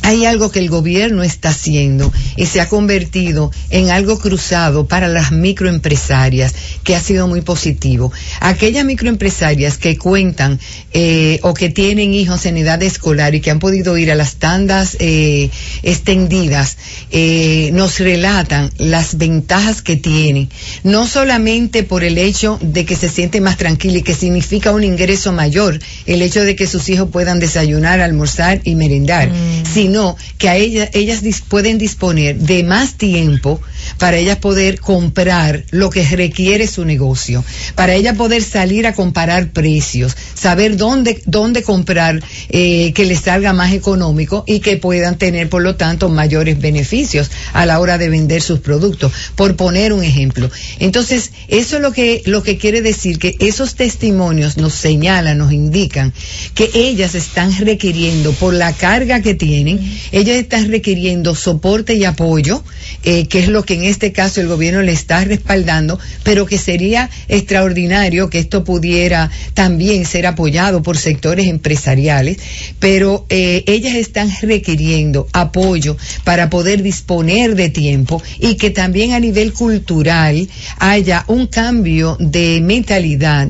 hay 0.02 0.26
algo 0.26 0.52
que 0.52 0.60
el 0.60 0.70
gobierno 0.70 1.24
está 1.24 1.50
haciendo 1.50 2.12
y 2.36 2.46
se 2.46 2.62
ha 2.62 2.70
convertido 2.70 3.52
en 3.70 3.90
algo 3.90 4.20
cruzado 4.20 4.88
para 4.88 5.08
las 5.08 5.32
microempresarias 5.32 6.54
que 6.84 6.96
ha 6.96 7.00
sido 7.00 7.28
muy 7.28 7.42
positivo. 7.42 8.12
Aquellas 8.40 8.86
microempresarias 8.86 9.78
que 9.78 9.98
cuentan 9.98 10.60
eh, 10.94 11.40
o 11.44 11.54
que 11.54 11.70
tienen 11.70 12.14
hijos 12.14 12.46
en 12.46 12.58
edad 12.58 12.82
escolar 12.82 13.36
y 13.36 13.42
que 13.42 13.52
han 13.52 13.60
podido 13.60 13.98
ir 13.98 14.12
a 14.12 14.16
las 14.16 14.36
tandas 14.36 14.98
eh, 15.00 15.50
extendidas 15.84 16.78
eh, 17.12 17.72
nos 17.74 18.00
relatan 18.00 18.72
las 18.78 19.18
ventajas 19.18 19.82
que 19.82 19.98
tienen, 19.98 20.50
no 20.84 21.08
solamente 21.08 21.84
por 21.84 22.04
el 22.04 22.18
hecho 22.18 22.58
de 22.62 22.86
que 22.86 22.96
se 22.96 23.10
siente 23.10 23.42
más 23.42 23.58
tranquila 23.58 24.00
y 24.00 24.04
que 24.04 24.14
significa 24.14 24.72
un 24.72 24.84
ingreso 24.84 25.32
mayor, 25.32 25.80
el 26.06 26.22
hecho 26.22 26.44
de 26.44 26.56
que 26.56 26.68
sus 26.68 26.90
hijos 26.90 27.10
puedan 27.12 27.40
desayunar, 27.40 28.02
almorzar 28.02 28.62
y 28.64 28.76
merendar, 28.76 29.30
mm. 29.30 29.66
sino 29.72 29.89
que 30.38 30.50
a 30.50 30.56
ellas, 30.56 30.90
ellas 30.94 31.22
pueden 31.48 31.78
disponer 31.78 32.38
de 32.38 32.64
más 32.64 32.96
tiempo 32.96 33.62
para 33.98 34.18
ellas 34.18 34.38
poder 34.38 34.80
comprar 34.80 35.64
lo 35.72 35.90
que 35.90 36.04
requiere 36.04 36.68
su 36.68 36.86
negocio, 36.86 37.44
para 37.76 37.94
ellas 37.94 38.16
poder 38.16 38.44
salir 38.44 38.88
a 38.88 38.94
comparar 38.94 39.52
precios, 39.52 40.16
saber 40.34 40.78
dónde, 40.78 41.22
dónde 41.26 41.64
comprar 41.64 42.22
eh, 42.50 42.94
que 42.94 43.06
les 43.06 43.22
salga 43.22 43.54
más 43.54 43.74
económico 43.74 44.44
y 44.48 44.60
que 44.60 44.78
puedan 44.78 45.18
tener, 45.18 45.50
por 45.50 45.62
lo 45.62 45.76
tanto, 45.76 46.10
mayores 46.10 46.60
beneficios 46.60 47.32
a 47.54 47.66
la 47.66 47.80
hora 47.80 47.98
de 47.98 48.10
vender 48.10 48.42
sus 48.42 48.60
productos, 48.60 49.12
por 49.36 49.56
poner 49.56 49.94
un 49.94 50.04
ejemplo. 50.04 50.50
Entonces, 50.80 51.32
eso 51.48 51.78
es 51.78 51.82
lo 51.82 51.92
que, 51.92 52.22
lo 52.26 52.44
que 52.44 52.58
quiere 52.58 52.82
decir 52.82 53.20
que 53.20 53.36
esos 53.40 53.76
testimonios 53.76 54.58
nos 54.58 54.74
señalan, 54.74 55.38
nos 55.38 55.52
indican 55.52 56.14
que 56.54 56.70
ellas 56.74 57.16
están 57.16 57.56
requiriendo, 57.58 58.34
por 58.34 58.54
la 58.54 58.74
carga 58.74 59.22
que 59.22 59.34
tienen, 59.34 59.79
ellas 60.12 60.38
están 60.38 60.70
requiriendo 60.70 61.36
soporte 61.36 61.96
y 61.96 62.06
apoyo, 62.06 62.64
eh, 63.04 63.28
que 63.28 63.40
es 63.40 63.48
lo 63.48 63.64
que 63.64 63.76
en 63.76 63.84
este 63.84 64.12
caso 64.12 64.42
el 64.42 64.48
gobierno 64.48 64.82
le 64.82 64.92
está 64.92 65.24
respaldando, 65.24 66.00
pero 66.24 66.46
que 66.46 66.58
sería 66.58 67.10
extraordinario 67.28 68.30
que 68.30 68.40
esto 68.40 68.64
pudiera 68.64 69.30
también 69.54 70.06
ser 70.06 70.26
apoyado 70.26 70.82
por 70.82 70.98
sectores 70.98 71.48
empresariales, 71.48 72.38
pero 72.80 73.26
eh, 73.30 73.64
ellas 73.68 73.96
están 73.96 74.32
requiriendo 74.42 75.28
apoyo 75.34 75.98
para 76.24 76.50
poder 76.50 76.82
disponer 76.82 77.56
de 77.56 77.70
tiempo 77.70 78.22
y 78.40 78.56
que 78.56 78.70
también 78.70 79.14
a 79.14 79.20
nivel 79.20 79.54
cultural 79.54 80.48
haya 80.78 81.24
un 81.28 81.48
cambio 81.48 82.18
de 82.20 82.62
mentalidad 82.62 83.50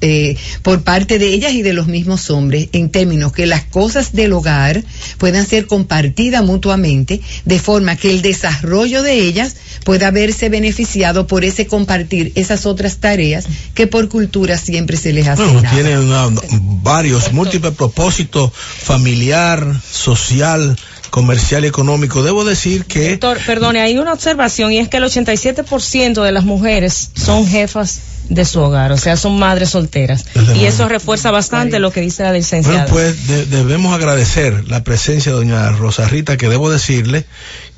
eh, 0.00 0.36
por 0.62 0.82
parte 0.82 1.18
de 1.18 1.28
ellas 1.28 1.52
y 1.52 1.62
de 1.62 1.72
los 1.72 1.86
mismos 1.86 2.30
hombres 2.30 2.68
en 2.72 2.90
términos 2.90 3.32
que 3.32 3.46
las 3.46 3.64
cosas 3.64 4.12
del 4.12 4.32
hogar 4.32 4.82
puedan 5.18 5.46
ser 5.46 5.53
ser 5.54 5.66
compartida 5.66 6.42
mutuamente, 6.42 7.20
de 7.44 7.58
forma 7.60 7.94
que 7.94 8.10
el 8.10 8.22
desarrollo 8.22 9.02
de 9.02 9.20
ellas 9.20 9.54
pueda 9.84 10.10
verse 10.10 10.48
beneficiado 10.48 11.28
por 11.28 11.44
ese 11.44 11.68
compartir 11.68 12.32
esas 12.34 12.66
otras 12.66 12.96
tareas 12.96 13.46
que 13.74 13.86
por 13.86 14.08
cultura 14.08 14.58
siempre 14.58 14.96
se 14.96 15.12
les 15.12 15.28
hace. 15.28 15.44
Bueno, 15.44 15.70
tiene 15.72 15.96
varios, 16.82 17.32
múltiples 17.32 17.72
propósitos, 17.74 18.50
familiar, 18.52 19.64
social, 19.88 20.76
comercial 21.10 21.64
y 21.64 21.68
económico. 21.68 22.24
Debo 22.24 22.44
decir 22.44 22.84
que... 22.86 23.10
Doctor, 23.10 23.38
perdone, 23.46 23.80
hay 23.80 23.96
una 23.96 24.12
observación 24.12 24.72
y 24.72 24.78
es 24.78 24.88
que 24.88 24.96
el 24.96 25.04
87% 25.04 26.20
de 26.20 26.32
las 26.32 26.44
mujeres 26.44 27.10
son 27.14 27.46
jefas 27.46 28.00
de 28.28 28.44
su 28.44 28.60
hogar, 28.60 28.92
o 28.92 28.96
sea, 28.96 29.16
son 29.16 29.38
madres 29.38 29.70
solteras. 29.70 30.24
y 30.54 30.64
eso 30.64 30.88
refuerza 30.88 31.30
bastante 31.30 31.78
lo 31.78 31.90
que 31.90 32.00
dice 32.00 32.22
la 32.22 32.32
licenciada. 32.32 32.86
Bueno, 32.86 32.92
pues 33.26 33.50
debemos 33.50 33.94
agradecer 33.94 34.68
la 34.68 34.82
presencia 34.84 35.32
de 35.32 35.38
doña 35.38 35.70
Rosa 35.70 36.08
Rita, 36.08 36.36
que 36.36 36.48
debo 36.48 36.70
decirle 36.70 37.26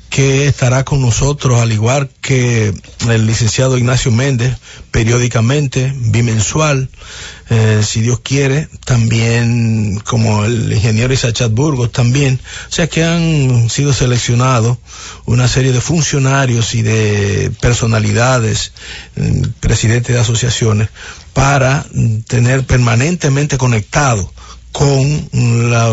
que 0.09 0.47
estará 0.47 0.83
con 0.83 1.01
nosotros, 1.01 1.59
al 1.59 1.71
igual 1.71 2.09
que 2.21 2.73
el 3.09 3.27
licenciado 3.27 3.77
Ignacio 3.77 4.11
Méndez, 4.11 4.57
periódicamente, 4.91 5.93
bimensual, 5.95 6.89
eh, 7.49 7.81
si 7.83 8.01
Dios 8.01 8.19
quiere, 8.19 8.67
también 8.85 9.99
como 10.05 10.45
el 10.45 10.71
ingeniero 10.73 11.13
Isachat 11.13 11.51
Burgos 11.51 11.91
también, 11.91 12.39
o 12.69 12.71
sea 12.71 12.87
que 12.87 13.03
han 13.03 13.69
sido 13.69 13.93
seleccionados 13.93 14.77
una 15.25 15.47
serie 15.47 15.71
de 15.71 15.81
funcionarios 15.81 16.75
y 16.75 16.81
de 16.81 17.51
personalidades, 17.61 18.73
mm, 19.15 19.41
presidentes 19.59 20.15
de 20.15 20.21
asociaciones, 20.21 20.89
para 21.33 21.85
tener 22.27 22.65
permanentemente 22.65 23.57
conectados 23.57 24.27
con 24.77 25.29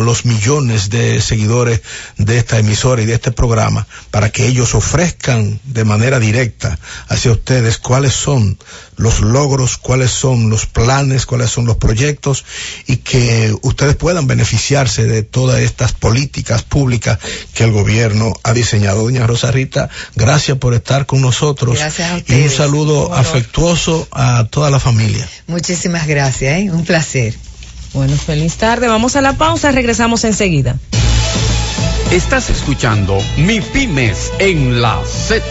los 0.05 0.26
millones 0.26 0.91
de 0.91 1.22
seguidores 1.22 1.80
de 2.18 2.37
esta 2.37 2.59
emisora 2.59 3.01
y 3.01 3.07
de 3.07 3.14
este 3.14 3.32
programa 3.32 3.87
para 4.11 4.28
que 4.28 4.47
ellos 4.47 4.74
ofrezcan 4.74 5.59
de 5.64 5.85
manera 5.85 6.20
directa 6.20 6.78
hacia 7.09 7.32
ustedes 7.32 7.78
cuáles 7.78 8.12
son 8.12 8.59
los 8.97 9.20
logros, 9.20 9.78
cuáles 9.78 10.11
son 10.11 10.51
los 10.51 10.66
planes, 10.66 11.24
cuáles 11.24 11.49
son 11.49 11.64
los 11.64 11.78
proyectos 11.78 12.45
y 12.87 12.99
que 12.99 13.57
ustedes 13.62 13.97
puedan 13.97 14.26
beneficiarse 14.26 15.05
de 15.05 15.22
todas 15.22 15.62
estas 15.62 15.95
políticas 15.95 16.62
públicas 16.62 17.18
que 17.55 17.64
el 17.64 17.72
gobierno 17.72 18.35
ha 18.43 18.53
diseñado. 18.53 19.05
Doña 19.05 19.26
Rosa 19.26 19.51
Rita, 19.51 19.89
gracias 20.14 20.59
por 20.59 20.74
estar 20.74 21.07
con 21.07 21.22
nosotros 21.22 21.78
y 22.28 22.35
un 22.35 22.51
saludo 22.51 23.14
afectuoso 23.14 24.07
a 24.11 24.47
toda 24.51 24.68
la 24.68 24.78
familia. 24.78 25.26
Muchísimas 25.47 26.07
gracias, 26.07 26.59
¿eh? 26.59 26.70
un 26.70 26.85
placer. 26.85 27.35
Bueno, 27.95 28.16
feliz 28.16 28.57
tarde. 28.57 28.88
Vamos 28.88 29.14
a 29.14 29.20
la 29.20 29.34
pausa, 29.34 29.70
regresamos 29.70 30.24
enseguida. 30.24 30.76
Estás 32.11 32.51
escuchando 32.51 33.18
Mi 33.38 33.61
Pymes 33.61 34.32
en 34.40 34.82
la 34.82 35.01
Z. 35.05 35.42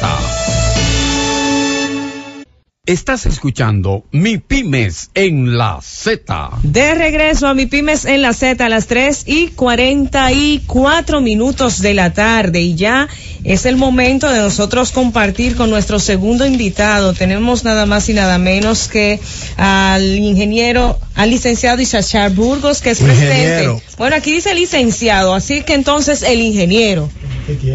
Estás 2.86 3.26
escuchando 3.26 4.04
Mi 4.12 4.40
Pymes 4.40 5.10
en 5.14 5.58
la 5.58 5.80
Z. 5.82 6.50
De 6.64 6.94
regreso 6.96 7.48
a 7.48 7.54
Mi 7.54 7.66
Pymes 7.66 8.04
en 8.04 8.22
la 8.22 8.34
Z 8.34 8.66
a 8.66 8.68
las 8.68 8.88
3 8.88 9.24
y 9.26 9.48
44 9.48 11.22
minutos 11.22 11.82
de 11.82 11.94
la 11.94 12.12
tarde 12.12 12.62
y 12.62 12.76
ya 12.76 13.08
es 13.44 13.66
el 13.66 13.76
momento 13.76 14.30
de 14.30 14.40
nosotros 14.40 14.92
compartir 14.92 15.56
con 15.56 15.70
nuestro 15.70 16.00
segundo 16.00 16.46
invitado. 16.46 17.14
Tenemos 17.14 17.64
nada 17.64 17.86
más 17.86 18.08
y 18.10 18.14
nada 18.14 18.38
menos 18.38 18.88
que 18.88 19.20
al 19.58 20.18
ingeniero, 20.18 20.98
al 21.16 21.30
licenciado 21.30 21.82
Isachar 21.82 22.32
Burgos, 22.32 22.82
que 22.82 22.92
es 22.92 23.00
presidente. 23.00 23.82
Bueno, 23.98 24.16
aquí 24.16 24.34
dice 24.34 24.56
licenciado, 24.56 25.34
así 25.34 25.64
que 25.64 25.74
entonces 25.74 26.24
el 26.24 26.42
ingeniero. 26.42 27.10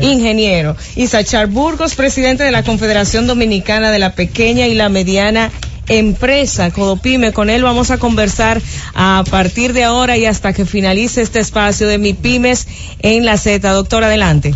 Ingeniero. 0.01 0.77
Isachar 0.97 1.49
Burgos, 1.49 1.95
presidente 1.95 2.45
de 2.45 2.51
la 2.51 2.63
Confederación 2.63 3.27
Dominicana 3.27 3.91
de 3.91 3.99
la 3.99 4.15
Pequeña 4.15 4.67
y 4.67 4.75
la 4.75 4.89
Mediana 4.89 5.51
Empresa, 5.89 6.71
Codopime. 6.71 7.33
Con 7.33 7.51
él 7.51 7.63
vamos 7.63 7.91
a 7.91 7.99
conversar 7.99 8.61
a 8.95 9.25
partir 9.31 9.73
de 9.73 9.85
ahora 9.85 10.17
y 10.17 10.25
hasta 10.27 10.53
que 10.53 10.65
finalice 10.65 11.23
este 11.23 11.41
espacio 11.41 11.87
de 11.87 11.99
Mi 11.99 12.15
Pymes 12.15 12.67
en 13.01 13.25
la 13.25 13.37
Z. 13.37 13.71
Doctor, 13.71 14.05
adelante. 14.05 14.55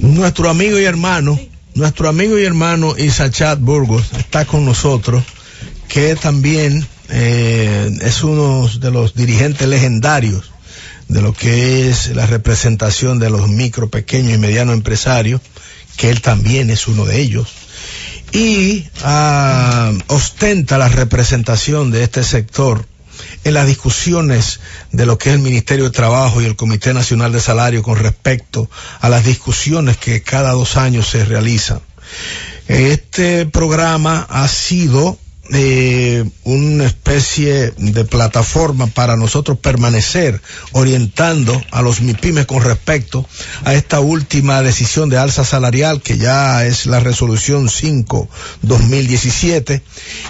Nuestro 0.00 0.48
amigo 0.48 0.78
y 0.78 0.84
hermano, 0.84 1.38
nuestro 1.74 2.08
amigo 2.08 2.38
y 2.38 2.44
hermano 2.44 2.96
Isachat 2.96 3.60
Burgos 3.60 4.14
está 4.18 4.46
con 4.46 4.64
nosotros, 4.64 5.22
que 5.88 6.16
también 6.16 6.86
eh, 7.10 7.98
es 8.00 8.22
uno 8.22 8.66
de 8.66 8.90
los 8.90 9.14
dirigentes 9.14 9.68
legendarios 9.68 10.52
de 11.08 11.20
lo 11.20 11.34
que 11.34 11.90
es 11.90 12.16
la 12.16 12.24
representación 12.24 13.18
de 13.18 13.28
los 13.28 13.46
micro, 13.50 13.90
pequeños 13.90 14.32
y 14.32 14.38
medianos 14.38 14.74
empresarios, 14.74 15.42
que 15.98 16.08
él 16.08 16.22
también 16.22 16.70
es 16.70 16.88
uno 16.88 17.04
de 17.04 17.20
ellos, 17.20 17.48
y 18.32 18.86
ah, 19.02 19.92
ostenta 20.06 20.78
la 20.78 20.88
representación 20.88 21.90
de 21.90 22.04
este 22.04 22.24
sector 22.24 22.86
en 23.44 23.54
las 23.54 23.66
discusiones 23.66 24.60
de 24.92 25.06
lo 25.06 25.18
que 25.18 25.30
es 25.30 25.36
el 25.36 25.42
Ministerio 25.42 25.84
de 25.84 25.90
Trabajo 25.90 26.40
y 26.40 26.44
el 26.44 26.56
Comité 26.56 26.94
Nacional 26.94 27.32
de 27.32 27.40
Salario 27.40 27.82
con 27.82 27.98
respecto 27.98 28.68
a 29.00 29.08
las 29.08 29.24
discusiones 29.24 29.96
que 29.96 30.22
cada 30.22 30.52
dos 30.52 30.76
años 30.76 31.08
se 31.08 31.24
realizan. 31.24 31.80
Este 32.68 33.46
programa 33.46 34.26
ha 34.28 34.46
sido 34.48 35.18
eh, 35.52 36.24
una 36.44 36.84
especie 36.84 37.72
de 37.76 38.04
plataforma 38.04 38.86
para 38.86 39.16
nosotros 39.16 39.58
permanecer 39.58 40.40
orientando 40.72 41.60
a 41.70 41.82
los 41.82 42.00
MIPIMES 42.00 42.46
con 42.46 42.62
respecto 42.62 43.26
a 43.64 43.74
esta 43.74 44.00
última 44.00 44.62
decisión 44.62 45.08
de 45.08 45.18
alza 45.18 45.44
salarial 45.44 46.02
que 46.02 46.18
ya 46.18 46.64
es 46.64 46.86
la 46.86 47.00
resolución 47.00 47.68
5 47.68 48.28
2017 48.62 49.82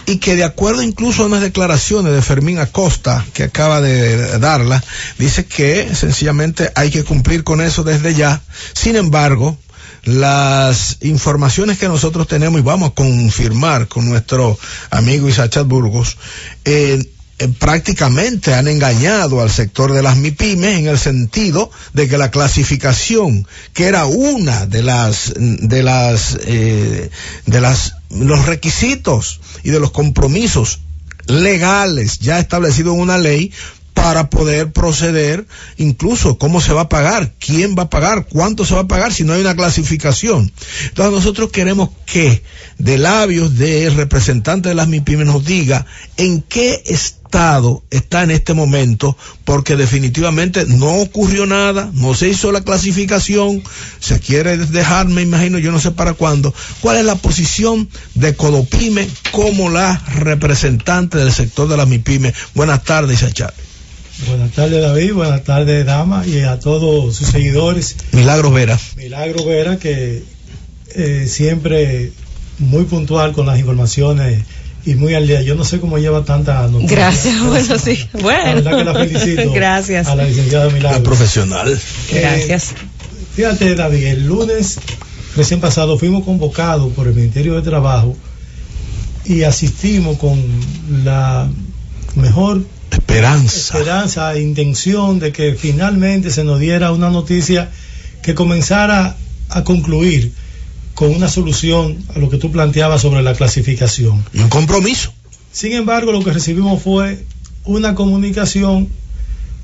y 0.06 0.16
que 0.16 0.36
de 0.36 0.44
acuerdo 0.44 0.82
incluso 0.82 1.22
a 1.22 1.26
unas 1.26 1.42
declaraciones 1.42 2.12
de 2.12 2.22
Fermín 2.22 2.58
Acosta 2.58 3.24
que 3.34 3.44
acaba 3.44 3.80
de 3.80 4.38
darla 4.38 4.82
dice 5.18 5.44
que 5.44 5.94
sencillamente 5.94 6.70
hay 6.74 6.90
que 6.90 7.04
cumplir 7.04 7.44
con 7.44 7.60
eso 7.60 7.84
desde 7.84 8.14
ya. 8.14 8.40
Sin 8.72 8.96
embargo 8.96 9.58
las 10.04 10.98
informaciones 11.02 11.78
que 11.78 11.88
nosotros 11.88 12.26
tenemos 12.26 12.60
y 12.60 12.64
vamos 12.64 12.90
a 12.90 12.94
confirmar 12.94 13.88
con 13.88 14.08
nuestro 14.08 14.58
amigo 14.90 15.28
Isachat 15.28 15.66
Burgos, 15.66 16.16
eh, 16.64 17.04
eh, 17.40 17.48
prácticamente 17.58 18.52
han 18.52 18.68
engañado 18.68 19.40
al 19.40 19.50
sector 19.50 19.94
de 19.94 20.02
las 20.02 20.18
MIPIMES 20.18 20.78
en 20.80 20.86
el 20.88 20.98
sentido 20.98 21.70
de 21.94 22.06
que 22.06 22.18
la 22.18 22.30
clasificación, 22.30 23.48
que 23.72 23.86
era 23.86 24.04
una 24.04 24.66
de 24.66 24.82
las, 24.82 25.32
de 25.36 25.82
las, 25.82 26.38
eh, 26.44 27.10
de 27.46 27.60
las, 27.62 27.94
los 28.10 28.44
requisitos 28.44 29.40
y 29.64 29.70
de 29.70 29.80
los 29.80 29.90
compromisos 29.90 30.80
legales 31.26 32.18
ya 32.18 32.38
establecidos 32.38 32.94
en 32.94 33.00
una 33.00 33.16
ley, 33.16 33.52
para 33.94 34.30
poder 34.30 34.72
proceder, 34.72 35.46
incluso 35.76 36.38
cómo 36.38 36.60
se 36.60 36.72
va 36.72 36.82
a 36.82 36.88
pagar, 36.88 37.34
quién 37.38 37.74
va 37.78 37.84
a 37.84 37.90
pagar, 37.90 38.26
cuánto 38.26 38.64
se 38.64 38.74
va 38.74 38.82
a 38.82 38.88
pagar 38.88 39.12
si 39.12 39.24
no 39.24 39.32
hay 39.32 39.40
una 39.40 39.54
clasificación. 39.54 40.50
Entonces 40.88 41.12
nosotros 41.12 41.50
queremos 41.50 41.90
que 42.06 42.42
de 42.78 42.98
labios 42.98 43.58
del 43.58 43.94
representante 43.94 44.70
de 44.70 44.74
las 44.74 44.88
MIPIMES 44.88 45.26
nos 45.26 45.44
diga 45.44 45.86
en 46.16 46.42
qué 46.42 46.82
estado 46.86 47.82
está 47.90 48.22
en 48.22 48.30
este 48.30 48.54
momento, 48.54 49.16
porque 49.44 49.76
definitivamente 49.76 50.64
no 50.66 50.96
ocurrió 50.96 51.46
nada, 51.46 51.90
no 51.92 52.14
se 52.14 52.28
hizo 52.28 52.52
la 52.52 52.62
clasificación, 52.62 53.62
se 54.00 54.18
quiere 54.18 54.56
dejar, 54.56 55.08
me 55.08 55.22
imagino, 55.22 55.58
yo 55.58 55.72
no 55.72 55.78
sé 55.78 55.90
para 55.90 56.14
cuándo, 56.14 56.54
cuál 56.80 56.96
es 56.96 57.04
la 57.04 57.16
posición 57.16 57.88
de 58.14 58.34
Codopime 58.34 59.08
como 59.30 59.68
la 59.68 60.02
representante 60.14 61.18
del 61.18 61.32
sector 61.32 61.68
de 61.68 61.76
las 61.76 61.86
MIPIMES. 61.86 62.34
Buenas 62.54 62.82
tardes, 62.82 63.20
Chachar. 63.20 63.52
Buenas 64.28 64.52
tardes 64.52 64.82
David, 64.82 65.12
buenas 65.14 65.44
tardes 65.44 65.86
Dama 65.86 66.26
y 66.26 66.40
a 66.40 66.58
todos 66.58 67.16
sus 67.16 67.28
seguidores. 67.28 67.96
Milagro 68.12 68.50
Vera. 68.50 68.78
Milagro 68.96 69.44
Vera 69.44 69.78
que 69.78 70.22
eh, 70.94 71.26
siempre 71.28 72.12
muy 72.58 72.84
puntual 72.84 73.32
con 73.32 73.46
las 73.46 73.58
informaciones 73.58 74.44
y 74.84 74.94
muy 74.94 75.14
al 75.14 75.26
día. 75.26 75.42
Yo 75.42 75.54
no 75.54 75.64
sé 75.64 75.80
cómo 75.80 75.98
lleva 75.98 76.24
tanta 76.24 76.66
noticias. 76.68 76.90
Gracias, 76.90 77.42
bueno, 77.42 77.78
sí. 77.78 77.98
Bueno. 78.20 78.60
La 78.60 78.74
verdad 78.74 78.76
que 78.76 78.84
la 78.84 78.94
felicito. 78.94 79.52
Gracias. 79.54 80.06
A 80.06 80.14
la 80.14 80.24
licenciada 80.24 80.70
Milagro. 80.70 80.98
Es 80.98 81.04
profesional. 81.04 81.80
Gracias. 82.12 82.74
Fíjate, 83.34 83.74
David, 83.74 84.04
el 84.06 84.26
lunes 84.26 84.78
recién 85.36 85.60
pasado 85.60 85.98
fuimos 85.98 86.24
convocados 86.24 86.92
por 86.92 87.06
el 87.06 87.14
Ministerio 87.14 87.54
de 87.54 87.62
Trabajo 87.62 88.16
y 89.24 89.44
asistimos 89.44 90.18
con 90.18 90.42
la 91.04 91.48
mejor 92.16 92.62
Esperanza. 92.90 93.56
Esperanza, 93.78 94.38
intención 94.38 95.18
de 95.18 95.32
que 95.32 95.54
finalmente 95.54 96.30
se 96.30 96.44
nos 96.44 96.60
diera 96.60 96.92
una 96.92 97.10
noticia 97.10 97.70
que 98.22 98.34
comenzara 98.34 99.16
a 99.48 99.64
concluir 99.64 100.32
con 100.94 101.14
una 101.14 101.28
solución 101.28 101.98
a 102.14 102.18
lo 102.18 102.28
que 102.30 102.36
tú 102.36 102.50
planteabas 102.52 103.00
sobre 103.02 103.22
la 103.22 103.34
clasificación. 103.34 104.24
Y 104.32 104.40
un 104.40 104.48
compromiso. 104.48 105.12
Sin 105.52 105.72
embargo, 105.72 106.12
lo 106.12 106.22
que 106.22 106.32
recibimos 106.32 106.82
fue 106.82 107.24
una 107.64 107.94
comunicación 107.94 108.88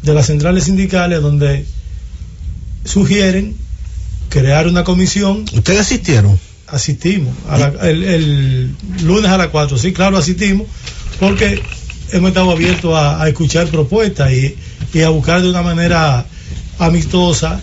de 0.02 0.14
las 0.14 0.26
centrales 0.26 0.64
sindicales 0.64 1.20
donde 1.20 1.64
sugieren 2.84 3.56
crear 4.28 4.66
una 4.66 4.84
comisión. 4.84 5.44
¿Ustedes 5.52 5.80
asistieron? 5.80 6.38
Asistimos. 6.68 7.34
A 7.48 7.58
la- 7.58 7.88
el, 7.88 8.02
el 8.02 8.74
lunes 9.02 9.30
a 9.30 9.38
las 9.38 9.48
4, 9.48 9.78
sí, 9.78 9.92
claro, 9.92 10.16
asistimos, 10.18 10.66
porque 11.20 11.62
hemos 12.18 12.28
estado 12.28 12.50
abiertos 12.50 12.94
a, 12.94 13.22
a 13.22 13.28
escuchar 13.28 13.68
propuestas 13.68 14.32
y, 14.32 14.56
y 14.92 15.02
a 15.02 15.10
buscar 15.10 15.42
de 15.42 15.50
una 15.50 15.62
manera 15.62 16.26
amistosa 16.78 17.60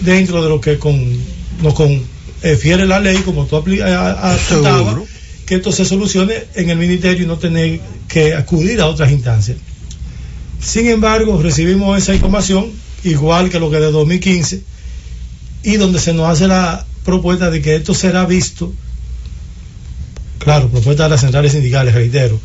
dentro 0.00 0.42
de 0.42 0.48
lo 0.48 0.60
que 0.60 0.78
con, 0.78 1.18
nos 1.62 1.74
confiere 1.74 2.86
la 2.86 3.00
ley, 3.00 3.18
como 3.18 3.46
tú 3.46 3.56
apuntabas, 3.56 4.96
que 5.46 5.56
esto 5.56 5.72
se 5.72 5.84
solucione 5.84 6.34
en 6.54 6.70
el 6.70 6.78
ministerio 6.78 7.24
y 7.24 7.26
no 7.26 7.38
tener 7.38 7.80
que 8.08 8.34
acudir 8.34 8.80
a 8.80 8.86
otras 8.86 9.10
instancias. 9.10 9.58
Sin 10.60 10.86
embargo, 10.88 11.40
recibimos 11.42 11.98
esa 11.98 12.14
información, 12.14 12.70
igual 13.04 13.50
que 13.50 13.58
lo 13.58 13.70
que 13.70 13.80
de 13.80 13.90
2015, 13.90 14.62
y 15.62 15.76
donde 15.76 15.98
se 15.98 16.12
nos 16.12 16.28
hace 16.28 16.46
la 16.46 16.86
propuesta 17.04 17.50
de 17.50 17.60
que 17.60 17.76
esto 17.76 17.94
será 17.94 18.24
visto, 18.26 18.72
claro, 20.38 20.68
propuesta 20.68 21.04
de 21.04 21.10
las 21.10 21.20
centrales 21.20 21.52
sindicales, 21.52 21.94
reitero, 21.94 22.38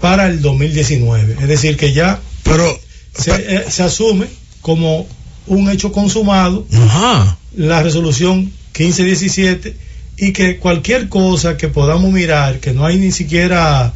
para 0.00 0.26
el 0.28 0.40
2019. 0.40 1.36
Es 1.40 1.48
decir, 1.48 1.76
que 1.76 1.92
ya 1.92 2.20
Pero, 2.44 2.78
se, 3.16 3.32
eh, 3.34 3.64
se 3.68 3.82
asume 3.82 4.26
como 4.60 5.06
un 5.46 5.70
hecho 5.70 5.92
consumado 5.92 6.66
ajá. 6.72 7.38
la 7.56 7.82
resolución 7.82 8.52
1517 8.78 9.76
y 10.18 10.32
que 10.32 10.58
cualquier 10.58 11.08
cosa 11.08 11.56
que 11.56 11.68
podamos 11.68 12.12
mirar, 12.12 12.58
que 12.58 12.72
no 12.72 12.84
hay 12.84 12.98
ni 12.98 13.12
siquiera 13.12 13.92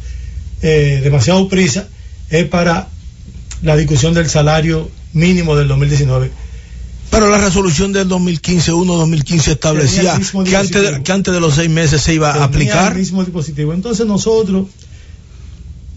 eh, 0.61 1.01
demasiado 1.03 1.47
prisa, 1.49 1.87
es 2.29 2.45
para 2.45 2.87
la 3.61 3.75
discusión 3.75 4.13
del 4.13 4.29
salario 4.29 4.89
mínimo 5.13 5.55
del 5.55 5.67
2019. 5.67 6.31
Pero 7.11 7.29
la 7.29 7.37
resolución 7.37 7.93
del 7.93 8.07
2015, 8.07 8.71
1-2015 8.71 9.47
establecía 9.49 10.19
que 10.45 10.55
antes, 10.55 10.81
de, 10.81 11.03
que 11.03 11.11
antes 11.11 11.33
de 11.33 11.39
los 11.39 11.53
seis 11.53 11.69
meses 11.69 12.01
se 12.01 12.15
iba 12.15 12.31
a 12.31 12.45
aplicar. 12.45 12.93
el 12.93 12.99
mismo 12.99 13.23
dispositivo. 13.23 13.73
Entonces 13.73 14.07
nosotros 14.07 14.67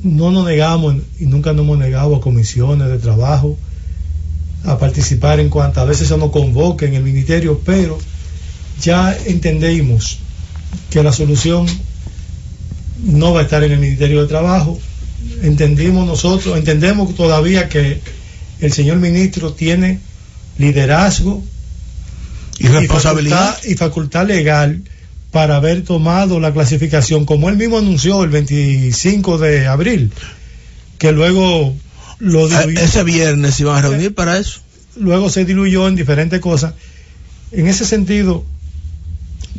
no 0.06 0.30
nos 0.30 0.46
negamos 0.46 0.96
y 1.18 1.26
nunca 1.26 1.52
nos 1.52 1.64
hemos 1.64 1.78
negado 1.78 2.16
a 2.16 2.20
comisiones 2.20 2.88
de 2.88 2.98
trabajo, 2.98 3.58
a 4.64 4.78
participar 4.78 5.40
en 5.40 5.48
cuantas 5.50 5.86
veces 5.86 6.08
se 6.08 6.16
nos 6.16 6.30
convoque 6.30 6.86
en 6.86 6.94
el 6.94 7.02
ministerio, 7.02 7.60
pero 7.64 7.98
ya 8.80 9.16
entendimos 9.26 10.18
que 10.90 11.02
la 11.02 11.12
solución 11.12 11.66
no 13.04 13.32
va 13.32 13.40
a 13.40 13.42
estar 13.44 13.62
en 13.64 13.72
el 13.72 13.78
Ministerio 13.78 14.22
de 14.22 14.28
Trabajo. 14.28 14.78
Entendimos 15.42 16.06
nosotros, 16.06 16.56
entendemos 16.56 17.14
todavía 17.14 17.68
que 17.68 18.00
el 18.60 18.72
señor 18.72 18.98
ministro 18.98 19.52
tiene 19.52 20.00
liderazgo 20.58 21.42
Y 22.58 22.68
responsabilidad. 22.68 23.54
facultad, 23.54 23.70
y 23.70 23.74
facultad 23.74 24.26
legal 24.26 24.82
para 25.36 25.56
haber 25.56 25.82
tomado 25.82 26.40
la 26.40 26.50
clasificación, 26.54 27.26
como 27.26 27.50
él 27.50 27.58
mismo 27.58 27.76
anunció 27.76 28.24
el 28.24 28.30
25 28.30 29.36
de 29.36 29.66
abril, 29.66 30.10
que 30.96 31.12
luego 31.12 31.74
lo 32.18 32.46
Eh, 32.48 32.60
diluyó, 32.60 32.80
Ese 32.80 33.04
viernes 33.04 33.54
se 33.56 33.64
iban 33.64 33.76
a 33.76 33.82
reunir 33.82 34.14
para 34.14 34.38
eso. 34.38 34.60
luego 34.96 35.28
se 35.28 35.44
diluyó 35.44 35.88
en 35.88 35.94
diferentes 35.94 36.40
cosas. 36.40 36.72
En 37.52 37.66
ese 37.66 37.84
sentido, 37.84 38.46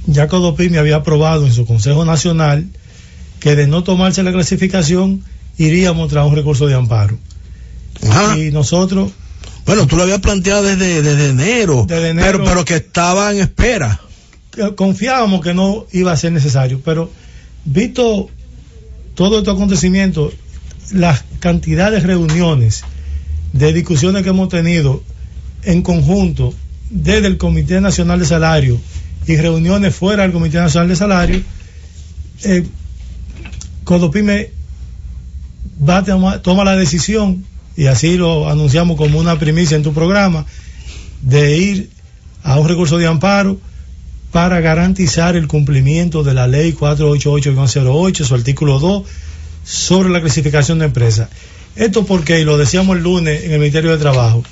ya 0.07 0.28
Codopimi 0.28 0.78
había 0.78 0.95
aprobado 0.95 1.45
en 1.45 1.53
su 1.53 1.67
Consejo 1.67 2.05
Nacional 2.05 2.65
que 3.39 3.55
de 3.55 3.67
no 3.67 3.84
tomarse 3.84 4.23
la 4.23 4.32
clasificación 4.32 5.21
iríamos 5.59 6.09
tras 6.09 6.25
un 6.25 6.36
recurso 6.36 6.65
de 6.65 6.73
amparo. 6.73 7.19
Ajá. 8.09 8.36
Y 8.36 8.49
nosotros 8.51 9.11
Bueno, 9.67 9.86
tú 9.86 9.95
lo 9.95 10.01
habías 10.03 10.21
planteado 10.21 10.63
desde, 10.63 11.03
desde 11.03 11.30
enero, 11.30 11.86
Desde 11.88 12.09
enero. 12.09 12.32
Pero, 12.39 12.43
pero 12.45 12.65
que 12.65 12.78
estaba 12.78 13.32
en 13.32 13.41
espera. 13.41 14.01
Confiábamos 14.76 15.41
que 15.41 15.53
no 15.53 15.86
iba 15.91 16.12
a 16.12 16.18
ser 16.18 16.32
necesario, 16.32 16.82
pero 16.84 17.10
visto 17.66 18.30
todo 19.16 19.39
estos 19.39 19.55
acontecimientos, 19.55 20.34
las 20.91 21.24
cantidades 21.39 22.03
de 22.03 22.08
reuniones, 22.08 22.84
de 23.53 23.74
discusiones 23.74 24.24
que 24.24 24.30
hemos 24.30 24.49
tenido 24.49 25.03
en 25.64 25.82
conjunto 25.82 26.53
desde 26.89 27.28
el 27.28 27.38
Comité 27.38 27.82
Nacional 27.82 28.20
de 28.20 28.26
Salario 28.26 28.80
y 29.26 29.36
reuniones 29.36 29.95
fuera 29.95 30.24
del 30.24 30.32
Comité 30.32 30.60
Nacional 30.60 30.89
de 30.89 30.95
Salario, 30.95 31.41
eh, 32.43 32.66
Codopime 33.84 34.51
toma 36.41 36.64
la 36.64 36.76
decisión, 36.76 37.45
y 37.76 37.88
así 37.88 38.18
lo 38.18 38.49
anunciamos 38.49 38.97
como 38.97 39.20
una 39.20 39.38
primicia 39.38 39.78
en 39.78 39.84
tu 39.84 39.93
programa, 39.93 40.45
de 41.22 41.58
ir 41.58 41.89
a 42.43 42.60
un 42.60 42.68
recurso 42.68 42.97
de 42.97 43.08
amparo 43.08 43.60
para 44.32 44.59
garantizar 44.59 45.36
el 45.36 45.47
cumplimiento 45.47 46.23
de 46.23 46.34
la 46.34 46.47
ley 46.47 46.73
488-08, 46.73 48.23
su 48.23 48.36
artículo 48.36 48.80
2, 48.80 49.03
sobre 49.63 50.09
la 50.09 50.21
clasificación 50.21 50.80
de 50.80 50.86
empresas. 50.86 51.30
Esto 51.75 52.05
porque, 52.05 52.39
y 52.39 52.43
lo 52.43 52.57
decíamos 52.57 52.97
el 52.97 53.03
lunes 53.03 53.43
en 53.43 53.51
el 53.51 53.59
Ministerio 53.59 53.91
de 53.91 53.97
Trabajo, 53.97 54.43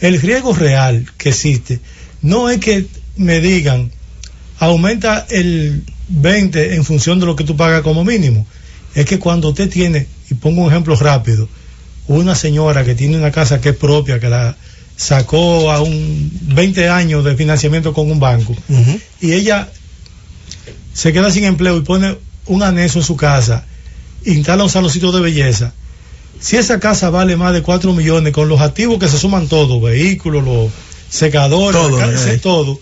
el 0.00 0.20
riesgo 0.20 0.54
real 0.54 1.06
que 1.16 1.30
existe 1.30 1.80
no 2.22 2.48
es 2.48 2.58
que 2.58 2.86
me 3.16 3.40
digan, 3.40 3.90
aumenta 4.58 5.26
el 5.30 5.84
20 6.08 6.74
en 6.74 6.84
función 6.84 7.20
de 7.20 7.26
lo 7.26 7.36
que 7.36 7.44
tú 7.44 7.56
pagas 7.56 7.82
como 7.82 8.04
mínimo. 8.04 8.46
Es 8.94 9.06
que 9.06 9.18
cuando 9.18 9.50
usted 9.50 9.68
tiene, 9.68 10.06
y 10.30 10.34
pongo 10.34 10.62
un 10.62 10.70
ejemplo 10.70 10.96
rápido, 10.96 11.48
una 12.06 12.34
señora 12.34 12.84
que 12.84 12.94
tiene 12.94 13.18
una 13.18 13.30
casa 13.30 13.60
que 13.60 13.70
es 13.70 13.76
propia, 13.76 14.18
que 14.18 14.28
la 14.28 14.56
sacó 14.98 15.70
a 15.70 15.80
un 15.80 16.30
20 16.42 16.88
años 16.88 17.24
de 17.24 17.36
financiamiento 17.36 17.94
con 17.94 18.10
un 18.10 18.18
banco, 18.20 18.54
y 19.20 19.32
ella 19.32 19.68
se 20.92 21.12
queda 21.12 21.30
sin 21.30 21.44
empleo 21.44 21.76
y 21.78 21.82
pone 21.82 22.16
un 22.46 22.62
anexo 22.64 22.98
en 22.98 23.04
su 23.04 23.16
casa, 23.16 23.64
instala 24.26 24.64
un 24.64 24.70
saloncito 24.70 25.12
de 25.12 25.20
belleza. 25.20 25.72
Si 26.40 26.56
esa 26.56 26.80
casa 26.80 27.10
vale 27.10 27.36
más 27.36 27.52
de 27.52 27.62
4 27.62 27.92
millones, 27.92 28.32
con 28.32 28.48
los 28.48 28.60
activos 28.60 28.98
que 28.98 29.08
se 29.08 29.18
suman 29.18 29.46
todos, 29.48 29.80
vehículos, 29.80 30.44
los 30.44 30.70
secadores, 31.08 31.80
Todo, 31.80 32.02
eh. 32.26 32.38
todo, 32.38 32.80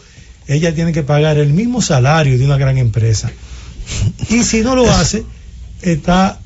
ella 0.48 0.74
tiene 0.74 0.92
que 0.92 1.02
pagar 1.02 1.36
el 1.38 1.52
mismo 1.52 1.82
salario 1.82 2.38
de 2.38 2.44
una 2.46 2.56
gran 2.56 2.78
empresa. 2.78 3.30
Y 4.30 4.42
si 4.42 4.62
no 4.62 4.74
lo 4.74 4.90
hace, 4.90 5.22
está 5.82 6.40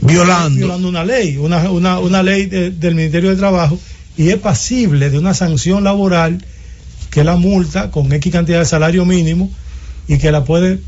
Violando. 0.00 0.58
violando 0.58 0.88
una 0.88 1.04
ley, 1.04 1.36
una, 1.38 1.70
una, 1.70 1.98
una 1.98 2.22
ley 2.22 2.46
de- 2.46 2.70
del 2.70 2.94
Ministerio 2.94 3.30
de 3.30 3.36
Trabajo, 3.36 3.78
y 4.16 4.28
es 4.30 4.36
pasible 4.36 5.10
de 5.10 5.18
una 5.18 5.34
sanción 5.34 5.84
laboral 5.84 6.44
que 7.10 7.24
la 7.24 7.36
multa 7.36 7.90
con 7.90 8.12
X 8.12 8.32
cantidad 8.32 8.58
de 8.58 8.64
salario 8.66 9.04
mínimo 9.04 9.50
y 10.08 10.18
que 10.18 10.32
la 10.32 10.44
puede 10.44 10.80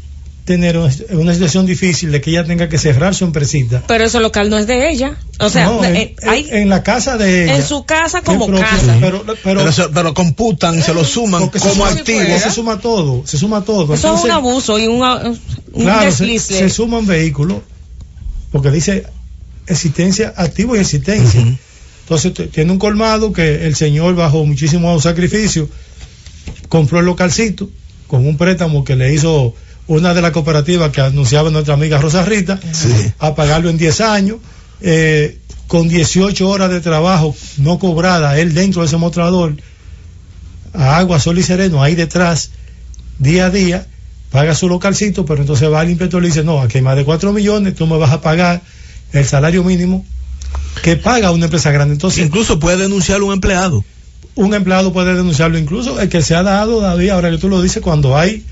tener 0.45 0.77
una, 0.77 0.93
en 1.09 1.18
una 1.18 1.33
situación 1.33 1.64
difícil 1.64 2.12
de 2.12 2.20
que 2.20 2.29
ella 2.31 2.45
tenga 2.45 2.68
que 2.68 2.77
cerrar 2.77 3.14
su 3.14 3.25
empresita. 3.25 3.83
Pero 3.89 4.05
eso 4.05 4.20
local 4.20 4.51
no 4.51 4.59
es 4.59 4.66
de 4.66 4.91
ella. 4.91 5.16
O 5.41 5.49
sea, 5.49 5.66
No, 5.66 5.83
en, 5.83 5.97
eh, 5.97 6.16
hay- 6.27 6.49
en 6.51 6.68
la 6.68 6.83
casa 6.83 7.16
de 7.16 7.45
ella. 7.45 7.57
en 7.57 7.62
su 7.66 7.85
casa 7.87 8.20
como 8.20 8.47
casa. 8.49 8.97
Pero, 9.01 9.25
pero, 9.25 9.37
Pero, 9.43 9.72
se- 9.72 9.89
pero 9.89 10.12
computan, 10.12 10.83
se 10.83 10.93
lo 10.93 11.03
suman 11.05 11.49
como 11.49 11.72
suma- 11.72 11.89
activo. 11.89 12.39
Se 12.43 12.51
suma 12.51 12.79
todo, 12.79 13.27
se 13.27 13.39
suma 13.39 13.64
todo. 13.64 13.95
Eso 13.95 14.14
es 14.16 14.25
un 14.25 14.31
abuso 14.33 14.79
y 14.79 14.87
un, 14.87 15.03
un 15.72 15.83
Claro, 15.83 16.12
se, 16.12 16.68
suman 16.68 17.07
vehículos, 17.07 17.59
porque 18.53 18.70
dice 18.70 19.07
existencia, 19.66 20.35
activo 20.37 20.77
y 20.77 20.81
existencia. 20.81 21.41
Entonces 22.05 22.32
tiene 22.50 22.70
un 22.70 22.78
colmado 22.78 23.32
que 23.32 23.66
el 23.66 23.74
señor 23.74 24.14
bajo 24.14 24.44
muchísimo 24.44 25.00
sacrificio 25.00 25.68
compró 26.68 27.00
el 27.00 27.07
localcito 27.07 27.70
con 28.07 28.26
un 28.26 28.36
préstamo 28.36 28.84
que 28.84 28.94
le 28.94 29.14
hizo 29.14 29.55
una 29.86 30.12
de 30.12 30.20
las 30.22 30.30
cooperativas 30.32 30.90
que 30.90 31.00
anunciaba 31.00 31.50
nuestra 31.50 31.74
amiga 31.74 31.98
Rosa 31.98 32.24
Rita, 32.24 32.59
Sí. 32.72 32.88
a 33.18 33.34
pagarlo 33.34 33.70
en 33.70 33.78
10 33.78 34.00
años, 34.02 34.38
eh, 34.80 35.38
con 35.66 35.88
18 35.88 36.48
horas 36.48 36.70
de 36.70 36.80
trabajo 36.80 37.34
no 37.59 37.78
cobrada, 37.78 38.38
él 38.38 38.52
dentro 38.55 38.82
de 38.82 38.88
ese 38.88 38.96
mostrador, 38.98 39.57
a 40.74 40.98
agua, 40.98 41.20
sol 41.20 41.38
y 41.38 41.42
sereno, 41.42 41.82
ahí 41.82 41.94
detrás, 41.94 42.50
día 43.18 43.46
a 43.46 43.50
día, 43.50 43.86
paga 44.30 44.55
su 44.55 44.68
localcito, 44.68 45.24
pero 45.24 45.40
entonces 45.40 45.70
va 45.70 45.80
al 45.80 45.88
inspector 45.88 46.20
y 46.20 46.22
le 46.22 46.28
dice, 46.28 46.44
no, 46.44 46.61
aquí 46.61 46.78
hay 46.78 46.82
más 46.84 46.96
de 46.96 47.05
4 47.05 47.32
millones, 47.32 47.74
tú 47.74 47.86
me 47.86 47.96
vas 47.96 48.11
a 48.12 48.20
pagar 48.20 48.61
el 49.12 49.24
salario 49.24 49.62
mínimo 49.64 50.05
que 50.82 50.96
paga 50.96 51.30
una 51.30 51.44
empresa 51.46 51.70
grande. 51.70 51.94
Entonces, 51.94 52.24
Incluso 52.26 52.59
puede 52.59 52.76
denunciar 52.78 53.22
un 53.22 53.32
empleado. 53.32 53.84
un 54.36 54.52
empleado 54.55 54.92
puede 54.92 55.14
denunciarlo, 55.14 55.59
incluso 55.59 56.00
el 56.00 56.09
que 56.09 56.20
se 56.22 56.34
ha 56.34 56.42
dado, 56.42 56.80
David, 56.80 57.11
ahora 57.11 57.30
que 57.30 57.38
tú 57.38 57.48
lo 57.48 57.62
dices, 57.62 57.80
cuando 57.82 58.16
hay 58.18 58.44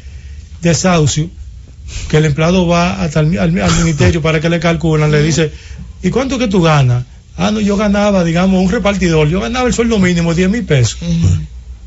desahucio, 0.61 1.29
que 2.09 2.19
el 2.19 2.25
empleado 2.25 2.67
va 2.67 3.03
hasta 3.03 3.21
el- 3.21 3.39
al, 3.39 3.59
al 3.61 3.77
ministerio 3.79 4.23
para 4.23 4.41
que 4.41 4.49
le 4.49 4.61
calculan, 4.61 5.11
le 5.11 5.23
dice, 5.23 5.51
¿y 6.03 6.11
cuánto 6.11 6.39
que 6.39 6.47
tú 6.49 6.63
ganas? 6.63 7.05
Ah, 7.37 7.51
no, 7.51 7.61
yo 7.61 7.77
ganaba, 7.77 8.23
digamos, 8.25 8.63
un 8.63 8.71
repartidor, 8.71 9.29
yo 9.29 9.41
ganaba 9.41 9.67
el 9.67 9.75
sueldo 9.75 9.99
mínimo, 9.99 10.35
10 10.35 10.51
mil 10.51 10.65
pesos. 10.65 10.99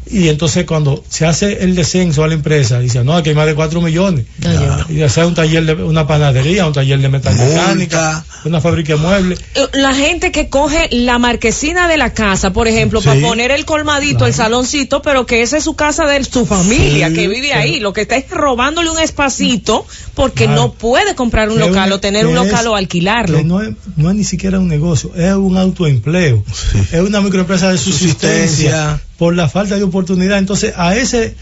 Y 0.07 0.29
entonces 0.29 0.65
cuando 0.65 1.03
se 1.09 1.25
hace 1.25 1.63
el 1.63 1.75
descenso 1.75 2.23
a 2.23 2.27
la 2.27 2.33
empresa, 2.35 2.79
dice, 2.79 3.03
no, 3.03 3.13
aquí 3.15 3.29
hay 3.29 3.35
más 3.35 3.47
de 3.47 3.55
4 3.55 3.81
millones. 3.81 4.25
Ya. 4.39 4.85
Y 4.89 4.95
ya 4.97 5.09
sea 5.09 5.25
un 5.25 5.33
taller 5.33 5.65
de 5.65 5.73
una 5.83 6.05
panadería, 6.07 6.67
un 6.67 6.73
taller 6.73 6.99
de 6.99 7.09
metalmecánica, 7.09 8.23
una 8.45 8.61
fábrica 8.61 8.93
de 8.93 8.99
muebles. 8.99 9.39
Eh, 9.55 9.67
La 9.73 9.93
gente 9.93 10.31
que 10.31 10.49
coge 10.49 10.89
la 10.91 11.17
marquesina 11.19 11.87
de 11.87 11.97
la 11.97 12.13
casa, 12.13 12.53
por 12.53 12.67
ejemplo, 12.67 13.01
Sí. 13.01 13.07
para 13.07 13.19
poner 13.21 13.51
el 13.51 13.65
colmadito, 13.65 14.25
el 14.25 14.33
saloncito, 14.33 15.01
pero 15.01 15.25
que 15.25 15.41
esa 15.41 15.57
es 15.57 15.63
su 15.63 15.75
casa 15.75 16.05
de 16.05 16.23
su 16.23 16.45
familia, 16.45 17.09
Sí, 17.09 17.13
que 17.15 17.27
vive 17.27 17.49
pero- 17.49 17.59
ahí. 17.61 17.79
Lo 17.79 17.93
que 17.93 18.01
está 18.01 18.15
es 18.17 18.29
robándole 18.29 18.89
un 18.89 18.99
espacito 18.99 19.85
porque 20.13 20.45
Claro. 20.45 20.61
no 20.61 20.73
puede 20.73 21.15
comprar 21.15 21.49
un 21.49 21.55
Que 21.57 21.67
local 21.67 21.91
o 21.91 21.99
tener 21.99 22.25
un 22.27 22.35
local 22.35 22.61
es- 22.61 22.65
o 22.67 22.75
alquilarlo. 22.75 23.37
que 23.37 23.43
no 23.43 23.61
es, 23.61 23.69
no 23.95 24.09
es 24.09 24.15
ni 24.15 24.23
siquiera 24.23 24.59
un 24.59 24.67
negocio, 24.67 25.11
es 25.15 25.33
un 25.33 25.57
autoempleo. 25.57 26.43
Sí. 26.71 26.79
Es 26.91 27.01
una 27.01 27.21
microempresa 27.21 27.71
de 27.71 27.77
subsistencia 27.77 28.05
Subsistencia. 28.15 29.01
Por 29.17 29.35
la 29.35 29.49
falta 29.49 29.75
de 29.77 29.83
oportunidad. 29.83 30.37
Entonces, 30.37 30.73
a 30.75 30.95
ese 30.95 31.35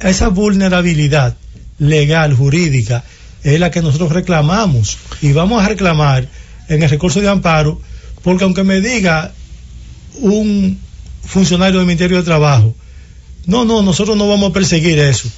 a 0.00 0.10
esa 0.10 0.28
vulnerabilidad 0.28 1.36
legal, 1.78 2.34
jurídica, 2.34 3.04
es 3.42 3.58
la 3.60 3.70
que 3.70 3.82
nosotros 3.82 4.12
reclamamos. 4.12 4.98
Y 5.22 5.32
vamos 5.32 5.62
a 5.62 5.68
reclamar 5.68 6.28
en 6.68 6.82
el 6.82 6.90
recurso 6.90 7.20
de 7.20 7.28
amparo, 7.28 7.80
porque 8.22 8.44
aunque 8.44 8.64
me 8.64 8.80
diga 8.80 9.32
un 10.20 10.78
funcionario 11.24 11.78
del 11.78 11.86
Ministerio 11.86 12.18
de 12.18 12.22
Trabajo, 12.24 12.74
no, 13.46 13.64
no, 13.64 13.82
nosotros 13.82 14.16
no 14.16 14.28
vamos 14.28 14.50
a 14.50 14.52
perseguir 14.52 14.98
eso. 14.98 15.28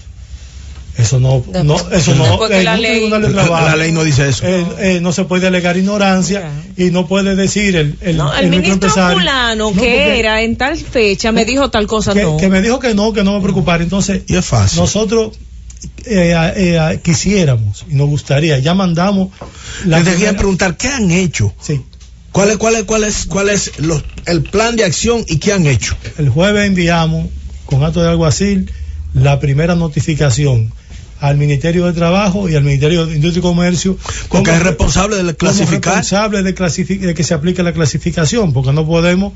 Eso 0.99 1.21
no, 1.21 1.45
no 1.65 1.77
eso 1.93 2.15
no, 2.17 2.51
en 2.51 2.65
la 2.65 2.77
ley- 2.77 3.09
de 3.09 3.21
La, 3.21 3.31
trabajo, 3.31 3.67
la 3.67 3.77
ley 3.77 3.93
no 3.93 4.03
dice 4.03 4.29
eso. 4.29 4.45
eh, 4.47 4.67
eh, 4.81 4.99
no 5.01 5.13
se 5.13 5.25
puede 5.25 5.47
alegar 5.47 5.77
ignorancia 5.77 6.41
Claro. 6.41 6.55
y 6.77 6.91
no 6.91 7.07
puede 7.07 7.37
decir 7.37 7.77
el, 7.77 7.97
el, 8.01 8.17
No, 8.17 8.35
el, 8.35 8.47
el 8.47 8.51
ministro 8.51 8.91
fulano 8.91 9.55
no, 9.67 9.69
que 9.71 9.77
porque- 9.79 10.19
era 10.19 10.43
en 10.43 10.57
tal 10.57 10.77
fecha 10.77 11.31
me 11.31 11.45
dijo 11.45 11.71
tal 11.71 11.87
cosa, 11.87 12.13
que, 12.15 12.23
no. 12.23 12.37
que 12.37 12.49
me 12.49 12.61
dijo 12.63 12.81
que 12.81 12.95
no, 12.95 13.13
que 13.13 13.23
no 13.23 13.35
me 13.35 13.41
preocupara. 13.41 13.83
Entonces, 13.83 14.23
Y 14.27 14.35
es 14.35 14.45
fácil. 14.45 14.81
nosotros 14.81 15.39
eh, 16.05 16.35
eh, 16.57 17.01
quisiéramos 17.03 17.85
y 17.89 17.95
nos 17.95 18.09
gustaría, 18.09 18.59
ya 18.59 18.75
mandamos 18.75 19.29
la 19.85 20.01
Les 20.01 20.09
primera- 20.15 20.37
preguntar, 20.37 20.77
¿qué 20.77 20.89
han 20.89 21.11
hecho? 21.13 21.55
sí, 21.61 21.81
¿Cuál 22.33 22.51
es, 22.51 22.57
cuál 22.57 22.75
es, 22.75 22.85
cuál 22.85 23.05
es, 23.05 23.27
cuál 23.27 23.49
es 23.51 23.73
los- 23.79 24.03
el 24.27 24.43
plan 24.43 24.75
de 24.75 24.85
acción 24.85 25.25
y 25.29 25.37
qué 25.39 25.53
han 25.53 25.67
hecho? 25.69 25.95
el 26.19 26.29
jueves 26.29 26.67
enviamos 26.67 27.27
con 27.67 27.85
acto 27.85 28.03
de 28.03 28.09
alguacil 28.09 28.71
la 29.15 29.39
primera 29.41 29.75
notificación 29.77 30.73
al 31.21 31.37
Ministerio 31.37 31.87
de 31.87 31.93
Trabajo 31.93 32.49
y 32.49 32.55
al 32.55 32.63
Ministerio 32.65 33.07
de 33.07 33.17
Industria 33.17 33.41
y 33.41 33.43
Comercio 33.43 33.99
Porque 34.29 34.51
como- 34.51 34.57
es 34.59 34.63
responsable 34.63 35.17
de 35.17 35.23
como 35.23 35.37
clasificar. 35.37 35.95
responsable 35.97 36.43
de, 36.43 36.55
clasifi- 36.55 36.99
de 37.01 37.15
que 37.15 37.25
se 37.25 37.35
aplique 37.35 37.63
la 37.63 37.73
clasificación, 37.73 38.53
porque 38.53 38.73
no 38.73 38.87
podemos, 38.87 39.33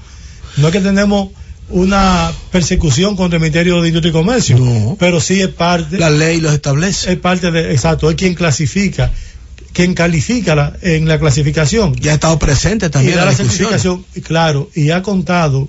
no 0.58 0.66
es 0.68 0.72
que 0.72 0.80
tenemos 0.80 1.30
una 1.68 2.30
persecución 2.50 3.16
contra 3.16 3.36
el 3.36 3.40
Ministerio 3.42 3.80
de 3.80 3.88
Industria 3.88 4.10
y 4.10 4.12
Comercio, 4.12 4.58
No. 4.58 4.96
pero 4.98 5.20
sí 5.20 5.40
es 5.40 5.48
parte, 5.48 5.98
La 5.98 6.10
ley 6.10 6.40
los 6.40 6.52
establece. 6.52 7.12
es 7.12 7.18
parte 7.18 7.50
de, 7.50 7.72
exacto, 7.72 8.10
es 8.10 8.16
quien 8.16 8.34
clasifica, 8.34 9.10
quien 9.72 9.94
califica 9.94 10.54
la- 10.54 10.76
en 10.82 11.08
la 11.08 11.18
clasificación 11.18 11.94
Ya 11.94 12.12
ha 12.12 12.14
estado 12.14 12.38
presente 12.38 12.86
y 12.86 12.90
también 12.90 13.14
da 13.16 13.22
en 13.22 13.26
la 13.26 13.32
la 13.32 13.36
certificación, 13.36 14.04
y 14.14 14.20
claro, 14.20 14.68
y 14.74 14.90
ha 14.90 15.02
contado 15.02 15.68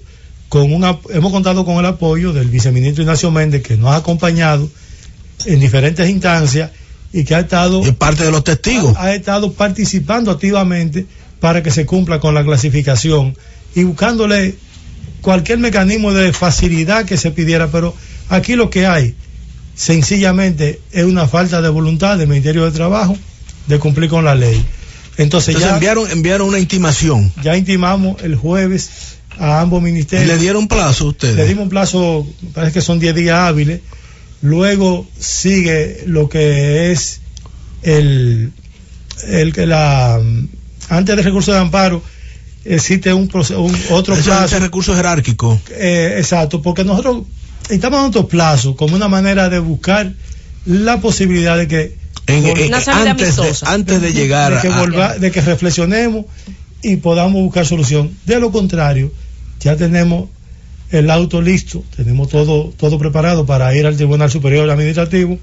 con 0.50 0.72
una, 0.74 0.98
hemos 1.12 1.32
contado 1.32 1.64
con 1.66 1.78
el 1.78 1.86
apoyo 1.86 2.34
del 2.34 2.50
viceministro 2.50 3.02
Ignacio 3.04 3.32
Méndez, 3.32 3.64
que 3.64 3.78
nos 3.78 3.92
ha 3.92 3.96
acompañado 3.98 4.70
en 5.46 5.60
diferentes 5.60 6.10
instancias 6.10 6.72
y 7.12 7.24
que 7.24 7.36
ha 7.36 7.40
estado 7.42 7.86
Y 7.88 7.92
parte 7.92 8.24
de 8.24 8.32
los 8.32 8.44
testigos. 8.44 8.96
ha 8.98 9.14
estado 9.14 9.54
participando 9.54 10.32
activamente 10.32 11.06
para 11.40 11.62
que 11.62 11.72
se 11.72 11.86
cumpla 11.86 12.20
con 12.20 12.34
la 12.34 12.44
clasificación 12.44 13.38
y 13.76 13.84
buscándole 13.84 14.56
cualquier 15.22 15.60
mecanismo 15.60 16.12
de 16.14 16.34
facilidad 16.34 17.06
que 17.06 17.18
se 17.18 17.32
pidiera, 17.32 17.68
pero 17.68 17.94
aquí 18.30 18.56
lo 18.56 18.70
que 18.70 18.86
hay 18.88 19.16
sencillamente 19.76 20.80
es 20.92 21.04
una 21.06 21.28
falta 21.28 21.62
de 21.62 21.70
voluntad 21.70 22.18
del 22.18 22.28
Ministerio 22.28 22.66
de 22.66 22.72
Trabajo 22.72 23.18
de 23.68 23.80
cumplir 23.80 24.10
con 24.10 24.24
la 24.26 24.36
ley. 24.36 24.64
Entonces, 25.18 25.50
Entonces 25.50 25.70
ya, 25.70 25.76
enviaron, 25.76 26.10
enviaron 26.12 26.48
una 26.48 26.60
intimación. 26.60 27.32
ya 27.44 27.56
intimamos 27.56 28.22
el 28.24 28.36
jueves 28.36 28.90
a 29.38 29.62
ambos 29.62 29.82
Y 29.82 29.86
ministerios. 29.86 30.28
le 30.28 30.38
dieron 30.38 30.68
plazo 30.68 31.06
a 31.06 31.08
ustedes. 31.10 31.36
Le 31.36 31.46
dimos 31.48 31.64
un 31.64 31.70
plazo, 31.70 32.28
parece 32.54 32.74
que 32.74 32.82
son 32.82 33.00
10 33.00 33.16
días 33.16 33.38
hábiles. 33.38 33.82
Luego 34.44 35.08
sigue 35.18 36.04
lo 36.06 36.28
que 36.30 36.92
es 36.92 37.22
el, 37.82 38.52
el 39.28 39.54
que 39.54 39.66
la 39.66 40.20
antes 40.90 41.16
del 41.16 41.24
recurso 41.26 41.54
de 41.54 41.60
amparo 41.60 42.04
existe 42.66 43.14
un, 43.14 43.30
un 43.58 43.78
otro 43.90 44.16
plazo 44.18 44.60
recurso 44.60 44.94
jerárquico. 44.96 45.60
eh, 45.72 46.16
exacto 46.18 46.62
porque 46.62 46.84
nosotros 46.84 47.24
estamos 47.70 48.00
en 48.02 48.06
otro 48.08 48.28
plazo 48.28 48.76
como 48.76 48.96
una 48.98 49.08
manera 49.08 49.50
de 49.50 49.60
buscar 49.60 50.12
la 50.66 51.00
posibilidad 51.00 51.58
de 51.58 51.68
que 51.70 51.96
En- 52.28 52.46
en- 52.46 52.68
Una 52.68 52.78
antes, 52.78 52.86
de, 53.04 53.10
amistosa. 53.10 53.72
antes 53.74 54.02
de 54.02 54.12
llegar 54.14 54.56
de 54.56 54.62
que, 54.62 54.68
a- 54.68 54.78
volva- 54.80 55.18
de 55.18 55.32
que 55.32 55.42
reflexionemos 55.42 56.26
y 56.82 56.98
podamos 56.98 57.42
buscar 57.42 57.66
solución. 57.66 58.12
De 58.26 58.40
lo 58.42 58.52
contrario, 58.52 59.12
ya 59.62 59.76
tenemos 59.78 60.30
el 60.94 61.10
auto 61.12 61.42
listo, 61.42 61.84
tenemos 61.96 62.30
todo, 62.30 62.72
todo 62.78 62.98
preparado 63.00 63.46
para 63.46 63.76
ir 63.76 63.86
al 63.86 63.96
Tribunal 63.98 64.30
Superior 64.32 64.70
Administrativo. 64.70 65.38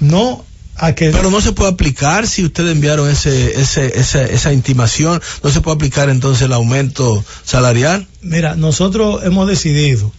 No 0.00 0.44
a 0.76 0.92
que 0.94 1.10
Pero 1.10 1.30
no 1.30 1.40
se 1.40 1.52
puede 1.52 1.70
aplicar 1.70 2.26
si 2.26 2.44
ustedes 2.44 2.72
enviaron 2.72 3.08
ese, 3.08 3.60
ese, 3.60 3.98
esa, 3.98 4.22
esa 4.24 4.52
intimación, 4.52 5.20
no 5.42 5.50
se 5.50 5.60
puede 5.60 5.76
aplicar 5.76 6.08
entonces 6.08 6.42
el 6.46 6.52
aumento 6.52 7.24
salarial. 7.44 8.06
Mira, 8.22 8.56
nosotros 8.56 9.22
hemos 9.24 9.46
decidido 9.48 10.12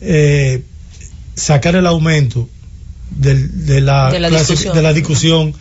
eh, 0.00 0.62
sacar 1.34 1.76
el 1.76 1.86
aumento 1.86 2.48
del- 3.10 3.66
de, 3.66 3.80
la, 3.80 4.10
De 4.10 4.20
la 4.20 4.30
discusión. 4.30 4.74
de 4.74 4.82
la 4.82 4.92
discusión 4.92 5.54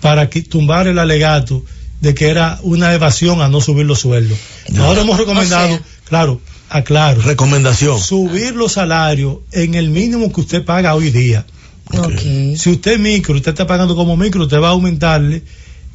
para 0.00 0.28
tumbar 0.30 0.86
el 0.88 0.98
alegato 0.98 1.64
de 2.00 2.14
que 2.14 2.28
era 2.28 2.58
una 2.62 2.92
evasión 2.92 3.40
a 3.40 3.48
no 3.48 3.60
subir 3.60 3.86
los 3.86 4.00
sueldos. 4.00 4.36
Nosotros 4.68 5.04
hemos 5.04 5.18
recomendado, 5.18 5.66
O 5.74 5.76
sea- 5.78 5.82
claro, 6.08 6.40
aclaro, 6.72 7.22
Recomendación. 7.22 8.00
subir 8.00 8.54
los 8.54 8.72
salarios 8.72 9.38
en 9.52 9.74
el 9.74 9.90
mínimo 9.90 10.32
que 10.32 10.40
usted 10.40 10.64
paga 10.64 10.94
hoy 10.94 11.10
día. 11.10 11.44
Ok. 11.92 12.20
Si 12.56 12.70
usted 12.70 12.92
es 12.92 13.00
micro, 13.00 13.34
usted 13.34 13.52
está 13.52 13.66
pagando 13.66 13.94
como 13.94 14.16
micro, 14.16 14.42
usted 14.42 14.58
va 14.58 14.68
a 14.68 14.72
aumentarle 14.72 15.42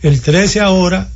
el 0.02 0.22
13 0.22 0.60
ahora, 0.62 1.10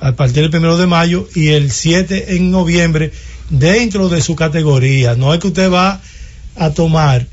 a 0.00 0.12
partir 0.12 0.42
del 0.42 0.50
primero 0.50 0.76
de 0.76 0.86
mayo, 0.86 1.28
y 1.34 1.48
el 1.48 1.70
7 1.70 2.36
en 2.36 2.50
noviembre, 2.50 3.12
dentro 3.50 4.08
de 4.08 4.20
su 4.20 4.36
categoría. 4.36 5.14
No 5.14 5.32
es 5.32 5.40
que 5.40 5.48
usted 5.48 5.70
va 5.70 6.00
a 6.56 6.70
tomar 6.70 7.26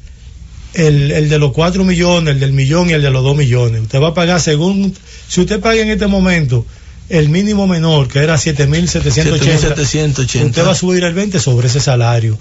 el, 0.73 1.11
el 1.11 1.29
de 1.29 1.39
los 1.39 1.51
4 1.51 1.83
millones, 1.83 2.35
el 2.35 2.39
del 2.39 2.53
millón 2.53 2.89
y 2.89 2.93
el 2.93 3.01
de 3.01 3.11
los 3.11 3.23
2 3.23 3.35
millones. 3.35 3.81
Usted 3.81 4.01
va 4.01 4.09
a 4.09 4.13
pagar 4.13 4.39
según, 4.39 4.95
si 5.27 5.41
usted 5.41 5.59
paga 5.59 5.81
en 5.81 5.89
este 5.89 6.07
momento 6.07 6.65
el 7.11 7.29
mínimo 7.29 7.67
menor, 7.67 8.07
que 8.07 8.19
era 8.19 8.35
7.780, 8.35 9.75
7.780. 9.75 10.45
usted 10.45 10.65
va 10.65 10.71
a 10.71 10.75
subir 10.75 11.03
el 11.03 11.13
20 11.13 11.39
sobre 11.39 11.67
ese 11.67 11.79
salario. 11.79 12.39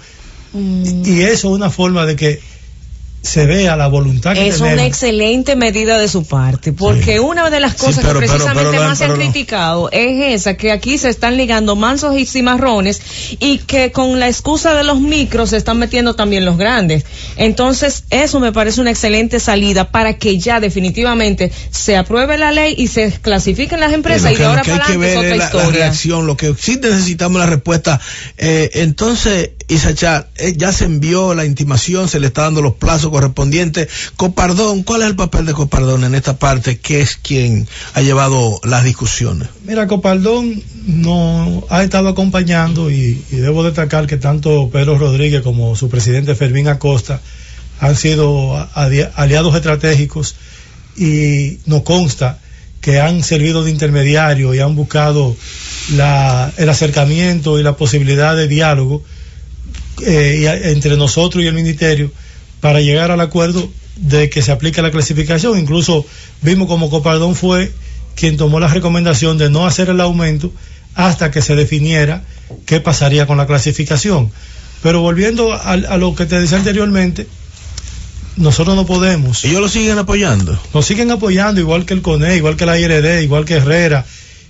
Mm. 0.53 1.03
Y 1.05 1.21
eso 1.21 1.49
es 1.49 1.55
una 1.55 1.69
forma 1.69 2.05
de 2.05 2.15
que 2.15 2.39
se 3.21 3.45
vea 3.45 3.75
la 3.75 3.87
voluntad 3.87 4.33
que 4.33 4.47
Es 4.47 4.59
una 4.61 4.83
excelente 4.85 5.55
medida 5.55 5.99
de 5.99 6.07
su 6.07 6.25
parte, 6.25 6.73
porque 6.73 7.19
una 7.19 7.49
de 7.51 7.59
las 7.59 7.73
Sí, 7.73 7.77
cosas 7.77 8.03
pero- 8.05 8.19
que 8.19 8.25
pero- 8.25 8.31
precisamente 8.33 8.71
pero- 8.71 8.83
más 8.83 8.97
se 8.97 9.05
han 9.05 9.13
criticado 9.15 9.89
es 9.91 10.39
esa, 10.41 10.55
que 10.57 10.71
aquí 10.71 10.97
se 10.97 11.09
están 11.09 11.37
ligando 11.37 11.75
mansos 11.75 12.17
y 12.17 12.25
cimarrones 12.25 12.99
y 13.39 13.59
que 13.59 13.91
con 13.91 14.19
la 14.19 14.27
excusa 14.27 14.73
de 14.73 14.83
los 14.83 14.99
micros 14.99 15.51
se 15.51 15.57
están 15.57 15.77
metiendo 15.77 16.15
también 16.15 16.45
los 16.45 16.57
grandes. 16.57 17.05
Entonces, 17.37 18.05
eso 18.09 18.39
me 18.39 18.51
parece 18.51 18.81
una 18.81 18.89
excelente 18.91 19.39
salida 19.39 19.91
para 19.91 20.17
que 20.17 20.39
ya 20.39 20.59
definitivamente 20.59 21.51
se 21.69 21.97
apruebe 21.97 22.37
la 22.37 22.51
ley 22.51 22.73
y 22.77 22.87
se 22.87 23.11
clasifiquen 23.11 23.79
las 23.79 23.93
empresas 23.93 24.31
y 24.31 24.35
de 24.35 24.45
ahora 24.45 24.63
para 24.63 24.73
hay 24.73 24.79
que 24.79 24.83
adelante 24.93 25.07
es 25.07 25.15
ver 25.15 25.17
otra 25.17 25.29
es 25.31 25.37
la, 25.37 25.43
la 25.43 25.59
historia. 25.61 25.79
reacción, 25.85 26.27
lo 26.27 26.37
que 26.37 26.55
sí 26.59 26.79
necesitamos 26.81 27.39
la 27.39 27.45
respuesta. 27.45 27.99
Eh, 28.37 28.71
entonces, 28.73 29.51
Isachar, 29.67 30.29
eh, 30.37 30.53
ya 30.57 30.71
se 30.73 30.85
envió 30.85 31.33
la 31.33 31.45
intimación, 31.45 32.09
se 32.09 32.19
le 32.19 32.27
está 32.27 32.41
dando 32.43 32.61
los 32.61 32.73
plazos 32.73 33.10
correspondientes. 33.11 33.89
Copardón, 34.15 34.83
¿cuál 34.83 35.01
es 35.01 35.07
el 35.07 35.15
papel 35.15 35.45
de 35.45 35.53
Copardón 35.53 36.03
en 36.03 36.15
esta 36.15 36.37
parte? 36.37 36.61
que 36.81 37.01
es 37.01 37.17
quien 37.17 37.67
ha 37.93 38.01
llevado 38.01 38.59
las 38.63 38.83
discusiones? 38.83 39.49
Mira, 39.65 39.87
Copaldón 39.87 40.61
nos 40.85 41.63
ha 41.69 41.83
estado 41.83 42.09
acompañando 42.09 42.89
y, 42.91 43.23
debo 43.31 43.63
destacar 43.63 44.07
que 44.07 44.17
tanto 44.17 44.69
Pedro 44.71 44.97
Rodríguez 44.97 45.41
como 45.41 45.75
su 45.75 45.89
presidente 45.89 46.35
Fermín 46.35 46.67
Acosta 46.67 47.21
han 47.79 47.95
sido 47.95 48.55
aliados 48.75 49.55
estratégicos 49.55 50.35
y 50.95 51.57
nos 51.65 51.81
consta 51.81 52.39
que 52.79 52.99
han 52.99 53.23
servido 53.23 53.63
de 53.63 53.71
intermediario 53.71 54.53
y 54.53 54.59
han 54.59 54.75
buscado 54.75 55.35
el 55.89 56.69
acercamiento 56.69 57.59
y 57.59 57.63
la 57.63 57.75
posibilidad 57.75 58.35
de 58.35 58.47
diálogo 58.47 59.03
eh, 60.05 60.61
entre 60.65 60.97
nosotros 60.97 61.43
y 61.43 61.47
el 61.47 61.53
ministerio 61.53 62.11
para 62.61 62.79
llegar 62.79 63.11
al 63.11 63.21
acuerdo 63.21 63.69
de 63.97 64.29
que 64.29 64.41
se 64.41 64.51
aplique 64.51 64.81
la 64.81 64.91
clasificación. 64.91 65.59
Incluso 65.59 66.05
vimos 66.41 66.67
como 66.67 66.89
Copardón 66.89 67.35
fue 67.35 67.71
quien 68.15 68.37
tomó 68.37 68.59
la 68.59 68.67
recomendación 68.67 69.37
de 69.37 69.49
no 69.49 69.65
hacer 69.65 69.89
el 69.89 69.99
aumento 69.99 70.53
hasta 70.95 71.31
que 71.31 71.41
se 71.41 71.55
definiera 71.55 72.23
qué 72.65 72.79
pasaría 72.79 73.25
con 73.25 73.37
la 73.37 73.47
clasificación. 73.47 74.31
Pero 74.83 75.01
volviendo 75.01 75.53
a, 75.53 75.71
a 75.71 75.97
lo 75.97 76.15
que 76.15 76.25
te 76.25 76.39
decía 76.39 76.57
anteriormente, 76.57 77.27
nosotros 78.37 78.75
no 78.75 78.85
podemos. 78.85 79.43
Ellos 79.45 79.61
lo 79.61 79.69
siguen 79.69 79.97
apoyando. 79.97 80.57
Nos 80.73 80.85
siguen 80.85 81.11
apoyando, 81.11 81.61
igual 81.61 81.85
que 81.85 81.93
el 81.93 82.01
CONE, 82.01 82.37
igual 82.37 82.55
que 82.55 82.65
la 82.65 82.79
IRD, 82.79 83.23
igual 83.23 83.45
que 83.45 83.55
Herrera, 83.55 84.05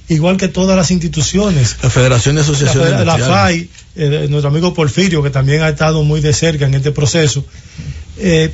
igual 0.08 0.38
que 0.38 0.48
todas 0.48 0.78
las 0.78 0.92
instituciones. 0.92 1.78
La 1.82 1.90
Federación 1.90 2.36
de 2.36 2.42
Asociaciones. 2.42 2.92
La, 2.92 3.04
la 3.06 3.18
FAI, 3.18 3.70
eh, 3.96 4.28
nuestro 4.30 4.50
amigo 4.50 4.74
Porfirio, 4.74 5.24
que 5.24 5.30
también 5.30 5.62
ha 5.62 5.70
estado 5.70 6.04
muy 6.04 6.22
de 6.22 6.34
cerca 6.34 6.66
en 6.66 6.74
este 6.74 6.92
proceso. 6.92 7.46
Eh, 8.18 8.52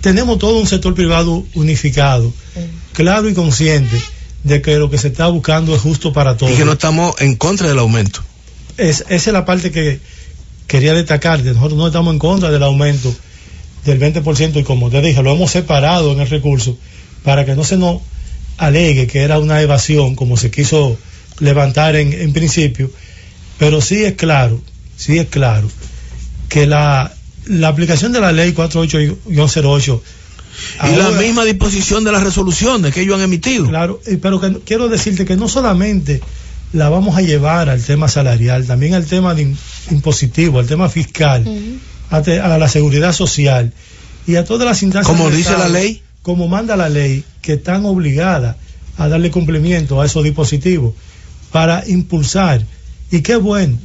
tenemos 0.00 0.38
todo 0.38 0.58
un 0.58 0.66
sector 0.66 0.94
privado 0.94 1.44
unificado, 1.54 2.32
claro 2.92 3.28
y 3.28 3.34
consciente 3.34 3.96
de 4.42 4.60
que 4.60 4.76
lo 4.76 4.90
que 4.90 4.98
se 4.98 5.08
está 5.08 5.26
buscando 5.28 5.74
es 5.74 5.80
justo 5.80 6.12
para 6.12 6.36
todos. 6.36 6.52
Y 6.52 6.56
que 6.56 6.64
no 6.64 6.72
estamos 6.72 7.14
en 7.20 7.36
contra 7.36 7.68
del 7.68 7.78
aumento. 7.78 8.20
Es, 8.76 9.04
esa 9.08 9.30
es 9.30 9.32
la 9.32 9.44
parte 9.44 9.70
que 9.70 10.00
quería 10.66 10.92
destacar. 10.94 11.42
Nosotros 11.42 11.78
no 11.78 11.86
estamos 11.86 12.12
en 12.12 12.18
contra 12.18 12.50
del 12.50 12.62
aumento 12.62 13.14
del 13.84 14.00
20% 14.00 14.60
y 14.60 14.62
como 14.62 14.90
te 14.90 15.00
dije, 15.00 15.22
lo 15.22 15.32
hemos 15.32 15.50
separado 15.50 16.12
en 16.12 16.20
el 16.20 16.28
recurso 16.28 16.76
para 17.22 17.44
que 17.44 17.54
no 17.54 17.64
se 17.64 17.76
nos 17.76 18.02
alegue 18.56 19.06
que 19.06 19.22
era 19.22 19.38
una 19.38 19.60
evasión 19.60 20.14
como 20.14 20.36
se 20.36 20.50
quiso 20.50 20.96
levantar 21.40 21.96
en, 21.96 22.12
en 22.12 22.32
principio, 22.32 22.90
pero 23.58 23.80
sí 23.80 24.04
es 24.04 24.14
claro, 24.14 24.60
sí 24.96 25.18
es 25.18 25.26
claro 25.28 25.68
que 26.48 26.66
la, 26.66 27.12
la 27.46 27.68
aplicación 27.68 28.12
de 28.12 28.20
la 28.20 28.32
ley 28.32 28.52
48-08 28.52 30.00
y 30.84 30.96
la 30.96 31.10
misma 31.10 31.44
disposición 31.44 32.04
de 32.04 32.12
las 32.12 32.22
resoluciones 32.22 32.94
que 32.94 33.02
ellos 33.02 33.16
han 33.16 33.22
emitido. 33.22 33.68
Claro, 33.68 34.00
pero 34.22 34.40
que, 34.40 34.60
quiero 34.64 34.88
decirte 34.88 35.24
que 35.24 35.36
no 35.36 35.48
solamente 35.48 36.20
la 36.72 36.88
vamos 36.88 37.16
a 37.16 37.22
llevar 37.22 37.68
al 37.68 37.82
tema 37.82 38.08
salarial, 38.08 38.66
también 38.66 38.94
al 38.94 39.06
tema 39.06 39.34
de 39.34 39.54
impositivo, 39.90 40.58
al 40.58 40.66
tema 40.66 40.88
fiscal, 40.88 41.46
uh 41.46 41.50
-huh. 41.50 42.40
a, 42.40 42.54
a, 42.54 42.58
la 42.58 42.68
seguridad 42.68 43.12
social 43.12 43.72
y 44.26 44.36
a 44.36 44.44
todas 44.44 44.66
las 44.66 44.82
instancias. 44.82 45.16
Como 45.16 45.30
dice 45.30 45.50
Estado, 45.50 45.64
la 45.64 45.68
ley. 45.68 46.02
Como 46.22 46.48
manda 46.48 46.74
la 46.76 46.88
ley, 46.88 47.22
que 47.42 47.54
están 47.54 47.84
obligadas 47.84 48.56
a 48.96 49.08
darle 49.08 49.30
cumplimiento 49.30 50.00
a 50.00 50.06
esos 50.06 50.24
dispositivos 50.24 50.94
para 51.52 51.84
impulsar. 51.86 52.64
Y 53.10 53.20
qué 53.20 53.36
bueno, 53.36 53.78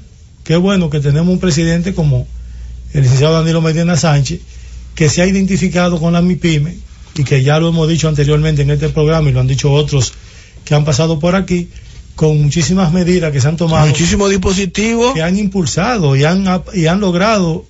qué 0.46 0.56
bueno 0.56 0.90
que 0.90 1.02
tenemos 1.02 1.34
un 1.34 1.40
presidente 1.40 1.94
como 1.94 2.28
el 2.94 3.04
licenciado 3.04 3.34
Danilo 3.36 3.62
Medina 3.62 3.96
Sánchez, 3.96 4.40
que 4.96 5.10
se 5.10 5.22
ha 5.22 5.28
identificado 5.28 6.00
con 6.00 6.14
la 6.14 6.22
MIPYME 6.22 6.76
y 7.16 7.24
que 7.24 7.44
ya 7.44 7.60
lo 7.60 7.70
hemos 7.70 7.88
dicho 7.88 8.08
anteriormente 8.08 8.62
en 8.62 8.72
este 8.72 8.90
programa 8.90 9.30
y 9.30 9.34
lo 9.34 9.40
han 9.40 9.48
dicho 9.48 9.72
otros 9.72 10.14
que 10.66 10.76
han 10.76 10.86
pasado 10.86 11.20
por 11.20 11.36
aquí, 11.36 11.70
con 12.16 12.42
muchísimas 12.42 12.92
medidas 12.92 13.32
que 13.32 13.42
se 13.42 13.48
han 13.48 13.58
tomado. 13.58 13.88
Muchísimos 13.88 14.30
dispositivos. 14.30 15.14
Que 15.14 15.24
han 15.24 15.38
impulsado 15.38 16.16
y 16.16 16.26
han, 16.26 16.46
y 16.74 16.86
han 16.86 17.00
logrado 17.00 17.66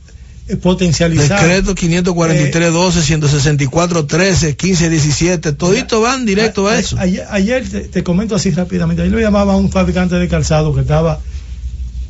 eh, 0.48 0.56
potencializar. 0.56 1.40
Decreto 1.42 1.76
543, 1.76 2.68
eh, 2.68 2.72
12, 2.72 3.02
164, 3.04 4.06
13, 4.06 4.56
15, 4.56 4.90
17, 4.90 5.52
todito 5.54 6.02
van 6.02 6.26
directo 6.26 6.68
a, 6.68 6.74
a 6.74 6.80
eso. 6.80 6.98
Ayer, 7.00 7.26
ayer 7.30 7.70
te, 7.70 7.82
te, 7.82 8.04
comento 8.04 8.36
así 8.36 8.50
rápidamente, 8.52 9.04
ayer 9.04 9.14
lo 9.14 9.20
llamaba 9.20 9.54
a 9.54 9.58
un 9.58 9.72
fabricante 9.72 10.16
de 10.16 10.28
calzado 10.28 10.74
que 10.74 10.82
estaba 10.82 11.22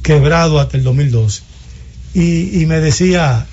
quebrado 0.01 0.59
hasta 0.59 0.77
el 0.77 0.83
2012 0.83 1.48
y, 2.21 2.61
y 2.61 2.65
me 2.65 2.79
decía 2.79 3.47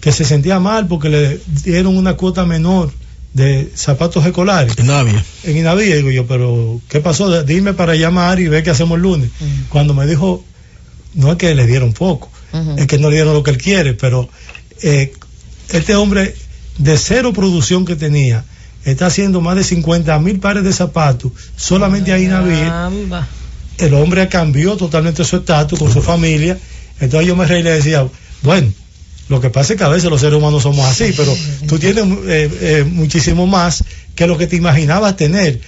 que 0.00 0.12
se 0.12 0.24
sentía 0.24 0.58
mal 0.58 0.86
porque 0.88 1.08
le 1.08 1.40
dieron 1.64 1.96
una 1.96 2.14
cuota 2.14 2.46
menor 2.46 2.92
de 3.34 3.70
zapatos 3.74 4.24
escolares. 4.26 4.76
En 4.78 4.86
Inavia. 4.86 5.24
En 5.44 5.56
Inavia, 5.56 5.96
digo 5.96 6.10
yo, 6.10 6.26
pero 6.26 6.80
¿qué 6.88 7.00
pasó? 7.00 7.42
Dime 7.44 7.74
para 7.74 7.94
llamar 7.94 8.40
y 8.40 8.48
ver 8.48 8.62
qué 8.64 8.70
hacemos 8.70 8.96
el 8.96 9.02
lunes. 9.02 9.30
Uh 9.40 9.44
-huh. 9.44 9.68
Cuando 9.68 9.94
me 9.94 10.06
dijo, 10.06 10.44
no 11.14 11.32
es 11.32 11.36
que 11.36 11.54
le 11.54 11.66
dieron 11.66 11.92
poco, 11.92 12.30
uh 12.52 12.56
-huh. 12.56 12.78
es 12.80 12.86
que 12.86 12.98
no 12.98 13.08
le 13.08 13.16
dieron 13.16 13.34
lo 13.34 13.42
que 13.42 13.50
él 13.52 13.58
quiere, 13.58 13.94
pero 13.94 14.28
eh, 14.82 15.12
este 15.72 15.94
hombre 15.94 16.34
de 16.78 16.96
cero 16.96 17.32
producción 17.32 17.84
que 17.84 17.96
tenía, 17.96 18.44
está 18.84 19.06
haciendo 19.06 19.40
más 19.40 19.56
de 19.56 19.64
50 19.64 20.18
mil 20.20 20.40
pares 20.40 20.64
de 20.64 20.72
zapatos 20.72 21.32
solamente 21.56 22.12
ahí 22.12 22.24
en. 22.24 23.12
El 23.78 23.94
hombre 23.94 24.28
cambió 24.28 24.76
totalmente 24.76 25.24
su 25.24 25.36
estatus 25.36 25.78
con 25.78 25.90
su 25.92 26.02
familia. 26.02 26.58
Entonces 27.00 27.26
yo 27.26 27.36
me 27.36 27.46
reí 27.46 27.60
y 27.60 27.62
le 27.62 27.72
decía, 27.72 28.06
bueno, 28.42 28.72
lo 29.28 29.40
que 29.40 29.50
pasa 29.50 29.74
es 29.74 29.78
que 29.78 29.84
a 29.84 29.88
veces 29.88 30.10
los 30.10 30.20
seres 30.20 30.38
humanos 30.38 30.62
somos 30.62 30.86
así, 30.86 31.12
pero 31.16 31.36
tú 31.68 31.78
tienes 31.78 32.04
eh, 32.26 32.50
eh, 32.60 32.84
muchísimo 32.84 33.46
más 33.46 33.84
que 34.14 34.26
lo 34.26 34.36
que 34.36 34.46
te 34.46 34.56
imaginabas 34.56 35.16
tener. 35.16 35.60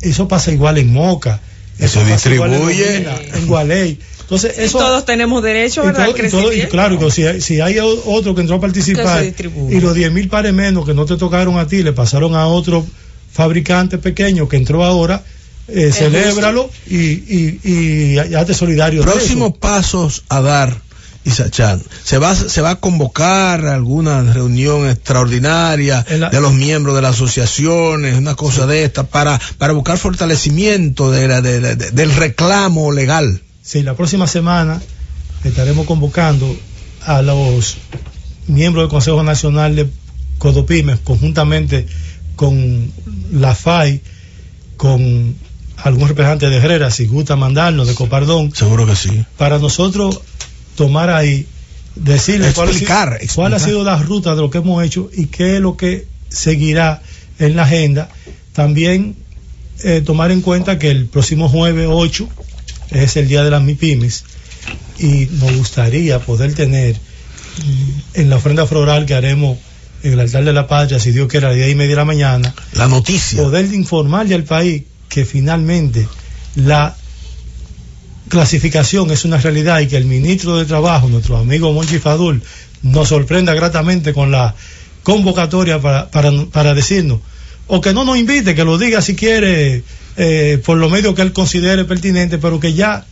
Eso 0.00 0.28
pasa 0.28 0.52
igual 0.52 0.78
en 0.78 0.92
Moca. 0.92 1.40
Eso, 1.78 2.00
eso 2.00 2.10
distribuye 2.10 2.96
en, 2.96 3.06
en 3.34 3.46
Gualey. 3.46 3.98
Entonces, 4.28 4.58
eso, 4.58 4.76
y 4.76 4.80
todos 4.82 5.06
tenemos 5.06 5.42
derecho 5.42 5.82
¿verdad? 5.82 6.04
Todo, 6.04 6.26
y 6.26 6.30
todo, 6.30 6.52
y 6.52 6.60
claro, 6.66 7.10
si, 7.10 7.40
si, 7.40 7.62
hay 7.62 7.78
otro 7.78 8.34
que 8.34 8.42
entró 8.42 8.56
a 8.56 8.60
participar 8.60 9.24
y 9.24 9.80
los 9.80 9.94
10 9.94 10.12
mil 10.12 10.28
pares 10.28 10.52
menos 10.52 10.84
que 10.84 10.92
no 10.92 11.06
te 11.06 11.16
tocaron 11.16 11.58
a 11.58 11.66
ti 11.66 11.82
le 11.82 11.94
pasaron 11.94 12.34
a 12.34 12.46
otro 12.46 12.84
fabricante 13.32 13.96
pequeño 13.96 14.46
que 14.46 14.56
entró 14.56 14.84
ahora, 14.84 15.24
eh, 15.68 15.92
celébralo 15.92 16.70
y, 16.86 16.96
y, 16.96 17.60
y 17.64 18.18
hazte 18.34 18.54
solidario. 18.54 19.02
Próximos 19.02 19.56
pasos 19.58 20.24
a 20.28 20.40
dar 20.40 20.88
Isachan. 21.24 21.82
¿Se 22.04 22.18
va, 22.18 22.34
¿Se 22.34 22.60
va 22.62 22.70
a 22.70 22.76
convocar 22.76 23.66
alguna 23.66 24.22
reunión 24.32 24.88
extraordinaria 24.88 26.04
la, 26.08 26.30
de 26.30 26.40
los 26.40 26.54
miembros 26.54 26.96
de 26.96 27.02
las 27.02 27.16
asociaciones, 27.16 28.16
una 28.16 28.34
cosa 28.34 28.66
de 28.66 28.84
esta, 28.84 29.04
para, 29.04 29.38
para 29.58 29.74
buscar 29.74 29.98
fortalecimiento 29.98 31.10
de 31.10 31.28
la, 31.28 31.40
de, 31.40 31.60
de, 31.60 31.90
del 31.90 32.14
reclamo 32.14 32.92
legal? 32.92 33.42
Sí, 33.62 33.82
la 33.82 33.94
próxima 33.94 34.26
semana 34.26 34.80
estaremos 35.44 35.86
convocando 35.86 36.56
a 37.04 37.20
los 37.20 37.76
miembros 38.46 38.84
del 38.84 38.90
Consejo 38.90 39.22
Nacional 39.22 39.76
de 39.76 39.88
Codopymes, 40.38 41.00
conjuntamente 41.04 41.86
con 42.36 42.90
la 43.32 43.54
FAI, 43.54 44.00
con 44.76 45.34
algún 45.82 46.08
representante 46.08 46.50
de 46.50 46.56
Herrera, 46.56 46.90
si 46.90 47.06
gusta 47.06 47.36
mandarnos, 47.36 47.86
de 47.86 47.94
Copardón. 47.94 48.54
Seguro 48.54 48.86
que 48.86 48.96
sí. 48.96 49.24
Para 49.36 49.58
nosotros 49.58 50.20
tomar 50.76 51.10
ahí, 51.10 51.46
decirle 51.94 52.48
explicar, 52.48 52.54
cuál, 52.54 52.68
ha, 52.68 53.16
explicar. 53.16 53.34
cuál 53.34 53.54
ha 53.54 53.58
sido 53.58 53.84
la 53.84 53.96
ruta 53.96 54.34
de 54.34 54.40
lo 54.40 54.50
que 54.50 54.58
hemos 54.58 54.84
hecho 54.84 55.10
y 55.12 55.26
qué 55.26 55.56
es 55.56 55.60
lo 55.60 55.76
que 55.76 56.06
seguirá 56.28 57.02
en 57.38 57.56
la 57.56 57.62
agenda. 57.62 58.08
También 58.52 59.16
eh, 59.84 60.02
tomar 60.04 60.30
en 60.30 60.40
cuenta 60.40 60.78
que 60.78 60.90
el 60.90 61.06
próximo 61.06 61.48
jueves 61.48 61.88
8 61.90 62.28
es 62.90 63.16
el 63.16 63.28
día 63.28 63.44
de 63.44 63.50
las 63.50 63.62
MIPIMES 63.62 64.24
y 64.98 65.28
nos 65.32 65.56
gustaría 65.56 66.18
poder 66.18 66.54
tener 66.54 66.96
en 68.14 68.30
la 68.30 68.36
ofrenda 68.36 68.66
floral 68.66 69.06
que 69.06 69.14
haremos 69.14 69.58
en 70.02 70.12
el 70.12 70.20
altar 70.20 70.44
de 70.44 70.52
la 70.52 70.66
patria, 70.66 71.00
si 71.00 71.10
Dios 71.10 71.28
quiere, 71.28 71.46
a 71.46 71.48
las 71.50 71.58
10 71.58 71.70
y 71.70 71.74
media 71.74 71.90
de 71.90 71.96
la 71.96 72.04
mañana, 72.04 72.54
la 72.74 72.86
noticia. 72.86 73.42
Poder 73.42 73.72
informarle 73.72 74.34
al 74.34 74.44
país 74.44 74.84
que 75.08 75.24
finalmente 75.24 76.06
la 76.54 76.96
clasificación 78.28 79.10
es 79.10 79.24
una 79.24 79.38
realidad 79.38 79.80
y 79.80 79.86
que 79.86 79.96
el 79.96 80.04
ministro 80.04 80.58
de 80.58 80.66
Trabajo, 80.66 81.08
nuestro 81.08 81.36
amigo 81.36 81.72
Monchi 81.72 81.98
Fadul, 81.98 82.42
nos 82.82 83.08
sorprenda 83.08 83.54
gratamente 83.54 84.12
con 84.12 84.30
la 84.30 84.54
convocatoria 85.02 85.80
para, 85.80 86.10
para, 86.10 86.74
decirnos, 86.74 87.20
o 87.66 87.80
que 87.80 87.94
no 87.94 88.04
nos 88.04 88.18
invite, 88.18 88.54
que 88.54 88.64
lo 88.64 88.78
diga 88.78 89.00
si 89.00 89.16
quiere, 89.16 89.82
eh, 90.16 90.60
por 90.64 90.76
lo 90.76 90.90
medio 90.90 91.14
que 91.14 91.22
él 91.22 91.32
considere 91.32 91.84
pertinente, 91.84 92.38
pero 92.38 92.60
que 92.60 92.74
ya 92.74 93.06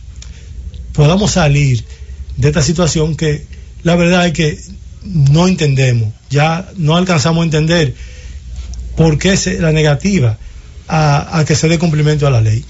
podamos 0.93 1.31
salir 1.31 1.83
de 2.37 2.47
esta 2.49 2.61
situación 2.61 3.15
que 3.15 3.45
la 3.83 3.95
verdad 3.95 4.27
es 4.27 4.33
que 4.33 4.59
no 5.03 5.47
entendemos, 5.47 6.13
ya 6.29 6.69
no 6.75 6.95
alcanzamos 6.95 7.41
a 7.41 7.45
entender 7.45 7.95
por 8.95 9.17
qué 9.17 9.37
se, 9.37 9.59
la 9.59 9.71
negativa 9.71 10.37
a, 10.87 11.39
a 11.39 11.45
que 11.45 11.55
se 11.55 11.67
dé 11.67 11.79
cumplimiento 11.79 12.27
a 12.27 12.31
la 12.31 12.41
ley. 12.41 12.65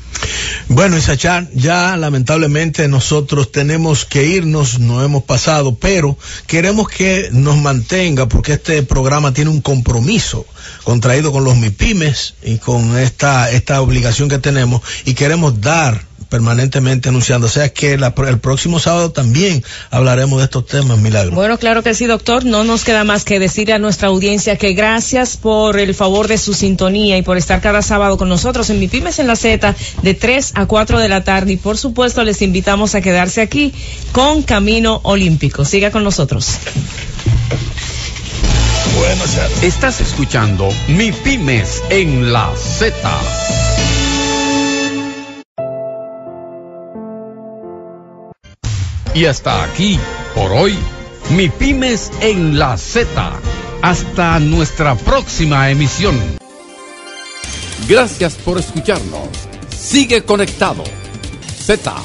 Bueno, 0.70 0.98
Isachan, 0.98 1.50
ya 1.54 1.96
lamentablemente 1.96 2.88
nosotros 2.88 3.52
tenemos 3.52 4.06
que 4.06 4.26
irnos, 4.26 4.80
no 4.80 5.04
hemos 5.04 5.24
pasado, 5.24 5.76
pero 5.76 6.18
queremos 6.46 6.90
que 6.90 7.30
nos 7.32 7.58
mantenga 7.58 8.28
porque 8.28 8.54
este 8.54 8.84
programa 8.84 9.34
tiene 9.34 9.50
un 9.50 9.62
compromiso 9.62 10.46
contraído 10.84 11.32
con 11.32 11.44
los 11.44 11.56
MIPIMES 11.56 12.36
y 12.44 12.58
con 12.58 12.98
esta, 12.98 13.50
esta 13.52 13.82
obligación 13.82 14.30
que 14.30 14.40
tenemos 14.40 14.82
y 15.06 15.14
queremos 15.14 15.62
dar 15.62 16.07
permanentemente 16.30 17.10
anunciando. 17.10 17.48
O 17.48 17.50
sea 17.50 17.70
que 17.70 17.98
la, 17.98 18.14
el 18.28 18.40
próximo 18.40 18.80
sábado 18.80 19.12
también 19.12 19.64
hablaremos 19.90 20.40
de 20.40 20.46
estos 20.46 20.66
temas, 20.66 20.98
Milagro. 20.98 21.36
Bueno, 21.36 21.58
claro 21.58 21.84
que 21.84 21.94
sí, 21.94 22.06
doctor. 22.06 22.46
No 22.46 22.64
nos 22.64 22.84
queda 22.84 23.04
más 23.04 23.24
que 23.24 23.40
decirle 23.40 23.74
a 23.74 23.80
nuestra 23.80 24.10
audiencia 24.10 24.58
que 24.58 24.74
gracias 24.74 25.38
por 25.38 25.80
el 25.80 25.94
favor 25.94 26.28
de 26.28 26.38
su 26.38 26.54
sintonía 26.54 27.18
y 27.18 27.22
por 27.22 27.38
estar 27.38 27.62
cada 27.62 27.82
sábado 27.82 28.18
con 28.18 28.30
nosotros 28.30 28.70
en 28.70 28.80
Mi 28.80 28.88
Pymes 28.88 29.20
en 29.20 29.28
la 29.28 29.36
Z 29.36 29.76
de 30.02 30.14
3 30.14 30.52
a 30.56 30.66
4 30.66 31.00
de 31.00 31.10
la 31.10 31.24
tarde. 31.24 31.54
Y 31.54 31.58
por 31.58 31.78
supuesto 31.78 32.24
les 32.24 32.42
invitamos 32.42 32.96
a 32.96 33.02
quedarse 33.02 33.42
aquí 33.42 33.74
con 34.12 34.44
Camino 34.44 35.00
Olímpico. 35.04 35.66
Siga 35.66 35.92
con 35.92 36.04
nosotros. 36.04 36.48
Bueno, 38.98 39.24
Estás 39.62 40.02
escuchando 40.02 40.70
Mi 40.88 41.12
Pymes 41.12 41.84
en 41.90 42.34
la 42.34 42.52
Z. 42.56 43.77
Y 49.18 49.26
hasta 49.26 49.64
aquí, 49.64 50.00
por 50.36 50.52
hoy, 50.52 50.78
Mi 51.32 51.50
Pymes 51.50 52.12
en 52.22 52.60
la 52.60 52.78
Z. 52.78 53.08
Hasta 53.82 54.40
nuestra 54.40 54.94
próxima 54.94 55.72
emisión. 55.72 56.16
Gracias 57.90 58.36
por 58.36 58.60
escucharnos. 58.60 59.30
Sigue 59.76 60.22
conectado. 60.22 60.84
Z 61.66 61.96